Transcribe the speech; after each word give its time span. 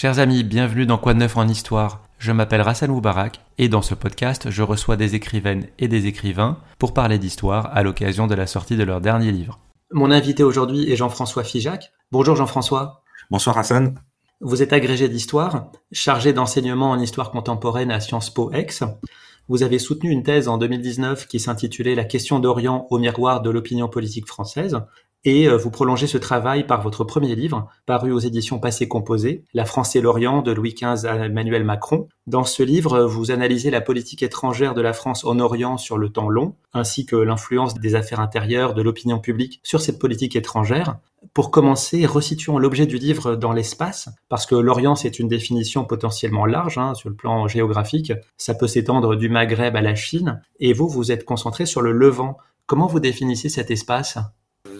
Chers 0.00 0.18
amis, 0.18 0.44
bienvenue 0.44 0.86
dans 0.86 0.96
Quoi 0.96 1.12
de 1.12 1.18
neuf 1.18 1.36
en 1.36 1.46
histoire. 1.46 2.00
Je 2.16 2.32
m'appelle 2.32 2.62
Rassan 2.62 2.90
Moubarak 2.90 3.38
et 3.58 3.68
dans 3.68 3.82
ce 3.82 3.94
podcast, 3.94 4.50
je 4.50 4.62
reçois 4.62 4.96
des 4.96 5.14
écrivaines 5.14 5.66
et 5.78 5.88
des 5.88 6.06
écrivains 6.06 6.56
pour 6.78 6.94
parler 6.94 7.18
d'histoire 7.18 7.68
à 7.76 7.82
l'occasion 7.82 8.26
de 8.26 8.34
la 8.34 8.46
sortie 8.46 8.78
de 8.78 8.82
leur 8.82 9.02
dernier 9.02 9.30
livre. 9.30 9.58
Mon 9.92 10.10
invité 10.10 10.42
aujourd'hui 10.42 10.90
est 10.90 10.96
Jean-François 10.96 11.44
Figeac. 11.44 11.92
Bonjour 12.12 12.34
Jean-François. 12.34 13.02
Bonsoir 13.30 13.58
Hassan. 13.58 13.94
Vous 14.40 14.62
êtes 14.62 14.72
agrégé 14.72 15.06
d'histoire, 15.10 15.70
chargé 15.92 16.32
d'enseignement 16.32 16.92
en 16.92 16.98
histoire 16.98 17.30
contemporaine 17.30 17.90
à 17.90 18.00
Sciences 18.00 18.30
Po 18.32 18.50
Aix. 18.52 18.68
Vous 19.48 19.62
avez 19.62 19.78
soutenu 19.78 20.08
une 20.10 20.22
thèse 20.22 20.48
en 20.48 20.56
2019 20.56 21.26
qui 21.26 21.40
s'intitulait 21.40 21.94
La 21.94 22.04
question 22.04 22.38
d'Orient 22.38 22.86
au 22.88 22.98
miroir 22.98 23.42
de 23.42 23.50
l'opinion 23.50 23.90
politique 23.90 24.26
française 24.26 24.80
et 25.24 25.48
euh, 25.48 25.56
vous 25.56 25.70
prolongez 25.70 26.06
ce 26.06 26.18
travail 26.18 26.66
par 26.66 26.80
votre 26.80 27.04
premier 27.04 27.34
livre, 27.34 27.68
paru 27.84 28.10
aux 28.10 28.18
éditions 28.18 28.58
Passé 28.58 28.88
Composé, 28.88 29.44
La 29.52 29.66
France 29.66 29.94
et 29.94 30.00
l'Orient 30.00 30.40
de 30.40 30.52
Louis 30.52 30.74
XV 30.74 31.06
à 31.06 31.26
Emmanuel 31.26 31.64
Macron. 31.64 32.08
Dans 32.26 32.44
ce 32.44 32.62
livre, 32.62 33.02
vous 33.02 33.30
analysez 33.30 33.70
la 33.70 33.82
politique 33.82 34.22
étrangère 34.22 34.74
de 34.74 34.80
la 34.80 34.94
France 34.94 35.24
en 35.24 35.38
Orient 35.38 35.76
sur 35.76 35.98
le 35.98 36.08
temps 36.08 36.30
long, 36.30 36.54
ainsi 36.72 37.04
que 37.04 37.16
l'influence 37.16 37.74
des 37.74 37.94
affaires 37.94 38.20
intérieures, 38.20 38.72
de 38.72 38.82
l'opinion 38.82 39.18
publique 39.18 39.60
sur 39.62 39.80
cette 39.80 39.98
politique 39.98 40.36
étrangère. 40.36 40.96
Pour 41.34 41.50
commencer, 41.50 42.06
resituons 42.06 42.56
l'objet 42.56 42.86
du 42.86 42.96
livre 42.96 43.36
dans 43.36 43.52
l'espace, 43.52 44.08
parce 44.30 44.46
que 44.46 44.54
l'Orient, 44.54 44.94
c'est 44.94 45.18
une 45.18 45.28
définition 45.28 45.84
potentiellement 45.84 46.46
large 46.46 46.78
hein, 46.78 46.94
sur 46.94 47.10
le 47.10 47.14
plan 47.14 47.46
géographique. 47.46 48.14
Ça 48.38 48.54
peut 48.54 48.66
s'étendre 48.66 49.16
du 49.16 49.28
Maghreb 49.28 49.76
à 49.76 49.82
la 49.82 49.94
Chine. 49.94 50.40
Et 50.60 50.72
vous, 50.72 50.88
vous 50.88 51.12
êtes 51.12 51.26
concentré 51.26 51.66
sur 51.66 51.82
le 51.82 51.92
Levant. 51.92 52.38
Comment 52.64 52.86
vous 52.86 53.00
définissez 53.00 53.50
cet 53.50 53.70
espace? 53.70 54.18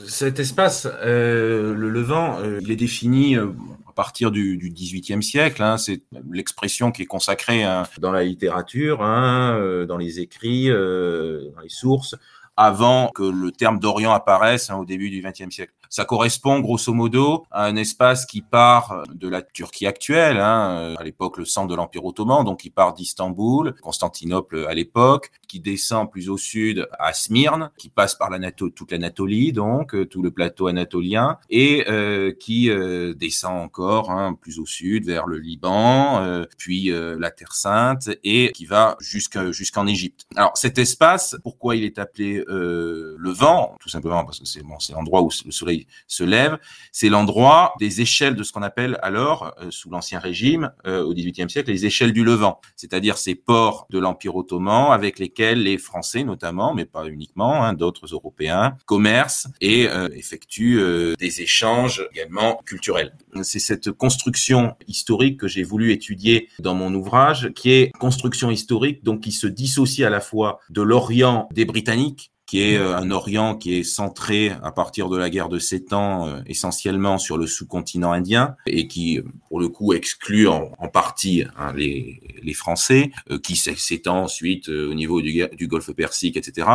Cet 0.06 0.38
espace, 0.38 0.86
euh, 1.02 1.74
le 1.74 1.88
Levant, 1.88 2.38
euh, 2.40 2.58
il 2.60 2.70
est 2.70 2.76
défini 2.76 3.36
euh, 3.36 3.48
à 3.88 3.92
partir 3.92 4.30
du, 4.30 4.58
XVIIIe 4.58 5.22
siècle. 5.22 5.62
Hein, 5.62 5.78
c'est 5.78 6.02
l'expression 6.30 6.92
qui 6.92 7.02
est 7.02 7.06
consacrée 7.06 7.62
hein, 7.62 7.84
dans 7.98 8.12
la 8.12 8.24
littérature, 8.24 9.02
hein, 9.02 9.84
dans 9.88 9.96
les 9.96 10.20
écrits, 10.20 10.68
dans 10.68 11.60
les 11.62 11.68
sources, 11.68 12.14
avant 12.56 13.08
que 13.08 13.22
le 13.22 13.50
terme 13.52 13.78
d'Orient 13.78 14.12
apparaisse 14.12 14.70
au 14.70 14.84
début 14.84 15.10
du 15.10 15.22
XXe 15.22 15.54
siècle. 15.54 15.72
Ça 15.92 16.04
correspond 16.04 16.60
grosso 16.60 16.94
modo 16.94 17.46
à 17.50 17.64
un 17.66 17.74
espace 17.74 18.24
qui 18.24 18.42
part 18.42 19.02
de 19.12 19.28
la 19.28 19.42
Turquie 19.42 19.88
actuelle, 19.88 20.38
hein, 20.38 20.94
à 20.96 21.02
l'époque 21.02 21.36
le 21.36 21.44
centre 21.44 21.66
de 21.66 21.74
l'Empire 21.74 22.04
ottoman, 22.04 22.44
donc 22.44 22.60
qui 22.60 22.70
part 22.70 22.94
d'Istanbul, 22.94 23.74
Constantinople 23.82 24.66
à 24.68 24.74
l'époque, 24.74 25.32
qui 25.48 25.58
descend 25.58 26.08
plus 26.08 26.30
au 26.30 26.36
sud 26.36 26.86
à 27.00 27.12
Smyrne, 27.12 27.72
qui 27.76 27.88
passe 27.88 28.14
par 28.14 28.30
toute 28.56 28.92
l'Anatolie, 28.92 29.52
donc 29.52 29.96
euh, 29.96 30.06
tout 30.06 30.22
le 30.22 30.30
plateau 30.30 30.68
anatolien, 30.68 31.38
et 31.50 31.84
euh, 31.88 32.32
qui 32.38 32.70
euh, 32.70 33.12
descend 33.12 33.60
encore 33.60 34.12
hein, 34.12 34.38
plus 34.40 34.60
au 34.60 34.66
sud 34.66 35.06
vers 35.06 35.26
le 35.26 35.38
Liban, 35.38 36.22
euh, 36.22 36.44
puis 36.56 36.92
euh, 36.92 37.18
la 37.18 37.32
Terre 37.32 37.52
Sainte, 37.52 38.10
et 38.22 38.52
qui 38.52 38.64
va 38.64 38.96
jusqu'en 39.00 39.50
jusqu'en 39.50 39.88
Égypte. 39.88 40.26
Alors 40.36 40.52
cet 40.54 40.78
espace, 40.78 41.36
pourquoi 41.42 41.74
il 41.74 41.82
est 41.82 41.98
appelé 41.98 42.44
le 42.46 43.30
vent? 43.32 43.74
Tout 43.80 43.88
simplement 43.88 44.24
parce 44.24 44.38
que 44.38 44.44
c'est 44.44 44.62
bon, 44.62 44.78
l'endroit 44.92 45.22
où 45.22 45.30
le 45.44 45.50
soleil 45.50 45.79
se 46.06 46.24
lève. 46.24 46.58
C'est 46.92 47.08
l'endroit 47.08 47.74
des 47.78 48.00
échelles 48.00 48.34
de 48.34 48.42
ce 48.42 48.52
qu'on 48.52 48.62
appelle 48.62 48.98
alors, 49.02 49.54
euh, 49.60 49.70
sous 49.70 49.90
l'Ancien 49.90 50.18
Régime, 50.18 50.70
euh, 50.86 51.02
au 51.02 51.14
XVIIIe 51.14 51.50
siècle, 51.50 51.70
les 51.70 51.86
échelles 51.86 52.12
du 52.12 52.24
Levant, 52.24 52.60
c'est-à-dire 52.76 53.18
ces 53.18 53.34
ports 53.34 53.86
de 53.90 53.98
l'Empire 53.98 54.36
ottoman 54.36 54.92
avec 54.92 55.18
lesquels 55.18 55.62
les 55.62 55.78
Français 55.78 56.24
notamment, 56.24 56.74
mais 56.74 56.84
pas 56.84 57.06
uniquement, 57.06 57.64
hein, 57.64 57.72
d'autres 57.72 58.06
Européens, 58.12 58.76
commercent 58.86 59.48
et 59.60 59.88
euh, 59.88 60.08
effectuent 60.14 60.80
des 61.18 61.42
échanges 61.42 62.06
également 62.12 62.60
culturels. 62.64 63.14
C'est 63.42 63.58
cette 63.58 63.90
construction 63.92 64.76
historique 64.86 65.38
que 65.38 65.48
j'ai 65.48 65.62
voulu 65.62 65.92
étudier 65.92 66.48
dans 66.58 66.74
mon 66.74 66.92
ouvrage, 66.94 67.50
qui 67.54 67.72
est 67.72 67.92
construction 67.98 68.50
historique, 68.50 69.04
donc 69.04 69.20
qui 69.20 69.32
se 69.32 69.46
dissocie 69.46 70.06
à 70.06 70.10
la 70.10 70.20
fois 70.20 70.60
de 70.70 70.82
l'Orient 70.82 71.48
des 71.52 71.64
Britanniques, 71.64 72.32
qui 72.50 72.62
est 72.62 72.78
euh, 72.78 72.96
un 72.96 73.12
Orient 73.12 73.54
qui 73.54 73.76
est 73.76 73.84
centré 73.84 74.50
à 74.64 74.72
partir 74.72 75.08
de 75.08 75.16
la 75.16 75.30
guerre 75.30 75.48
de 75.48 75.60
Sept 75.60 75.92
Ans 75.92 76.26
euh, 76.26 76.40
essentiellement 76.46 77.16
sur 77.16 77.38
le 77.38 77.46
sous-continent 77.46 78.10
indien 78.10 78.56
et 78.66 78.88
qui, 78.88 79.20
pour 79.48 79.60
le 79.60 79.68
coup, 79.68 79.92
exclut 79.92 80.48
en, 80.48 80.72
partie 80.92 81.44
hein, 81.56 81.72
les, 81.76 82.20
les, 82.42 82.52
Français, 82.52 83.12
euh, 83.30 83.38
qui 83.38 83.54
s'étend 83.54 84.24
ensuite 84.24 84.68
au 84.68 84.94
niveau 84.94 85.22
du, 85.22 85.44
du, 85.56 85.68
Golfe 85.68 85.92
Persique, 85.92 86.36
etc. 86.36 86.66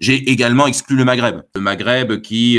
J'ai 0.00 0.16
également 0.16 0.66
exclu 0.66 0.96
le 0.96 1.04
Maghreb. 1.04 1.42
Le 1.54 1.60
Maghreb 1.60 2.20
qui 2.22 2.58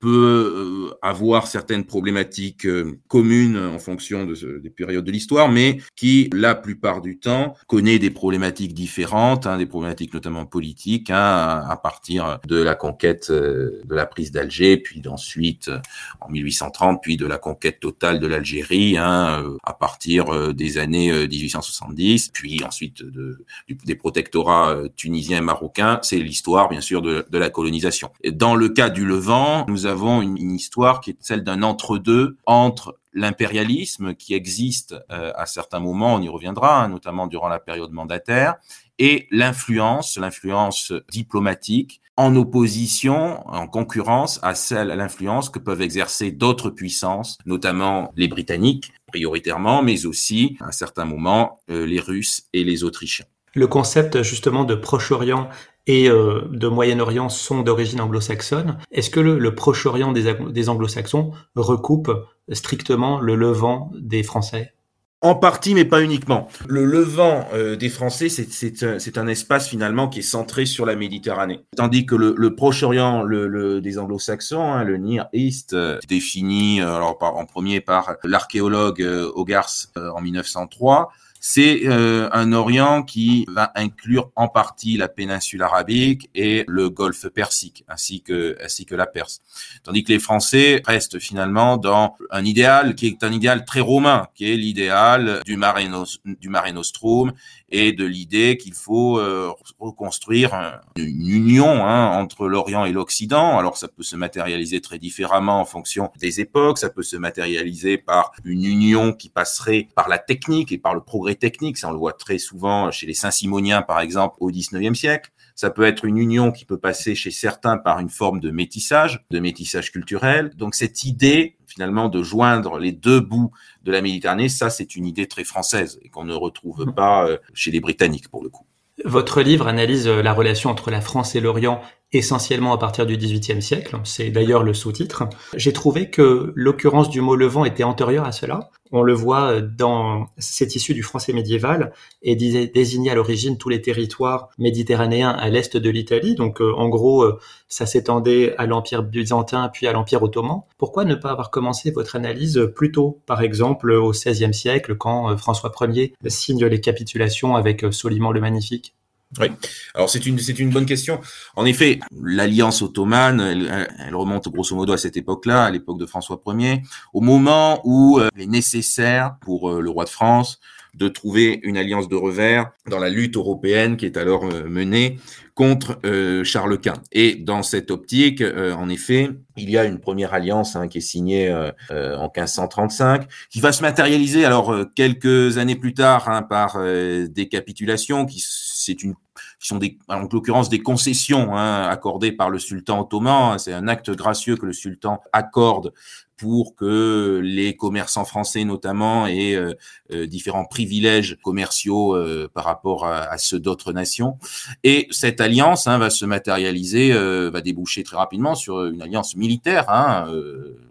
peut 0.00 0.94
avoir 1.02 1.46
certaines 1.46 1.84
problématiques 1.84 2.66
communes 3.08 3.58
en 3.58 3.78
fonction 3.78 4.24
de, 4.24 4.58
des 4.58 4.70
périodes 4.70 5.04
de 5.04 5.12
l'histoire, 5.12 5.50
mais 5.50 5.78
qui, 5.94 6.30
la 6.32 6.54
plupart 6.54 7.02
du 7.02 7.18
temps, 7.18 7.54
connaît 7.66 7.98
des 7.98 8.10
problématiques 8.10 8.72
différentes, 8.72 9.46
hein, 9.46 9.58
des 9.58 9.66
problématiques 9.66 10.14
notamment 10.14 10.46
politiques, 10.46 11.10
hein, 11.10 11.64
à 11.68 11.76
partir 11.76 11.97
de 12.08 12.62
la 12.62 12.74
conquête 12.74 13.30
euh, 13.30 13.82
de 13.84 13.94
la 13.94 14.06
prise 14.06 14.32
d'Alger, 14.32 14.76
puis 14.76 15.02
ensuite 15.08 15.68
euh, 15.68 15.78
en 16.20 16.28
1830, 16.28 17.00
puis 17.02 17.16
de 17.16 17.26
la 17.26 17.38
conquête 17.38 17.80
totale 17.80 18.20
de 18.20 18.26
l'Algérie 18.26 18.96
hein, 18.96 19.42
euh, 19.42 19.56
à 19.64 19.72
partir 19.72 20.54
des 20.54 20.78
années 20.78 21.12
1870, 21.26 22.30
puis 22.32 22.62
ensuite 22.64 23.02
de, 23.02 23.44
des 23.68 23.94
protectorats 23.94 24.76
tunisiens 24.96 25.38
et 25.38 25.42
marocains. 25.42 26.00
C'est 26.02 26.18
l'histoire, 26.18 26.68
bien 26.68 26.80
sûr, 26.80 27.02
de, 27.02 27.24
la 27.30 27.50
colonisation. 27.50 28.10
Et 28.22 28.32
dans 28.32 28.54
le 28.54 28.68
cas 28.68 28.90
du 28.90 29.04
Levant, 29.04 29.64
nous 29.68 29.86
avons 29.86 30.22
une 30.22 30.54
histoire 30.54 31.00
qui 31.00 31.10
est 31.10 31.16
celle 31.20 31.44
d'un 31.44 31.62
entre-deux 31.62 32.36
entre 32.46 32.97
l'impérialisme 33.12 34.14
qui 34.14 34.34
existe 34.34 34.94
à 35.08 35.46
certains 35.46 35.80
moments, 35.80 36.14
on 36.14 36.22
y 36.22 36.28
reviendra, 36.28 36.82
hein, 36.82 36.88
notamment 36.88 37.26
durant 37.26 37.48
la 37.48 37.58
période 37.58 37.92
mandataire, 37.92 38.56
et 38.98 39.28
l'influence, 39.30 40.16
l'influence 40.18 40.92
diplomatique, 41.10 42.00
en 42.18 42.34
opposition, 42.34 43.48
en 43.48 43.68
concurrence 43.68 44.40
à 44.42 44.56
celle, 44.56 44.90
à 44.90 44.96
l'influence 44.96 45.50
que 45.50 45.60
peuvent 45.60 45.82
exercer 45.82 46.32
d'autres 46.32 46.68
puissances, 46.68 47.38
notamment 47.46 48.12
les 48.16 48.26
Britanniques 48.26 48.92
prioritairement, 49.06 49.82
mais 49.82 50.04
aussi, 50.04 50.56
à 50.60 50.66
un 50.66 50.72
certain 50.72 51.04
moment, 51.04 51.60
euh, 51.70 51.86
les 51.86 52.00
Russes 52.00 52.48
et 52.52 52.64
les 52.64 52.82
Autrichiens. 52.82 53.26
Le 53.54 53.68
concept 53.68 54.22
justement 54.22 54.64
de 54.64 54.74
Proche-Orient 54.74 55.48
et 55.88 56.08
euh, 56.08 56.42
de 56.52 56.68
Moyen-Orient 56.68 57.30
sont 57.30 57.62
d'origine 57.62 58.00
anglo-saxonne. 58.00 58.78
Est-ce 58.92 59.10
que 59.10 59.20
le, 59.20 59.54
Proche-Orient 59.54 60.12
des, 60.12 60.68
anglo-saxons 60.68 61.32
recoupe 61.56 62.12
strictement 62.52 63.18
le 63.18 63.34
Levant 63.34 63.90
des 63.98 64.22
Français? 64.22 64.74
En 65.20 65.34
partie, 65.34 65.74
mais 65.74 65.84
pas 65.84 66.00
uniquement. 66.00 66.48
Le 66.68 66.84
Levant 66.84 67.48
euh, 67.52 67.74
des 67.74 67.88
Français, 67.88 68.28
c'est 68.28 69.18
un, 69.18 69.26
espace 69.26 69.68
finalement 69.68 70.08
qui 70.08 70.20
est 70.20 70.22
centré 70.22 70.64
sur 70.64 70.86
la 70.86 70.94
Méditerranée. 70.94 71.64
Tandis 71.76 72.06
que 72.06 72.14
le, 72.14 72.54
Proche-Orient 72.54 73.24
des 73.24 73.98
Anglo-Saxons, 73.98 74.62
hein, 74.62 74.84
le 74.84 74.98
Near 74.98 75.28
East, 75.32 75.72
euh, 75.72 75.98
défini 76.06 76.80
euh, 76.80 77.00
en 77.00 77.46
premier 77.46 77.80
par 77.80 78.14
l'archéologue 78.22 79.02
Hogarth 79.34 79.88
en 79.96 80.20
1903, 80.20 81.10
c'est 81.40 81.82
euh, 81.86 82.28
un 82.32 82.52
Orient 82.52 83.02
qui 83.02 83.46
va 83.48 83.72
inclure 83.74 84.30
en 84.36 84.48
partie 84.48 84.96
la 84.96 85.08
péninsule 85.08 85.62
arabique 85.62 86.30
et 86.34 86.64
le 86.66 86.90
golfe 86.90 87.28
persique, 87.28 87.84
ainsi 87.88 88.22
que, 88.22 88.56
ainsi 88.62 88.86
que 88.86 88.94
la 88.94 89.06
Perse. 89.06 89.40
Tandis 89.82 90.04
que 90.04 90.12
les 90.12 90.18
Français 90.18 90.82
restent 90.84 91.18
finalement 91.18 91.76
dans 91.76 92.16
un 92.30 92.44
idéal 92.44 92.94
qui 92.94 93.06
est 93.06 93.24
un 93.24 93.32
idéal 93.32 93.64
très 93.64 93.80
romain, 93.80 94.28
qui 94.34 94.52
est 94.52 94.56
l'idéal 94.56 95.42
du 95.44 95.56
Mare, 95.56 95.78
du 96.24 96.48
Nostrum 96.48 97.32
et 97.70 97.92
de 97.92 98.04
l'idée 98.04 98.56
qu'il 98.56 98.74
faut 98.74 99.18
euh, 99.18 99.52
reconstruire 99.78 100.80
une 100.96 101.28
union 101.28 101.84
hein, 101.84 102.18
entre 102.18 102.48
l'Orient 102.48 102.84
et 102.84 102.92
l'Occident. 102.92 103.58
Alors 103.58 103.76
ça 103.76 103.88
peut 103.88 104.02
se 104.02 104.16
matérialiser 104.16 104.80
très 104.80 104.98
différemment 104.98 105.60
en 105.60 105.64
fonction 105.64 106.10
des 106.18 106.40
époques, 106.40 106.78
ça 106.78 106.90
peut 106.90 107.02
se 107.02 107.16
matérialiser 107.16 107.98
par 107.98 108.32
une 108.44 108.64
union 108.64 109.12
qui 109.12 109.28
passerait 109.28 109.88
par 109.94 110.08
la 110.08 110.18
technique 110.18 110.72
et 110.72 110.78
par 110.78 110.94
le 110.94 111.00
progrès 111.00 111.34
technique, 111.34 111.76
ça 111.76 111.88
on 111.88 111.92
le 111.92 111.98
voit 111.98 112.14
très 112.14 112.38
souvent 112.38 112.90
chez 112.90 113.06
les 113.06 113.14
Saint-Simoniens 113.14 113.82
par 113.82 114.00
exemple 114.00 114.36
au 114.40 114.50
XIXe 114.50 114.98
siècle. 114.98 115.30
Ça 115.58 115.70
peut 115.70 115.82
être 115.82 116.04
une 116.04 116.18
union 116.18 116.52
qui 116.52 116.64
peut 116.64 116.78
passer 116.78 117.16
chez 117.16 117.32
certains 117.32 117.78
par 117.78 117.98
une 117.98 118.10
forme 118.10 118.38
de 118.38 118.52
métissage, 118.52 119.24
de 119.32 119.40
métissage 119.40 119.90
culturel. 119.90 120.52
Donc 120.54 120.76
cette 120.76 121.02
idée 121.02 121.56
finalement 121.66 122.08
de 122.08 122.22
joindre 122.22 122.78
les 122.78 122.92
deux 122.92 123.18
bouts 123.18 123.50
de 123.82 123.90
la 123.90 124.00
Méditerranée, 124.00 124.48
ça 124.48 124.70
c'est 124.70 124.94
une 124.94 125.04
idée 125.04 125.26
très 125.26 125.42
française 125.42 125.98
et 126.02 126.10
qu'on 126.10 126.22
ne 126.22 126.32
retrouve 126.32 126.86
mmh. 126.86 126.94
pas 126.94 127.26
euh, 127.26 127.38
chez 127.54 127.72
les 127.72 127.80
Britanniques 127.80 128.28
pour 128.28 128.44
le 128.44 128.50
coup. 128.50 128.66
Votre 129.04 129.42
livre 129.42 129.66
analyse 129.66 130.06
euh, 130.06 130.22
la 130.22 130.32
relation 130.32 130.70
entre 130.70 130.92
la 130.92 131.00
France 131.00 131.34
et 131.34 131.40
l'Orient 131.40 131.82
essentiellement 132.12 132.72
à 132.72 132.78
partir 132.78 133.06
du 133.06 133.16
XVIIIe 133.16 133.60
siècle, 133.60 133.98
c'est 134.04 134.30
d'ailleurs 134.30 134.62
le 134.62 134.72
sous-titre, 134.72 135.24
j'ai 135.54 135.72
trouvé 135.72 136.10
que 136.10 136.52
l'occurrence 136.54 137.10
du 137.10 137.20
mot 137.20 137.36
Levant 137.36 137.64
était 137.64 137.84
antérieure 137.84 138.24
à 138.24 138.32
cela. 138.32 138.70
On 138.90 139.02
le 139.02 139.12
voit 139.12 139.60
dans 139.60 140.28
cet 140.38 140.74
issu 140.74 140.94
du 140.94 141.02
français 141.02 141.34
médiéval 141.34 141.92
et 142.22 142.36
désignait 142.36 143.10
à 143.10 143.14
l'origine 143.14 143.58
tous 143.58 143.68
les 143.68 143.82
territoires 143.82 144.48
méditerranéens 144.56 145.30
à 145.30 145.50
l'est 145.50 145.76
de 145.76 145.90
l'Italie. 145.90 146.34
Donc 146.34 146.62
euh, 146.62 146.72
en 146.74 146.88
gros, 146.88 147.22
euh, 147.22 147.38
ça 147.68 147.84
s'étendait 147.84 148.56
à 148.56 148.64
l'Empire 148.64 149.02
byzantin 149.02 149.68
puis 149.68 149.86
à 149.86 149.92
l'Empire 149.92 150.22
ottoman. 150.22 150.62
Pourquoi 150.78 151.04
ne 151.04 151.14
pas 151.14 151.30
avoir 151.30 151.50
commencé 151.50 151.90
votre 151.90 152.16
analyse 152.16 152.70
plus 152.74 152.90
tôt, 152.90 153.20
par 153.26 153.42
exemple 153.42 153.90
au 153.92 154.12
XVIe 154.12 154.54
siècle, 154.54 154.96
quand 154.96 155.30
euh, 155.30 155.36
François 155.36 155.70
Ier 155.82 156.14
signe 156.26 156.64
les 156.64 156.80
capitulations 156.80 157.56
avec 157.56 157.84
Soliman 157.92 158.32
le 158.32 158.40
Magnifique? 158.40 158.94
Oui, 159.38 159.48
alors 159.94 160.08
c'est 160.08 160.24
une 160.24 160.38
c'est 160.38 160.58
une 160.58 160.70
bonne 160.70 160.86
question. 160.86 161.20
En 161.54 161.66
effet, 161.66 162.00
l'alliance 162.18 162.80
ottomane, 162.80 163.40
elle, 163.40 164.14
remonte 164.14 164.48
grosso 164.48 164.74
modo 164.74 164.94
à 164.94 164.98
cette 164.98 165.18
époque-là, 165.18 165.64
à 165.64 165.70
l'époque 165.70 165.98
de 165.98 166.06
François 166.06 166.40
Ier, 166.46 166.80
au 167.12 167.20
moment 167.20 167.82
où 167.84 168.18
euh, 168.18 168.28
il 168.36 168.44
est 168.44 168.46
nécessaire 168.46 169.36
pour 169.42 169.70
euh, 169.70 169.80
le 169.82 169.90
roi 169.90 170.04
de 170.04 170.10
France 170.10 170.60
de 170.94 171.08
trouver 171.08 171.60
une 171.62 171.76
alliance 171.76 172.08
de 172.08 172.16
revers 172.16 172.70
dans 172.90 172.98
la 172.98 173.10
lutte 173.10 173.36
européenne 173.36 173.98
qui 173.98 174.06
est 174.06 174.16
alors 174.16 174.44
euh, 174.44 174.64
menée 174.66 175.18
contre 175.54 175.98
Charles 176.44 176.80
Quint. 176.80 177.02
Et 177.10 177.34
dans 177.34 177.64
cette 177.64 177.90
optique, 177.90 178.44
en 178.44 178.88
effet, 178.88 179.30
il 179.56 179.68
y 179.68 179.76
a 179.76 179.86
une 179.86 179.98
première 179.98 180.32
alliance 180.32 180.76
hein, 180.76 180.86
qui 180.86 180.98
est 180.98 181.00
signée 181.00 181.52
en 181.90 182.30
1535, 182.32 183.26
qui 183.50 183.58
va 183.58 183.72
se 183.72 183.82
matérialiser 183.82 184.44
alors 184.44 184.72
quelques 184.94 185.58
années 185.58 185.74
plus 185.74 185.94
tard 185.94 186.28
hein, 186.28 186.42
par 186.42 186.80
des 186.80 187.48
capitulations 187.50 188.24
qui 188.24 188.38
c'est 188.88 189.02
une 189.02 189.14
qui 189.60 189.68
sont 189.68 189.78
des, 189.78 189.98
en 190.08 190.22
l'occurrence 190.22 190.68
des 190.68 190.80
concessions 190.80 191.56
hein, 191.56 191.88
accordées 191.88 192.32
par 192.32 192.50
le 192.50 192.58
sultan 192.58 193.00
ottoman. 193.00 193.58
C'est 193.58 193.72
un 193.72 193.86
acte 193.86 194.10
gracieux 194.10 194.56
que 194.56 194.66
le 194.66 194.72
sultan 194.72 195.20
accorde 195.32 195.92
pour 196.38 196.76
que 196.76 197.40
les 197.42 197.76
commerçants 197.76 198.24
français 198.24 198.64
notamment 198.64 199.26
aient 199.26 199.56
euh, 199.56 199.74
euh, 200.12 200.26
différents 200.26 200.64
privilèges 200.64 201.36
commerciaux 201.42 202.14
euh, 202.14 202.48
par 202.54 202.64
rapport 202.64 203.06
à, 203.06 203.36
ceux 203.38 203.58
d'autres 203.58 203.92
nations. 203.92 204.38
Et 204.84 205.08
cette 205.10 205.40
alliance 205.40 205.86
hein, 205.86 205.98
va 205.98 206.10
se 206.10 206.24
matérialiser, 206.24 207.12
va 207.12 207.60
déboucher 207.60 208.04
très 208.04 208.16
rapidement 208.16 208.54
sur 208.54 208.84
une 208.84 209.02
alliance 209.02 209.36
militaire. 209.36 209.90
Hein, 209.90 210.28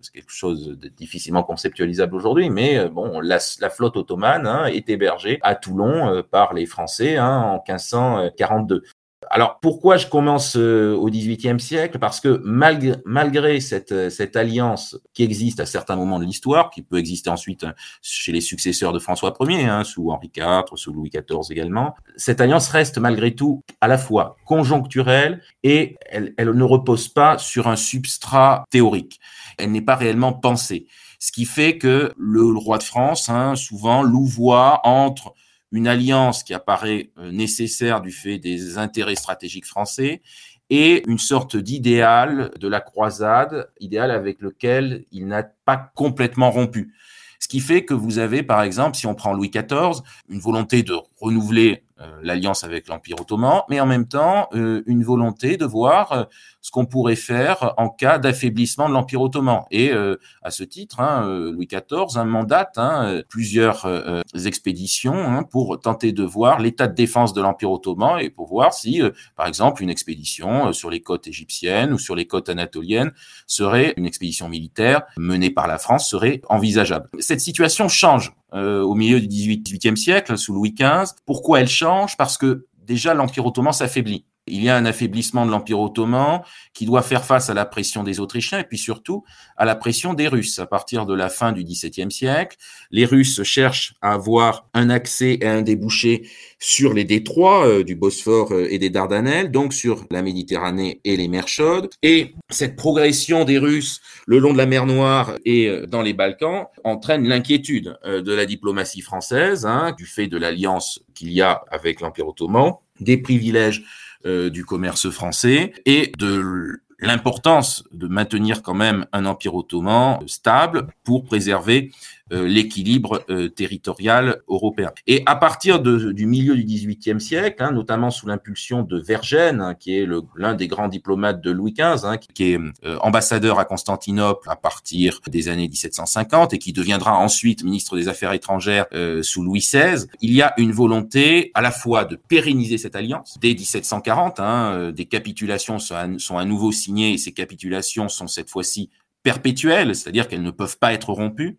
c'est 0.01 0.13
quelque 0.13 0.31
chose 0.31 0.77
de 0.77 0.87
difficilement 0.89 1.43
conceptualisable 1.43 2.15
aujourd'hui, 2.15 2.49
mais 2.49 2.89
bon, 2.89 3.19
la, 3.19 3.39
la 3.59 3.69
flotte 3.69 3.97
ottomane 3.97 4.45
hein, 4.45 4.65
est 4.65 4.89
hébergée 4.89 5.39
à 5.41 5.55
Toulon 5.55 6.23
par 6.29 6.53
les 6.53 6.65
Français 6.65 7.19
en 7.19 7.63
1542. 7.67 8.83
Alors 9.29 9.59
pourquoi 9.59 9.97
je 9.97 10.07
commence 10.07 10.55
euh, 10.55 10.95
au 10.95 11.09
XVIIIe 11.09 11.59
siècle? 11.59 11.99
Parce 11.99 12.19
que 12.19 12.41
malgré, 12.43 12.95
malgré 13.05 13.59
cette, 13.59 13.91
euh, 13.91 14.09
cette, 14.09 14.35
alliance 14.35 14.97
qui 15.13 15.23
existe 15.23 15.59
à 15.59 15.65
certains 15.65 15.95
moments 15.95 16.19
de 16.19 16.25
l'histoire, 16.25 16.69
qui 16.69 16.81
peut 16.81 16.97
exister 16.97 17.29
ensuite 17.29 17.63
euh, 17.63 17.71
chez 18.01 18.31
les 18.31 18.41
successeurs 18.41 18.93
de 18.93 18.99
François 18.99 19.35
Ier, 19.41 19.65
hein, 19.65 19.83
sous 19.83 20.11
Henri 20.11 20.31
IV, 20.35 20.65
sous 20.75 20.93
Louis 20.93 21.09
XIV 21.09 21.51
également, 21.51 21.95
cette 22.15 22.41
alliance 22.41 22.69
reste 22.69 22.97
malgré 22.97 23.35
tout 23.35 23.63
à 23.81 23.87
la 23.87 23.97
fois 23.97 24.37
conjoncturelle 24.45 25.41
et 25.63 25.97
elle, 26.09 26.33
elle 26.37 26.51
ne 26.51 26.63
repose 26.63 27.07
pas 27.07 27.37
sur 27.37 27.67
un 27.67 27.75
substrat 27.75 28.63
théorique. 28.69 29.19
Elle 29.57 29.71
n'est 29.71 29.81
pas 29.81 29.95
réellement 29.95 30.33
pensée. 30.33 30.87
Ce 31.19 31.31
qui 31.31 31.45
fait 31.45 31.77
que 31.77 32.13
le 32.17 32.57
roi 32.57 32.77
de 32.77 32.83
France, 32.83 33.29
hein, 33.29 33.55
souvent, 33.55 34.03
louvoie 34.03 34.81
entre 34.83 35.33
une 35.71 35.87
alliance 35.87 36.43
qui 36.43 36.53
apparaît 36.53 37.09
euh, 37.17 37.31
nécessaire 37.31 38.01
du 38.01 38.11
fait 38.11 38.39
des 38.39 38.77
intérêts 38.77 39.15
stratégiques 39.15 39.65
français 39.65 40.21
et 40.69 41.03
une 41.07 41.17
sorte 41.17 41.55
d'idéal 41.55 42.51
de 42.59 42.67
la 42.67 42.81
croisade, 42.81 43.69
idéal 43.79 44.11
avec 44.11 44.41
lequel 44.41 45.05
il 45.11 45.27
n'a 45.27 45.43
pas 45.43 45.91
complètement 45.95 46.51
rompu. 46.51 46.93
Ce 47.39 47.47
qui 47.47 47.59
fait 47.59 47.85
que 47.85 47.93
vous 47.93 48.19
avez, 48.19 48.43
par 48.43 48.61
exemple, 48.63 48.97
si 48.97 49.05
on 49.05 49.15
prend 49.15 49.33
Louis 49.33 49.49
XIV, 49.49 50.01
une 50.27 50.39
volonté 50.39 50.83
de 50.83 50.95
renouveler 51.19 51.83
l'alliance 52.21 52.63
avec 52.63 52.87
l'Empire 52.87 53.19
ottoman, 53.19 53.61
mais 53.69 53.79
en 53.79 53.85
même 53.85 54.07
temps 54.07 54.49
euh, 54.53 54.83
une 54.85 55.03
volonté 55.03 55.57
de 55.57 55.65
voir 55.65 56.27
ce 56.67 56.71
qu'on 56.71 56.85
pourrait 56.85 57.15
faire 57.15 57.73
en 57.77 57.87
cas 57.87 58.17
d'affaiblissement 58.17 58.89
de 58.89 58.93
l'Empire 58.93 59.21
ottoman. 59.21 59.61
Et 59.71 59.93
euh, 59.93 60.17
à 60.43 60.51
ce 60.51 60.65
titre, 60.65 60.99
hein, 60.99 61.25
euh, 61.25 61.53
Louis 61.53 61.65
XIV 61.65 62.17
un 62.17 62.25
mandate 62.25 62.77
hein, 62.77 63.21
plusieurs 63.29 63.85
euh, 63.85 64.21
expéditions 64.45 65.13
hein, 65.13 65.43
pour 65.43 65.79
tenter 65.79 66.11
de 66.11 66.23
voir 66.23 66.59
l'état 66.59 66.87
de 66.87 66.93
défense 66.93 67.33
de 67.33 67.41
l'Empire 67.41 67.71
ottoman 67.71 68.19
et 68.19 68.29
pour 68.29 68.49
voir 68.49 68.73
si, 68.73 69.01
par 69.37 69.47
exemple, 69.47 69.81
une 69.81 69.89
expédition 69.89 70.73
sur 70.73 70.89
les 70.89 70.99
côtes 70.99 71.27
égyptiennes 71.27 71.93
ou 71.93 71.97
sur 71.97 72.15
les 72.15 72.27
côtes 72.27 72.49
anatoliennes 72.49 73.13
serait 73.45 73.93
une 73.95 74.05
expédition 74.05 74.49
militaire 74.49 75.03
menée 75.17 75.51
par 75.51 75.67
la 75.67 75.77
France 75.77 76.09
serait 76.09 76.41
envisageable. 76.49 77.09
Cette 77.19 77.39
situation 77.39 77.87
change 77.87 78.33
au 78.53 78.95
milieu 78.95 79.19
du 79.19 79.27
XVIIIe 79.27 79.97
siècle 79.97 80.37
sous 80.37 80.53
Louis 80.53 80.73
XV. 80.73 81.13
Pourquoi 81.25 81.59
elle 81.59 81.67
change? 81.67 82.15
Parce 82.17 82.37
que 82.37 82.67
déjà 82.77 83.13
l'Empire 83.13 83.45
ottoman 83.45 83.73
s'affaiblit. 83.73 84.25
Il 84.47 84.63
y 84.63 84.69
a 84.69 84.75
un 84.75 84.85
affaiblissement 84.85 85.45
de 85.45 85.51
l'Empire 85.51 85.79
ottoman 85.79 86.41
qui 86.73 86.85
doit 86.85 87.01
faire 87.01 87.25
face 87.25 87.49
à 87.49 87.53
la 87.53 87.65
pression 87.65 88.03
des 88.03 88.19
Autrichiens 88.19 88.59
et 88.59 88.63
puis 88.63 88.77
surtout 88.77 89.23
à 89.57 89.65
la 89.65 89.75
pression 89.75 90.13
des 90.13 90.27
Russes. 90.27 90.59
À 90.59 90.65
partir 90.65 91.05
de 91.05 91.13
la 91.13 91.29
fin 91.29 91.51
du 91.51 91.63
XVIIe 91.63 92.11
siècle, 92.11 92.57
les 92.91 93.05
Russes 93.05 93.43
cherchent 93.43 93.95
à 94.01 94.13
avoir 94.13 94.67
un 94.73 94.89
accès 94.89 95.39
et 95.41 95.47
un 95.47 95.61
débouché 95.61 96.29
sur 96.59 96.93
les 96.93 97.03
détroits 97.03 97.67
euh, 97.67 97.83
du 97.83 97.95
Bosphore 97.95 98.51
euh, 98.51 98.67
et 98.69 98.79
des 98.79 98.89
Dardanelles, 98.89 99.51
donc 99.51 99.73
sur 99.73 100.05
la 100.11 100.21
Méditerranée 100.21 101.01
et 101.03 101.17
les 101.17 101.27
mers 101.27 101.47
chaudes. 101.47 101.89
Et 102.01 102.33
cette 102.49 102.75
progression 102.75 103.43
des 103.45 103.57
Russes 103.57 104.01
le 104.25 104.39
long 104.39 104.53
de 104.53 104.57
la 104.57 104.65
mer 104.65 104.85
Noire 104.85 105.33
et 105.45 105.67
euh, 105.67 105.85
dans 105.85 106.01
les 106.01 106.13
Balkans 106.13 106.65
entraîne 106.83 107.27
l'inquiétude 107.27 107.97
de 108.05 108.33
la 108.33 108.45
diplomatie 108.45 109.01
française, 109.01 109.65
hein, 109.65 109.93
du 109.97 110.05
fait 110.05 110.27
de 110.27 110.37
l'alliance 110.37 111.01
qu'il 111.13 111.31
y 111.31 111.41
a 111.41 111.63
avec 111.71 112.01
l'Empire 112.01 112.27
ottoman, 112.27 112.73
des 112.99 113.17
privilèges 113.17 113.83
du 114.25 114.65
commerce 114.65 115.09
français 115.09 115.73
et 115.85 116.11
de 116.17 116.81
l'importance 116.99 117.83
de 117.91 118.07
maintenir 118.07 118.63
quand 118.63 118.73
même 118.73 119.05
un 119.13 119.25
empire 119.25 119.55
ottoman 119.55 120.19
stable 120.27 120.87
pour 121.03 121.23
préserver 121.23 121.91
euh, 121.91 122.16
l'équilibre 122.31 123.23
euh, 123.29 123.49
territorial 123.49 124.41
européen. 124.47 124.91
Et 125.05 125.23
à 125.25 125.35
partir 125.35 125.81
de, 125.81 126.11
du 126.11 126.25
milieu 126.25 126.55
du 126.55 126.63
XVIIIe 126.63 127.21
siècle, 127.21 127.63
hein, 127.63 127.71
notamment 127.71 128.11
sous 128.11 128.27
l'impulsion 128.27 128.81
de 128.81 128.99
Vergène, 128.99 129.61
hein, 129.61 129.73
qui 129.75 129.97
est 129.97 130.07
l'un 130.35 130.53
des 130.53 130.67
grands 130.67 130.87
diplomates 130.87 131.41
de 131.41 131.51
Louis 131.51 131.73
XV, 131.73 132.05
hein, 132.05 132.17
qui 132.17 132.53
est 132.53 132.59
euh, 132.83 132.97
ambassadeur 132.99 133.59
à 133.59 133.65
Constantinople 133.65 134.49
à 134.49 134.55
partir 134.55 135.19
des 135.27 135.49
années 135.49 135.67
1750 135.67 136.53
et 136.53 136.57
qui 136.57 136.73
deviendra 136.73 137.17
ensuite 137.17 137.63
ministre 137.63 137.95
des 137.97 138.07
Affaires 138.07 138.33
étrangères 138.33 138.85
sous 139.21 139.43
Louis 139.43 139.59
XVI, 139.59 140.05
il 140.21 140.33
y 140.33 140.41
a 140.41 140.53
une 140.57 140.71
volonté 140.71 141.51
à 141.53 141.61
la 141.61 141.71
fois 141.71 142.05
de 142.05 142.15
pérenniser 142.15 142.77
cette 142.77 142.95
alliance. 142.95 143.37
Dès 143.41 143.53
1740, 143.53 144.39
hein, 144.39 144.91
des 144.91 145.05
capitulations 145.05 145.79
sont 145.79 146.37
à 146.37 146.45
nouveau 146.45 146.71
signées 146.71 147.13
et 147.13 147.17
ces 147.17 147.31
capitulations 147.31 148.09
sont 148.09 148.27
cette 148.27 148.49
fois-ci 148.49 148.89
perpétuelles, 149.23 149.95
c'est-à-dire 149.95 150.27
qu'elles 150.27 150.41
ne 150.41 150.51
peuvent 150.51 150.77
pas 150.77 150.93
être 150.93 151.11
rompues. 151.11 151.57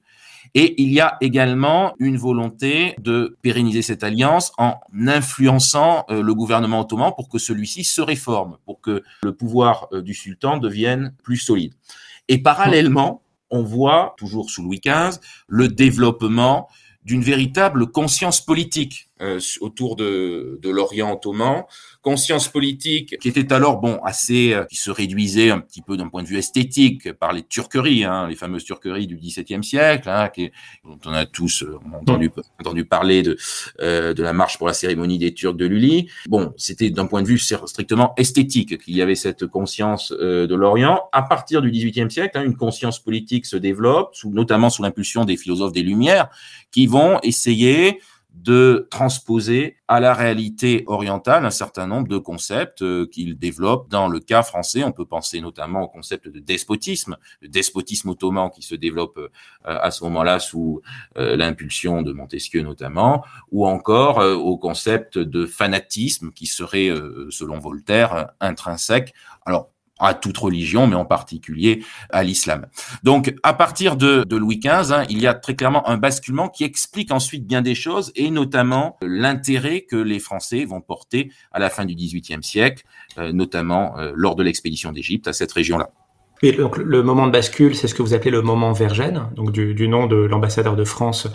Et 0.54 0.80
il 0.82 0.92
y 0.92 1.00
a 1.00 1.16
également 1.20 1.94
une 1.98 2.16
volonté 2.16 2.94
de 2.98 3.36
pérenniser 3.42 3.82
cette 3.82 4.02
alliance 4.02 4.52
en 4.58 4.80
influençant 5.06 6.04
euh, 6.10 6.22
le 6.22 6.34
gouvernement 6.34 6.80
ottoman 6.80 7.12
pour 7.14 7.28
que 7.28 7.38
celui-ci 7.38 7.84
se 7.84 8.00
réforme, 8.00 8.58
pour 8.64 8.80
que 8.80 9.02
le 9.22 9.34
pouvoir 9.34 9.88
euh, 9.92 10.02
du 10.02 10.14
sultan 10.14 10.58
devienne 10.58 11.14
plus 11.22 11.36
solide. 11.36 11.74
Et 12.28 12.38
parallèlement, 12.38 13.22
on 13.50 13.62
voit, 13.62 14.14
toujours 14.18 14.50
sous 14.50 14.62
Louis 14.62 14.80
XV, 14.84 15.18
le 15.46 15.68
développement 15.68 16.68
d'une 17.04 17.22
véritable 17.22 17.90
conscience 17.90 18.44
politique 18.44 19.07
euh, 19.20 19.40
autour 19.60 19.96
de, 19.96 20.58
de 20.62 20.70
l'Orient 20.70 21.12
ottoman, 21.12 21.64
conscience 22.02 22.48
politique 22.48 23.18
qui 23.18 23.28
était 23.28 23.52
alors 23.52 23.78
bon 23.80 24.00
assez, 24.04 24.54
euh, 24.54 24.64
qui 24.64 24.76
se 24.76 24.90
réduisait 24.90 25.50
un 25.50 25.60
petit 25.60 25.82
peu 25.82 25.96
d'un 25.96 26.08
point 26.08 26.22
de 26.22 26.28
vue 26.28 26.38
esthétique 26.38 27.12
par 27.12 27.32
les 27.32 27.42
turqueries, 27.42 28.04
hein, 28.04 28.26
les 28.28 28.36
fameuses 28.36 28.64
turqueries 28.64 29.06
du 29.06 29.16
XVIIe 29.16 29.62
siècle, 29.62 30.08
hein, 30.08 30.28
qui, 30.28 30.50
dont 30.84 30.98
on 31.04 31.12
a 31.12 31.26
tous 31.26 31.64
euh, 31.64 31.78
entendu, 32.00 32.30
entendu 32.60 32.84
parler 32.84 33.22
de 33.22 33.36
euh, 33.80 34.14
de 34.14 34.22
la 34.22 34.32
marche 34.32 34.58
pour 34.58 34.66
la 34.66 34.72
cérémonie 34.72 35.18
des 35.18 35.34
Turcs 35.34 35.56
de 35.56 35.66
Lully. 35.66 36.08
Bon, 36.28 36.52
c'était 36.56 36.90
d'un 36.90 37.06
point 37.06 37.22
de 37.22 37.26
vue 37.26 37.38
strictement 37.38 38.14
esthétique 38.16 38.78
qu'il 38.78 38.96
y 38.96 39.02
avait 39.02 39.14
cette 39.14 39.46
conscience 39.46 40.10
de 40.12 40.54
l'Orient. 40.54 41.02
À 41.12 41.22
partir 41.22 41.62
du 41.62 41.70
XVIIIe 41.70 42.10
siècle, 42.10 42.38
hein, 42.38 42.44
une 42.44 42.56
conscience 42.56 42.98
politique 42.98 43.46
se 43.46 43.56
développe, 43.56 44.14
sous, 44.14 44.30
notamment 44.30 44.70
sous 44.70 44.82
l'impulsion 44.82 45.24
des 45.24 45.36
philosophes 45.36 45.72
des 45.72 45.82
Lumières, 45.82 46.28
qui 46.70 46.86
vont 46.86 47.18
essayer 47.22 48.00
de 48.34 48.86
transposer 48.90 49.78
à 49.88 50.00
la 50.00 50.14
réalité 50.14 50.84
orientale 50.86 51.44
un 51.44 51.50
certain 51.50 51.86
nombre 51.86 52.08
de 52.08 52.18
concepts 52.18 52.82
euh, 52.82 53.06
qu'il 53.06 53.38
développe. 53.38 53.88
Dans 53.88 54.06
le 54.06 54.20
cas 54.20 54.42
français, 54.42 54.84
on 54.84 54.92
peut 54.92 55.06
penser 55.06 55.40
notamment 55.40 55.82
au 55.82 55.88
concept 55.88 56.28
de 56.28 56.38
despotisme, 56.38 57.16
le 57.40 57.48
despotisme 57.48 58.10
ottoman 58.10 58.50
qui 58.50 58.62
se 58.62 58.74
développe 58.74 59.18
euh, 59.18 59.28
à 59.64 59.90
ce 59.90 60.04
moment-là 60.04 60.38
sous 60.38 60.82
euh, 61.16 61.36
l'impulsion 61.36 62.02
de 62.02 62.12
Montesquieu 62.12 62.62
notamment, 62.62 63.24
ou 63.50 63.66
encore 63.66 64.18
au 64.18 64.56
concept 64.58 65.18
de 65.18 65.46
fanatisme 65.46 66.30
qui 66.32 66.46
serait, 66.46 66.92
selon 67.30 67.58
Voltaire, 67.58 68.28
intrinsèque. 68.40 69.14
Alors, 69.44 69.70
à 69.98 70.14
toute 70.14 70.38
religion, 70.38 70.86
mais 70.86 70.96
en 70.96 71.04
particulier 71.04 71.84
à 72.10 72.22
l'islam. 72.22 72.66
Donc, 73.02 73.34
à 73.42 73.52
partir 73.52 73.96
de, 73.96 74.24
Louis 74.30 74.58
XV, 74.58 74.92
hein, 74.92 75.04
il 75.08 75.20
y 75.20 75.26
a 75.26 75.34
très 75.34 75.54
clairement 75.54 75.88
un 75.88 75.96
basculement 75.96 76.48
qui 76.48 76.64
explique 76.64 77.10
ensuite 77.10 77.46
bien 77.46 77.62
des 77.62 77.74
choses, 77.74 78.12
et 78.14 78.30
notamment 78.30 78.96
l'intérêt 79.02 79.82
que 79.82 79.96
les 79.96 80.18
Français 80.18 80.64
vont 80.64 80.80
porter 80.80 81.32
à 81.52 81.58
la 81.58 81.70
fin 81.70 81.84
du 81.84 81.94
XVIIIe 81.94 82.42
siècle, 82.42 82.84
euh, 83.18 83.32
notamment 83.32 83.98
euh, 83.98 84.12
lors 84.14 84.36
de 84.36 84.42
l'expédition 84.42 84.92
d'Égypte 84.92 85.28
à 85.28 85.32
cette 85.32 85.52
région-là. 85.52 85.90
Donc, 86.42 86.76
le 86.76 87.02
moment 87.02 87.26
de 87.26 87.32
bascule, 87.32 87.74
c'est 87.74 87.88
ce 87.88 87.94
que 87.94 88.02
vous 88.02 88.14
appelez 88.14 88.30
le 88.30 88.42
moment 88.42 88.72
Vergène, 88.72 89.28
donc 89.34 89.50
du, 89.50 89.88
nom 89.88 90.06
de 90.06 90.16
l'ambassadeur 90.16 90.76
de 90.76 90.84
France 90.84 91.26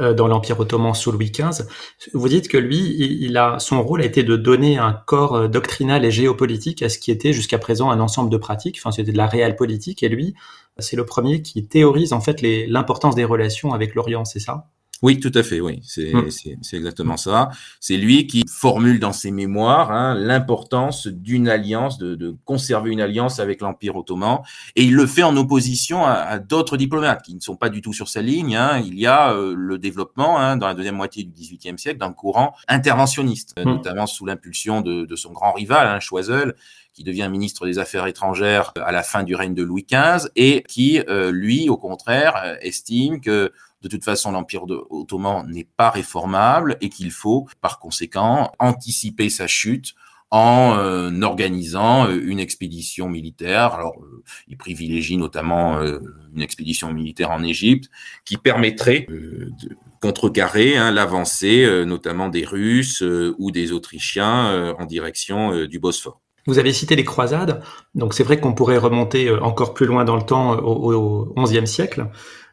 euh, 0.00 0.12
dans 0.12 0.28
l'Empire 0.28 0.60
ottoman 0.60 0.92
sous 0.92 1.12
Louis 1.12 1.30
XV. 1.30 1.64
Vous 2.12 2.28
dites 2.28 2.48
que 2.48 2.58
lui, 2.58 2.78
il, 3.20 3.36
a 3.38 3.58
son 3.58 3.82
rôle 3.82 4.02
a 4.02 4.04
été 4.04 4.22
de 4.22 4.36
donner 4.36 4.76
un 4.76 4.92
corps 4.92 5.34
euh, 5.34 5.48
doctrinal 5.48 6.04
et 6.04 6.10
géopolitique 6.10 6.82
à 6.82 6.90
ce 6.90 6.98
qui 6.98 7.10
était 7.10 7.32
jusqu'à 7.32 7.58
présent 7.58 7.90
un 7.90 8.00
ensemble 8.00 8.28
de 8.28 8.36
pratiques. 8.36 8.78
Enfin, 8.80 8.90
c'était 8.90 9.12
de 9.12 9.16
la 9.16 9.26
réelle 9.26 9.56
politique. 9.56 10.02
Et 10.02 10.08
lui, 10.08 10.34
c'est 10.78 10.96
le 10.96 11.06
premier 11.06 11.40
qui 11.40 11.66
théorise 11.66 12.12
en 12.12 12.20
fait 12.20 12.42
l'importance 12.42 13.14
des 13.14 13.24
relations 13.24 13.72
avec 13.72 13.94
l'Orient, 13.94 14.24
c'est 14.24 14.40
ça? 14.40 14.66
Oui, 15.02 15.18
tout 15.18 15.32
à 15.34 15.42
fait, 15.42 15.60
oui, 15.60 15.80
c'est 15.82 16.14
hum. 16.14 16.28
exactement 16.72 17.16
ça. 17.16 17.50
C'est 17.80 17.96
lui 17.96 18.26
qui 18.26 18.44
formule 18.46 19.00
dans 19.00 19.12
ses 19.12 19.30
mémoires 19.30 19.90
hein, 19.92 20.14
l'importance 20.14 21.06
d'une 21.06 21.48
alliance, 21.48 21.98
de, 21.98 22.14
de, 22.14 22.36
conserver 22.44 22.90
une 22.90 23.00
alliance 23.00 23.40
avec 23.40 23.62
l'Empire 23.62 23.96
ottoman, 23.96 24.40
et 24.76 24.84
il 24.84 24.94
le 24.94 25.06
fait 25.06 25.22
en 25.22 25.36
opposition 25.36 26.04
à, 26.04 26.12
à 26.12 26.38
d'autres 26.38 26.76
diplomates 26.76 27.22
qui 27.22 27.34
ne 27.34 27.40
sont 27.40 27.56
pas 27.56 27.70
du 27.70 27.80
tout 27.80 27.92
sur 27.92 28.08
sa 28.08 28.20
ligne. 28.20 28.56
Hein. 28.56 28.82
Il 28.84 28.98
y 28.98 29.06
a 29.06 29.32
euh, 29.32 29.54
le 29.56 29.78
développement 29.78 30.38
hein, 30.38 30.56
dans 30.56 30.66
la 30.66 30.74
deuxième 30.74 30.96
moitié 30.96 31.24
du 31.24 31.30
XVIIIe 31.30 31.78
siècle 31.78 31.98
d'un 31.98 32.12
courant 32.12 32.54
interventionniste, 32.68 33.54
hum. 33.58 33.64
notamment 33.64 34.06
sous 34.06 34.26
l'impulsion 34.26 34.82
de, 34.82 35.06
de, 35.06 35.16
son 35.16 35.32
grand 35.32 35.52
rival, 35.52 35.86
hein, 35.86 36.00
Choiseul, 36.00 36.54
qui 36.92 37.04
devient 37.04 37.28
ministre 37.30 37.66
des 37.66 37.78
Affaires 37.78 38.06
étrangères 38.06 38.72
à 38.76 38.92
la 38.92 39.02
fin 39.02 39.22
du 39.22 39.34
règne 39.34 39.54
de 39.54 39.62
Louis 39.62 39.86
XV, 39.90 40.28
et 40.36 40.62
qui, 40.68 41.00
euh, 41.08 41.30
lui, 41.30 41.68
au 41.68 41.76
contraire, 41.76 42.34
euh, 42.44 42.56
estime 42.60 43.20
que 43.20 43.52
de 43.82 43.88
toute 43.88 44.04
façon, 44.04 44.32
l'Empire 44.32 44.64
ottoman 44.90 45.48
n'est 45.48 45.68
pas 45.76 45.90
réformable 45.90 46.76
et 46.80 46.88
qu'il 46.88 47.10
faut, 47.10 47.46
par 47.60 47.78
conséquent, 47.78 48.52
anticiper 48.58 49.30
sa 49.30 49.46
chute 49.46 49.94
en 50.30 50.76
euh, 50.78 51.22
organisant 51.22 52.06
euh, 52.06 52.20
une 52.22 52.38
expédition 52.38 53.08
militaire. 53.08 53.74
Alors, 53.74 53.96
euh, 54.00 54.22
il 54.48 54.56
privilégie 54.56 55.16
notamment 55.16 55.80
une 55.80 56.42
expédition 56.42 56.92
militaire 56.92 57.30
en 57.30 57.42
Égypte 57.42 57.90
qui 58.24 58.36
permettrait 58.36 59.06
de 59.08 59.50
contrecarrer 60.00 60.76
hein, 60.76 60.90
l'avancée, 60.90 61.84
notamment 61.84 62.28
des 62.28 62.44
Russes 62.44 63.02
ou 63.38 63.50
des 63.50 63.72
Autrichiens 63.72 64.74
en 64.78 64.86
direction 64.86 65.66
du 65.66 65.78
Bosphore. 65.78 66.20
Vous 66.46 66.58
avez 66.58 66.72
cité 66.72 66.96
les 66.96 67.04
croisades, 67.04 67.62
donc 67.94 68.14
c'est 68.14 68.24
vrai 68.24 68.40
qu'on 68.40 68.54
pourrait 68.54 68.78
remonter 68.78 69.30
encore 69.30 69.74
plus 69.74 69.86
loin 69.86 70.04
dans 70.04 70.16
le 70.16 70.22
temps 70.22 70.56
au 70.58 71.34
XIe 71.44 71.66
siècle. 71.66 72.06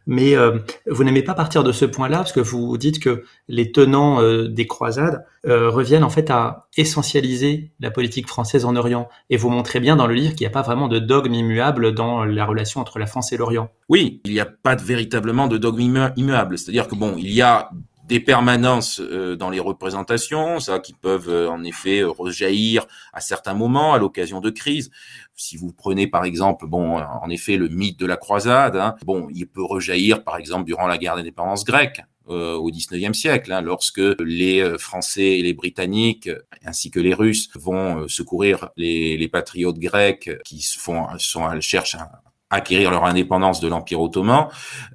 Mais 0.07 0.35
euh, 0.35 0.59
vous 0.89 1.03
n'aimez 1.03 1.21
pas 1.21 1.33
partir 1.33 1.63
de 1.63 1.71
ce 1.71 1.85
point-là 1.85 2.17
parce 2.17 2.31
que 2.31 2.39
vous 2.39 2.77
dites 2.77 2.99
que 2.99 3.25
les 3.49 3.71
tenants 3.71 4.21
euh, 4.21 4.47
des 4.47 4.65
croisades 4.65 5.25
euh, 5.45 5.69
reviennent 5.69 6.05
en 6.05 6.09
fait 6.09 6.31
à 6.31 6.67
essentialiser 6.77 7.71
la 7.81 7.91
politique 7.91 8.27
française 8.27 8.63
en 8.63 8.75
Orient. 8.77 9.09
Et 9.29 9.37
vous 9.37 9.49
montrez 9.49 9.81
bien 9.81 9.97
dans 9.97 10.07
le 10.07 10.13
livre 10.13 10.33
qu'il 10.33 10.45
n'y 10.45 10.51
a 10.51 10.51
pas 10.51 10.61
vraiment 10.61 10.87
de 10.87 10.99
dogme 10.99 11.33
immuable 11.33 11.93
dans 11.93 12.23
la 12.23 12.45
relation 12.45 12.79
entre 12.79 12.99
la 12.99 13.05
France 13.05 13.33
et 13.33 13.37
l'Orient. 13.37 13.69
Oui, 13.89 14.21
il 14.23 14.31
n'y 14.31 14.39
a 14.39 14.45
pas 14.45 14.75
véritablement 14.75 15.47
de 15.47 15.57
dogme 15.57 16.11
immuable. 16.15 16.57
C'est-à-dire 16.57 16.87
que 16.87 16.95
bon, 16.95 17.15
il 17.17 17.31
y 17.31 17.41
a 17.41 17.69
des 18.07 18.21
permanences 18.21 19.01
euh, 19.01 19.35
dans 19.35 19.49
les 19.49 19.59
représentations, 19.59 20.59
ça 20.59 20.79
qui 20.79 20.93
peuvent 20.93 21.29
euh, 21.29 21.49
en 21.49 21.63
effet 21.63 22.03
rejaillir 22.03 22.87
à 23.11 23.19
certains 23.19 23.53
moments 23.53 23.93
à 23.93 23.99
l'occasion 23.99 24.39
de 24.39 24.49
crises. 24.49 24.91
Si 25.35 25.57
vous 25.57 25.73
prenez 25.73 26.07
par 26.07 26.23
exemple, 26.23 26.67
bon, 26.67 26.97
en 26.97 27.29
effet, 27.29 27.57
le 27.57 27.67
mythe 27.67 27.99
de 27.99 28.05
la 28.05 28.15
croisade, 28.15 28.77
hein, 28.77 28.95
bon, 29.05 29.27
il 29.33 29.47
peut 29.47 29.63
rejaillir 29.63 30.23
par 30.23 30.37
exemple 30.37 30.65
durant 30.65 30.87
la 30.87 30.97
guerre 30.97 31.15
d'indépendance 31.15 31.65
grecque. 31.65 32.01
Euh, 32.29 32.55
au 32.55 32.69
XIXe 32.69 33.17
siècle, 33.17 33.53
hein, 33.53 33.61
lorsque 33.61 34.01
les 34.19 34.77
Français 34.77 35.39
et 35.39 35.41
les 35.41 35.53
Britanniques, 35.53 36.29
ainsi 36.65 36.91
que 36.91 36.99
les 36.99 37.13
Russes, 37.13 37.49
vont 37.55 38.05
secourir 38.09 38.69
les, 38.75 39.15
les 39.15 39.29
patriotes 39.29 39.79
grecs 39.79 40.29
qui 40.43 40.61
font, 40.61 41.07
sont, 41.19 41.47
cherchent 41.61 41.95
un, 41.95 42.09
acquérir 42.49 42.91
leur 42.91 43.03
indépendance 43.03 43.59
de 43.59 43.67
l'Empire 43.67 44.01
ottoman, 44.01 44.47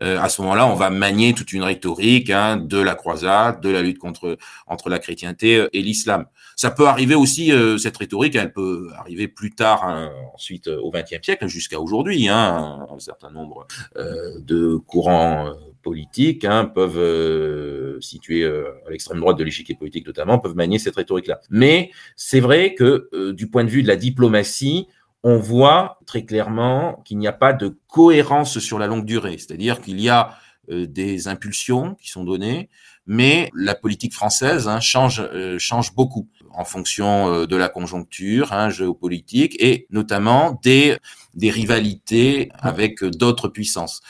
euh, 0.03 0.19
à 0.19 0.29
ce 0.29 0.41
moment-là, 0.43 0.67
on 0.67 0.75
va 0.75 0.91
manier 0.91 1.35
toute 1.35 1.53
une 1.53 1.63
rhétorique 1.63 2.31
hein, 2.31 2.57
de 2.57 2.79
la 2.79 2.95
croisade, 2.95 3.61
de 3.61 3.69
la 3.69 3.83
lutte 3.83 3.99
contre 3.99 4.39
entre 4.67 4.89
la 4.89 4.99
chrétienté 4.99 5.57
euh, 5.57 5.69
et 5.73 5.83
l'islam. 5.83 6.27
Ça 6.57 6.71
peut 6.71 6.87
arriver 6.87 7.15
aussi, 7.15 7.53
euh, 7.53 7.77
cette 7.77 7.97
rhétorique, 7.97 8.37
elle 8.37 8.53
peut 8.53 8.89
arriver 8.97 9.29
plus 9.29 9.51
tard, 9.51 9.85
hein, 9.85 10.11
ensuite 10.35 10.69
au 10.69 10.91
XXe 10.91 11.23
siècle, 11.23 11.47
jusqu'à 11.47 11.79
aujourd'hui. 11.79 12.29
Hein, 12.29 12.87
un 12.91 12.99
certain 12.99 13.31
nombre 13.31 13.67
de 13.97 14.77
courants 14.77 15.53
politiques 15.83 16.45
hein, 16.45 16.65
peuvent 16.65 18.01
situés 18.01 18.47
à 18.47 18.91
l'extrême 18.91 19.21
droite 19.21 19.39
de 19.39 19.45
l'échiquier 19.45 19.75
politique 19.75 20.07
notamment, 20.07 20.39
peuvent 20.39 20.55
manier 20.55 20.79
cette 20.79 20.97
rhétorique-là. 20.97 21.41
Mais 21.51 21.91
c'est 22.17 22.41
vrai 22.41 22.75
que 22.75 23.33
du 23.33 23.49
point 23.49 23.65
de 23.65 23.71
vue 23.71 23.83
de 23.83 23.89
la 23.89 23.97
diplomatie, 23.97 24.87
on 25.23 25.39
voit 25.39 25.99
très 26.07 26.25
clairement 26.25 27.01
qu'il 27.05 27.19
n'y 27.19 27.29
a 27.29 27.33
pas 27.33 27.53
de 27.53 27.79
cohérence 27.89 28.59
sur 28.59 28.79
la 28.79 28.87
longue 28.87 29.05
durée. 29.05 29.39
C'est-à-dire 29.39 29.81
qu'il 29.81 30.01
y 30.01 30.09
a 30.09 30.35
euh, 30.71 30.87
des 30.87 31.29
impulsions 31.29 31.97
qui 32.01 32.09
sont 32.09 32.25
données, 32.25 32.69
mais 33.07 33.51
la 33.55 33.75
politique 33.75 34.15
française 34.15 34.69
hein, 34.69 34.81
change, 34.81 35.21
euh, 35.21 35.59
change 35.59 35.95
beaucoup 35.95 36.29
en 36.53 36.65
fonction 36.65 37.33
euh, 37.33 37.47
de 37.47 37.57
la 37.57 37.69
conjoncture 37.69 38.53
hein, 38.53 38.69
géopolitique 38.69 39.57
et 39.61 39.87
notamment 39.91 40.61
des, 40.63 40.99
des 41.35 41.51
rivalités 41.51 42.51
avec 42.59 43.03
d'autres 43.05 43.49
puissances. 43.49 44.03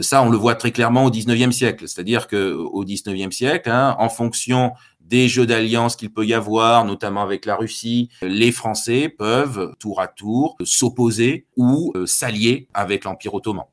ça, 0.00 0.22
on 0.22 0.30
le 0.30 0.36
voit 0.36 0.54
très 0.54 0.70
clairement 0.70 1.04
au 1.04 1.10
19e 1.10 1.52
siècle. 1.52 1.88
C'est-à-dire 1.88 2.26
que 2.26 2.52
au 2.52 2.84
19e 2.84 3.32
siècle, 3.32 3.70
hein, 3.70 3.96
en 3.98 4.08
fonction 4.08 4.72
des 5.08 5.28
jeux 5.28 5.46
d'alliance 5.46 5.96
qu'il 5.96 6.12
peut 6.12 6.26
y 6.26 6.34
avoir, 6.34 6.84
notamment 6.84 7.22
avec 7.22 7.46
la 7.46 7.56
Russie, 7.56 8.10
les 8.22 8.52
Français 8.52 9.08
peuvent 9.08 9.74
tour 9.78 10.00
à 10.00 10.08
tour 10.08 10.56
s'opposer 10.62 11.46
ou 11.56 11.92
euh, 11.96 12.06
s'allier 12.06 12.68
avec 12.74 13.04
l'Empire 13.04 13.34
ottoman. 13.34 13.64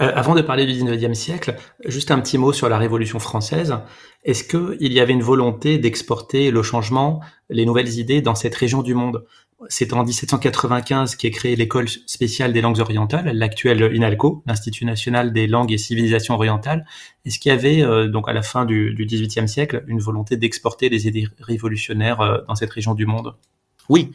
Euh, 0.00 0.10
avant 0.14 0.34
de 0.34 0.40
parler 0.40 0.64
du 0.64 0.72
19e 0.72 1.14
siècle, 1.14 1.56
juste 1.84 2.10
un 2.10 2.20
petit 2.20 2.38
mot 2.38 2.52
sur 2.52 2.68
la 2.68 2.78
Révolution 2.78 3.18
française. 3.18 3.76
Est-ce 4.24 4.44
qu'il 4.44 4.92
y 4.92 5.00
avait 5.00 5.12
une 5.12 5.22
volonté 5.22 5.78
d'exporter 5.78 6.50
le 6.50 6.62
changement, 6.62 7.20
les 7.50 7.66
nouvelles 7.66 7.98
idées 7.98 8.22
dans 8.22 8.34
cette 8.34 8.54
région 8.54 8.82
du 8.82 8.94
monde? 8.94 9.26
C'est 9.68 9.92
en 9.92 10.02
1795 10.02 11.14
qu'est 11.14 11.30
créée 11.30 11.56
l'école 11.56 11.88
spéciale 11.88 12.52
des 12.52 12.60
langues 12.62 12.80
orientales, 12.80 13.30
l'actuelle 13.36 13.94
INALCO, 13.94 14.42
l'Institut 14.46 14.86
national 14.86 15.32
des 15.32 15.46
langues 15.46 15.72
et 15.72 15.78
civilisations 15.78 16.34
orientales. 16.34 16.84
Est-ce 17.24 17.38
qu'il 17.38 17.50
y 17.50 17.54
avait, 17.54 17.82
euh, 17.82 18.08
donc 18.08 18.28
à 18.28 18.32
la 18.32 18.42
fin 18.42 18.64
du, 18.64 18.94
du 18.94 19.04
XVIIIe 19.04 19.48
siècle, 19.48 19.84
une 19.86 20.00
volonté 20.00 20.36
d'exporter 20.36 20.88
les 20.88 21.06
idées 21.06 21.28
révolutionnaires 21.38 22.20
euh, 22.22 22.38
dans 22.48 22.54
cette 22.56 22.70
région 22.70 22.94
du 22.94 23.06
monde? 23.06 23.34
Oui, 23.88 24.12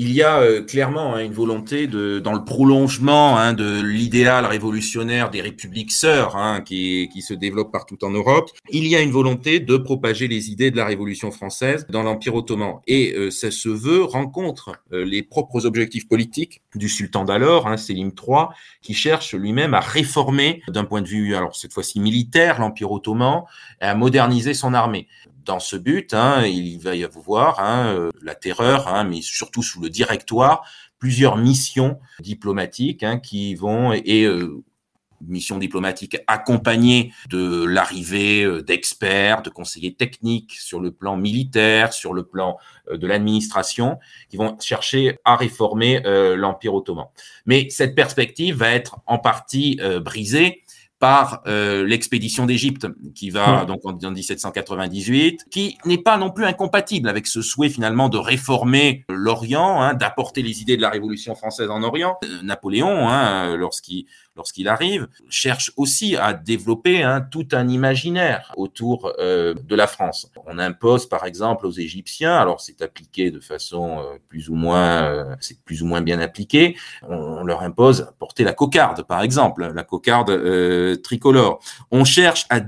il 0.00 0.12
y 0.12 0.22
a 0.22 0.38
euh, 0.38 0.62
clairement 0.62 1.16
hein, 1.16 1.24
une 1.24 1.32
volonté 1.32 1.88
de, 1.88 2.20
dans 2.20 2.32
le 2.32 2.44
prolongement 2.44 3.36
hein, 3.36 3.52
de 3.52 3.82
l'idéal 3.82 4.46
révolutionnaire 4.46 5.28
des 5.28 5.40
républiques 5.40 5.90
sœurs 5.90 6.36
hein, 6.36 6.60
qui, 6.60 7.10
se 7.20 7.34
développe 7.34 7.72
partout 7.72 7.98
en 8.04 8.10
Europe, 8.10 8.48
il 8.70 8.86
y 8.86 8.94
a 8.94 9.00
une 9.00 9.10
volonté 9.10 9.58
de 9.58 9.76
propager 9.76 10.28
les 10.28 10.50
idées 10.50 10.70
de 10.70 10.76
la 10.76 10.84
Révolution 10.84 11.32
française 11.32 11.84
dans 11.90 12.04
l'Empire 12.04 12.36
ottoman. 12.36 12.76
Et 12.86 13.12
euh, 13.16 13.32
ça 13.32 13.50
se 13.50 13.68
veut 13.68 14.04
rencontre 14.04 14.80
euh, 14.92 15.04
les 15.04 15.24
propres 15.24 15.66
objectifs 15.66 16.06
politiques 16.06 16.62
du 16.76 16.88
sultan 16.88 17.24
d'alors, 17.24 17.66
hein, 17.66 17.76
Sélim 17.76 18.12
III, 18.16 18.46
qui 18.80 18.94
cherche 18.94 19.34
lui-même 19.34 19.74
à 19.74 19.80
réformer 19.80 20.62
d'un 20.68 20.84
point 20.84 21.02
de 21.02 21.08
vue, 21.08 21.34
alors 21.34 21.56
cette 21.56 21.72
fois-ci 21.72 21.98
militaire, 21.98 22.60
l'Empire 22.60 22.92
ottoman, 22.92 23.42
et 23.82 23.86
à 23.86 23.96
moderniser 23.96 24.54
son 24.54 24.74
armée 24.74 25.08
dans 25.48 25.60
ce 25.60 25.76
but, 25.76 26.12
hein, 26.12 26.44
il 26.44 26.78
va 26.78 26.94
y 26.94 27.04
avoir 27.04 27.58
hein, 27.58 27.94
euh, 27.94 28.10
la 28.20 28.34
terreur, 28.34 28.86
hein, 28.86 29.04
mais 29.04 29.22
surtout 29.22 29.62
sous 29.62 29.80
le 29.80 29.88
directoire, 29.88 30.62
plusieurs 30.98 31.38
missions 31.38 31.98
diplomatiques 32.20 33.04
qui 33.22 33.54
vont 33.54 33.92
et 33.94 34.24
euh, 34.24 34.62
missions 35.22 35.56
diplomatiques 35.56 36.18
accompagnées 36.26 37.14
de 37.30 37.64
l'arrivée 37.64 38.44
euh, 38.44 38.62
d'experts, 38.62 39.40
de 39.40 39.48
conseillers 39.48 39.94
techniques 39.94 40.52
sur 40.52 40.80
le 40.80 40.90
plan 40.90 41.16
militaire, 41.16 41.94
sur 41.94 42.12
le 42.12 42.24
plan 42.24 42.58
de 42.92 43.06
l'administration, 43.06 43.98
qui 44.28 44.36
vont 44.36 44.58
chercher 44.60 45.18
à 45.24 45.36
réformer 45.36 46.00
l'Empire 46.36 46.74
ottoman. 46.74 47.06
Mais 47.44 47.68
cette 47.70 47.94
perspective 47.94 48.56
va 48.56 48.70
être 48.70 49.00
en 49.06 49.18
partie 49.18 49.78
brisée 50.00 50.62
par 50.98 51.42
euh, 51.46 51.86
l'expédition 51.86 52.46
d'Égypte 52.46 52.86
qui 53.14 53.30
va 53.30 53.64
donc 53.64 53.80
en, 53.84 53.92
1798, 53.92 55.46
qui 55.50 55.78
n'est 55.84 55.98
pas 55.98 56.16
non 56.16 56.30
plus 56.30 56.44
incompatible 56.44 57.08
avec 57.08 57.26
ce 57.26 57.40
souhait 57.40 57.68
finalement 57.68 58.08
de 58.08 58.18
réformer 58.18 59.04
l'Orient, 59.08 59.80
hein, 59.80 59.94
d'apporter 59.94 60.42
les 60.42 60.60
idées 60.60 60.76
de 60.76 60.82
la 60.82 60.90
Révolution 60.90 61.34
française 61.34 61.70
en 61.70 61.82
Orient. 61.82 62.16
Euh, 62.24 62.42
Napoléon, 62.42 63.08
hein, 63.08 63.56
lorsqu'il 63.56 64.06
lorsqu'il 64.38 64.68
arrive, 64.68 65.08
cherche 65.28 65.72
aussi 65.76 66.16
à 66.16 66.32
développer 66.32 67.02
hein, 67.02 67.20
tout 67.20 67.48
un 67.52 67.68
imaginaire 67.68 68.54
autour 68.56 69.12
euh, 69.18 69.52
de 69.52 69.74
la 69.74 69.86
France. 69.86 70.30
On 70.46 70.58
impose 70.58 71.08
par 71.08 71.26
exemple 71.26 71.66
aux 71.66 71.72
Égyptiens, 71.72 72.36
alors 72.36 72.60
c'est 72.60 72.80
appliqué 72.80 73.30
de 73.30 73.40
façon 73.40 73.98
euh, 73.98 74.16
plus 74.28 74.48
ou 74.48 74.54
moins, 74.54 75.02
euh, 75.02 75.36
c'est 75.40 75.60
plus 75.62 75.82
ou 75.82 75.86
moins 75.86 76.00
bien 76.00 76.20
appliqué, 76.20 76.76
on, 77.02 77.44
leur 77.44 77.62
impose 77.62 78.12
porter 78.18 78.44
la 78.44 78.52
cocarde 78.52 79.02
par 79.02 79.22
exemple, 79.22 79.72
la 79.74 79.84
cocarde 79.84 80.32
tricolore. 81.02 81.60
On 81.90 82.04
cherche 82.04 82.46
à, 82.48 82.60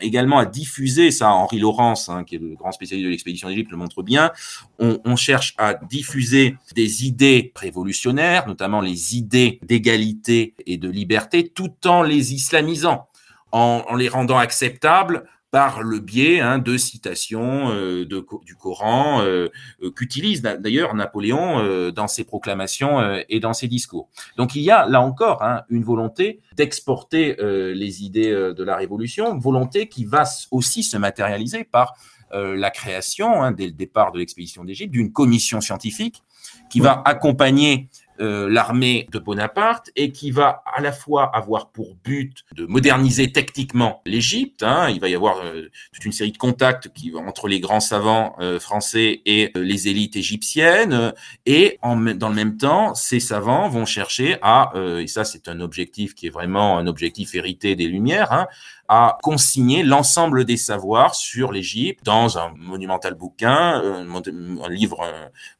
également 0.00 0.38
à 0.38 0.46
diffuser, 0.46 1.10
ça 1.12 1.30
Henri 1.30 1.60
Laurence, 1.60 2.08
hein, 2.08 2.24
qui 2.24 2.34
est 2.34 2.38
le 2.38 2.56
grand 2.56 2.72
spécialiste 2.72 3.06
de 3.06 3.10
l'expédition 3.10 3.48
d'Égypte, 3.48 3.70
le 3.70 3.76
montre 3.76 4.02
bien, 4.02 4.32
on, 4.80 4.98
on 5.04 5.14
cherche 5.14 5.54
à 5.58 5.74
diffuser 5.74 6.56
des 6.74 7.06
idées 7.06 7.52
révolutionnaires, 7.54 8.48
notamment 8.48 8.80
les 8.80 9.16
idées 9.16 9.60
d'égalité 9.62 10.54
et 10.66 10.78
de 10.78 10.88
liberté 10.88 11.48
tout 11.48 11.86
en 11.86 12.02
les 12.02 12.34
islamisant, 12.34 13.06
en, 13.52 13.94
les 13.94 14.08
rendant 14.08 14.38
acceptables 14.38 15.24
par 15.50 15.82
le 15.82 15.98
biais 15.98 16.38
hein, 16.40 16.58
de 16.58 16.76
citations 16.76 17.70
euh, 17.70 18.04
du 18.04 18.54
Coran 18.54 19.20
euh, 19.22 19.48
euh, 19.82 19.90
qu'utilise 19.90 20.42
d'ailleurs 20.42 20.94
Napoléon 20.94 21.90
dans 21.90 22.06
ses 22.06 22.24
proclamations 22.24 23.20
et 23.28 23.40
dans 23.40 23.52
ses 23.52 23.66
discours. 23.66 24.08
Donc 24.36 24.54
il 24.54 24.62
y 24.62 24.70
a 24.70 24.86
là 24.86 25.00
encore 25.00 25.42
hein, 25.42 25.62
une 25.68 25.82
volonté 25.82 26.40
d'exporter 26.56 27.36
les 27.40 28.04
idées 28.04 28.30
de 28.30 28.64
la 28.64 28.76
Révolution, 28.76 29.36
volonté 29.38 29.88
qui 29.88 30.04
va 30.04 30.22
aussi 30.50 30.82
se 30.82 30.96
matérialiser 30.96 31.64
par 31.64 31.94
la 32.32 32.70
création, 32.70 33.42
hein, 33.42 33.52
dès 33.52 33.66
le 33.66 33.72
départ 33.72 34.12
de 34.12 34.18
l'expédition 34.18 34.64
d'Égypte, 34.64 34.92
d'une 34.92 35.12
commission 35.12 35.60
scientifique 35.60 36.22
qui 36.70 36.80
va 36.80 37.02
accompagner 37.04 37.88
euh, 38.20 38.50
l'armée 38.50 39.08
de 39.12 39.18
Bonaparte 39.18 39.90
et 39.96 40.12
qui 40.12 40.30
va 40.30 40.62
à 40.76 40.82
la 40.82 40.92
fois 40.92 41.34
avoir 41.34 41.70
pour 41.70 41.96
but 42.04 42.44
de 42.54 42.66
moderniser 42.66 43.32
techniquement 43.32 44.02
l'Égypte. 44.04 44.62
Hein. 44.62 44.90
il 44.90 45.00
va 45.00 45.08
y 45.08 45.14
avoir 45.14 45.38
euh, 45.38 45.70
toute 45.94 46.04
une 46.04 46.12
série 46.12 46.32
de 46.32 46.36
contacts 46.36 46.92
qui 46.92 47.14
entre 47.16 47.48
les 47.48 47.60
grands 47.60 47.80
savants 47.80 48.36
euh, 48.38 48.60
français 48.60 49.22
et 49.24 49.52
les 49.54 49.88
élites 49.88 50.16
égyptiennes. 50.16 51.14
Et 51.46 51.78
en, 51.80 51.96
dans 51.96 52.28
le 52.28 52.34
même 52.34 52.58
temps, 52.58 52.94
ces 52.94 53.20
savants 53.20 53.70
vont 53.70 53.86
chercher 53.86 54.36
à, 54.42 54.72
et 54.98 55.06
ça 55.06 55.24
c'est 55.24 55.48
un 55.48 55.60
objectif 55.60 56.14
qui 56.14 56.26
est 56.26 56.30
vraiment 56.30 56.76
un 56.76 56.86
objectif 56.86 57.34
hérité 57.34 57.74
des 57.74 57.86
Lumières, 57.86 58.32
hein, 58.32 58.48
à 58.92 59.18
consigner 59.22 59.84
l'ensemble 59.84 60.44
des 60.44 60.56
savoirs 60.56 61.14
sur 61.14 61.52
l'Égypte 61.52 62.04
dans 62.04 62.38
un 62.38 62.52
monumental 62.58 63.14
bouquin, 63.14 63.80
un 63.80 64.68
livre 64.68 64.98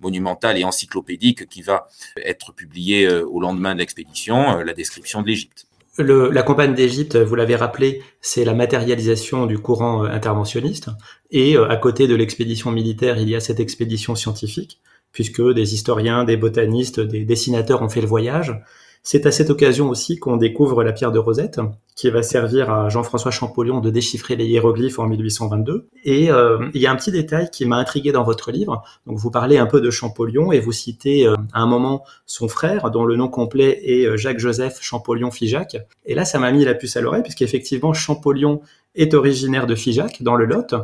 monumental 0.00 0.58
et 0.58 0.64
encyclopédique 0.64 1.48
qui 1.48 1.62
va 1.62 1.88
être 2.16 2.52
publié 2.52 3.06
euh, 3.06 3.24
au 3.24 3.38
lendemain 3.38 3.74
de 3.74 3.78
l'expédition, 3.78 4.58
euh, 4.58 4.64
la 4.64 4.72
description 4.74 5.22
de 5.22 5.28
l'Égypte. 5.28 5.68
la 5.98 6.42
campagne 6.42 6.74
d'Égypte, 6.74 7.14
vous 7.14 7.36
l'avez 7.36 7.54
rappelé, 7.54 8.02
c'est 8.20 8.44
la 8.44 8.52
matérialisation 8.52 9.46
du 9.46 9.60
courant 9.60 10.04
euh, 10.04 10.08
interventionniste. 10.08 10.88
Et 11.30 11.56
à 11.56 11.76
côté 11.76 12.08
de 12.08 12.16
l'expédition 12.16 12.72
militaire, 12.72 13.16
il 13.16 13.28
y 13.28 13.36
a 13.36 13.40
cette 13.40 13.60
expédition 13.60 14.16
scientifique, 14.16 14.80
puisque 15.12 15.40
des 15.40 15.72
historiens, 15.74 16.24
des 16.24 16.36
botanistes, 16.36 16.98
des 16.98 17.24
dessinateurs 17.24 17.80
ont 17.80 17.88
fait 17.88 18.00
le 18.00 18.08
voyage. 18.08 18.60
C'est 19.02 19.24
à 19.24 19.32
cette 19.32 19.48
occasion 19.48 19.88
aussi 19.88 20.18
qu'on 20.18 20.36
découvre 20.36 20.84
la 20.84 20.92
pierre 20.92 21.10
de 21.10 21.18
Rosette, 21.18 21.60
qui 21.96 22.10
va 22.10 22.22
servir 22.22 22.70
à 22.70 22.88
Jean-François 22.90 23.30
Champollion 23.30 23.80
de 23.80 23.88
déchiffrer 23.88 24.36
les 24.36 24.46
hiéroglyphes 24.46 24.98
en 24.98 25.06
1822. 25.06 25.88
Et 26.04 26.30
euh, 26.30 26.68
il 26.74 26.82
y 26.82 26.86
a 26.86 26.92
un 26.92 26.96
petit 26.96 27.10
détail 27.10 27.50
qui 27.50 27.64
m'a 27.64 27.76
intrigué 27.76 28.12
dans 28.12 28.24
votre 28.24 28.52
livre. 28.52 28.82
Donc 29.06 29.18
vous 29.18 29.30
parlez 29.30 29.56
un 29.56 29.66
peu 29.66 29.80
de 29.80 29.90
Champollion 29.90 30.52
et 30.52 30.60
vous 30.60 30.72
citez 30.72 31.26
euh, 31.26 31.34
à 31.54 31.60
un 31.60 31.66
moment 31.66 32.04
son 32.26 32.48
frère, 32.48 32.90
dont 32.90 33.04
le 33.04 33.16
nom 33.16 33.28
complet 33.28 33.80
est 33.84 34.06
euh, 34.06 34.16
Jacques-Joseph 34.18 34.80
Champollion-Figeac. 34.82 35.78
Et 36.04 36.14
là, 36.14 36.26
ça 36.26 36.38
m'a 36.38 36.52
mis 36.52 36.64
la 36.64 36.74
puce 36.74 36.96
à 36.96 37.00
l'oreille, 37.00 37.22
puisqu'effectivement, 37.22 37.94
Champollion 37.94 38.60
est 38.94 39.14
originaire 39.14 39.66
de 39.66 39.74
Figeac, 39.74 40.22
dans 40.22 40.36
le 40.36 40.44
Lot. 40.44 40.74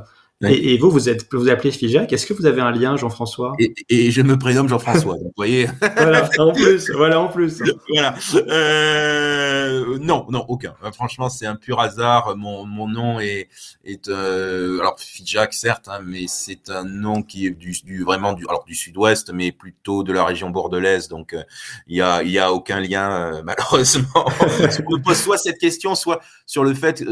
Et, 0.43 0.77
vous, 0.77 0.91
vous 0.91 1.09
êtes, 1.09 1.27
vous 1.33 1.49
appelez 1.49 1.71
Figeac. 1.71 2.13
Est-ce 2.13 2.27
que 2.27 2.35
vous 2.35 2.45
avez 2.45 2.61
un 2.61 2.71
lien, 2.71 2.95
Jean-François? 2.99 3.55
Et, 3.89 4.11
je 4.11 4.21
me 4.21 4.37
prénomme 4.37 4.69
Jean-François. 4.69 5.15
vous 5.15 5.33
voyez. 5.35 5.67
voilà, 5.97 6.29
en 6.39 6.53
plus, 6.53 6.91
voilà, 6.91 7.21
en 7.21 7.29
plus. 7.29 7.63
voilà. 7.89 8.15
Euh, 8.35 9.99
non, 9.99 10.27
non, 10.29 10.45
aucun. 10.49 10.75
Euh, 10.85 10.93
franchement, 10.93 11.31
c'est 11.31 11.47
un 11.47 11.57
pur 11.57 11.81
hasard. 11.81 12.37
Mon, 12.37 12.67
mon 12.67 12.87
nom 12.87 13.19
est, 13.19 13.49
est 13.87 14.09
euh, 14.09 14.79
alors 14.81 15.01
Figeac, 15.01 15.55
certes, 15.55 15.89
hein, 15.89 16.01
mais 16.05 16.27
c'est 16.29 16.69
un 16.69 16.85
nom 16.85 17.23
qui 17.23 17.47
est 17.47 17.51
du, 17.51 17.73
du 17.83 18.05
vraiment 18.05 18.35
du, 18.35 18.45
alors 18.47 18.65
du 18.65 18.75
sud-ouest, 18.75 19.33
mais 19.33 19.53
plutôt 19.53 20.03
de 20.03 20.13
la 20.13 20.23
région 20.23 20.51
bordelaise. 20.51 21.09
Donc, 21.09 21.33
euh, 21.33 21.43
il 21.87 21.97
y 21.97 22.03
a, 22.03 22.23
il 22.23 22.31
y 22.31 22.39
a 22.39 22.53
aucun 22.53 22.81
lien, 22.81 23.41
malheureusement. 23.45 24.27
je 24.39 24.83
me 24.83 25.03
pose 25.03 25.17
soit 25.17 25.39
cette 25.39 25.59
question, 25.59 25.95
soit 25.95 26.21
sur 26.45 26.63
le 26.63 26.75
fait, 26.75 27.03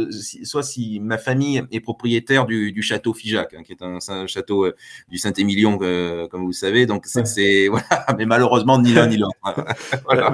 soit 0.42 0.62
si 0.62 1.00
ma 1.00 1.16
famille 1.16 1.62
est 1.72 1.80
propriétaire 1.80 2.44
du, 2.44 2.70
du 2.70 2.82
château 2.82 3.13
Figeac, 3.14 3.54
hein, 3.54 3.62
qui 3.62 3.72
est 3.72 3.82
un, 3.82 4.26
château 4.26 4.64
euh, 4.64 4.76
du 5.08 5.18
Saint-Émilion, 5.18 5.78
euh, 5.82 6.28
comme 6.28 6.44
vous 6.44 6.52
savez. 6.52 6.86
Donc, 6.86 7.06
c'est, 7.06 7.68
voilà, 7.70 8.06
mais 8.16 8.26
malheureusement, 8.26 8.78
ni 8.78 8.92
l'un 8.92 9.06
ni 9.06 9.16
l'autre. 9.16 9.38
Bah, 10.06 10.32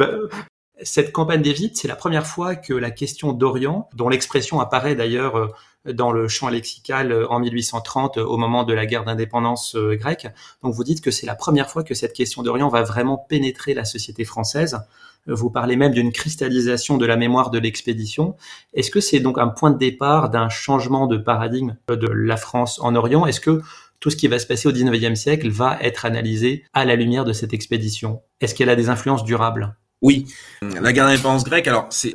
cette 0.83 1.13
campagne 1.13 1.43
d'Égypte, 1.43 1.77
c'est 1.77 1.89
la 1.89 1.97
première 1.97 2.27
fois 2.27 2.57
que 2.57 2.73
la 2.73 2.91
question 2.91 3.35
d'Orient, 3.35 3.91
dont 3.95 4.09
l'expression 4.09 4.61
apparaît 4.61 4.95
d'ailleurs 4.95 5.37
euh, 5.37 5.49
dans 5.85 6.11
le 6.11 6.27
champ 6.27 6.49
lexical 6.49 7.27
en 7.29 7.39
1830 7.39 8.17
au 8.17 8.37
moment 8.39 8.65
de 8.65 8.73
la 8.73 8.87
guerre 8.87 9.05
d'indépendance 9.05 9.77
grecque. 9.77 10.27
Donc 10.63 10.75
vous 10.75 10.85
dites 10.85 11.03
que 11.03 11.11
c'est 11.11 11.27
la 11.27 11.35
première 11.35 11.71
fois 11.71 11.85
que 11.85 11.95
cette 11.95 12.15
question 12.15 12.43
d'Orient 12.43 12.69
va 12.69 12.83
vraiment 12.83 13.19
pénétrer 13.19 13.75
la 13.75 13.85
société 13.85 14.25
française. 14.25 14.81
Vous 15.27 15.51
parlez 15.51 15.77
même 15.77 15.93
d'une 15.93 16.13
cristallisation 16.13 16.97
de 16.97 17.07
la 17.07 17.17
mémoire 17.17 17.51
de 17.51 17.59
l'expédition. 17.59 18.37
Est-ce 18.75 18.91
que 18.91 19.01
c'est 19.01 19.21
donc 19.21 19.39
un 19.39 19.49
point 19.49 19.71
de 19.71 19.79
départ 19.79 20.31
d'un 20.31 20.49
changement 20.49 21.07
de 21.07 21.17
paradigme 21.19 21.77
de 21.89 22.09
la 22.09 22.37
France 22.37 22.81
en 22.81 22.95
Orient? 22.95 23.27
Est-ce 23.27 23.41
que 23.41 23.63
tout 24.01 24.11
ce 24.11 24.17
qui 24.17 24.29
va 24.29 24.39
se 24.39 24.47
passer 24.47 24.69
au 24.69 24.73
19e 24.73 25.15
siècle 25.15 25.51
va 25.51 25.79
être 25.81 26.05
analysé 26.05 26.65
à 26.73 26.85
la 26.85 26.97
lumière 26.97 27.25
de 27.25 27.33
cette 27.33 27.53
expédition? 27.53 28.23
Est-ce 28.41 28.55
qu'elle 28.55 28.71
a 28.71 28.77
des 28.77 28.89
influences 28.89 29.25
durables? 29.25 29.77
Oui, 30.03 30.27
la 30.63 30.93
guerre 30.95 31.07
d'indépendance 31.07 31.45
grecque. 31.45 31.69
Alors, 31.69 31.89
ce 31.91 32.09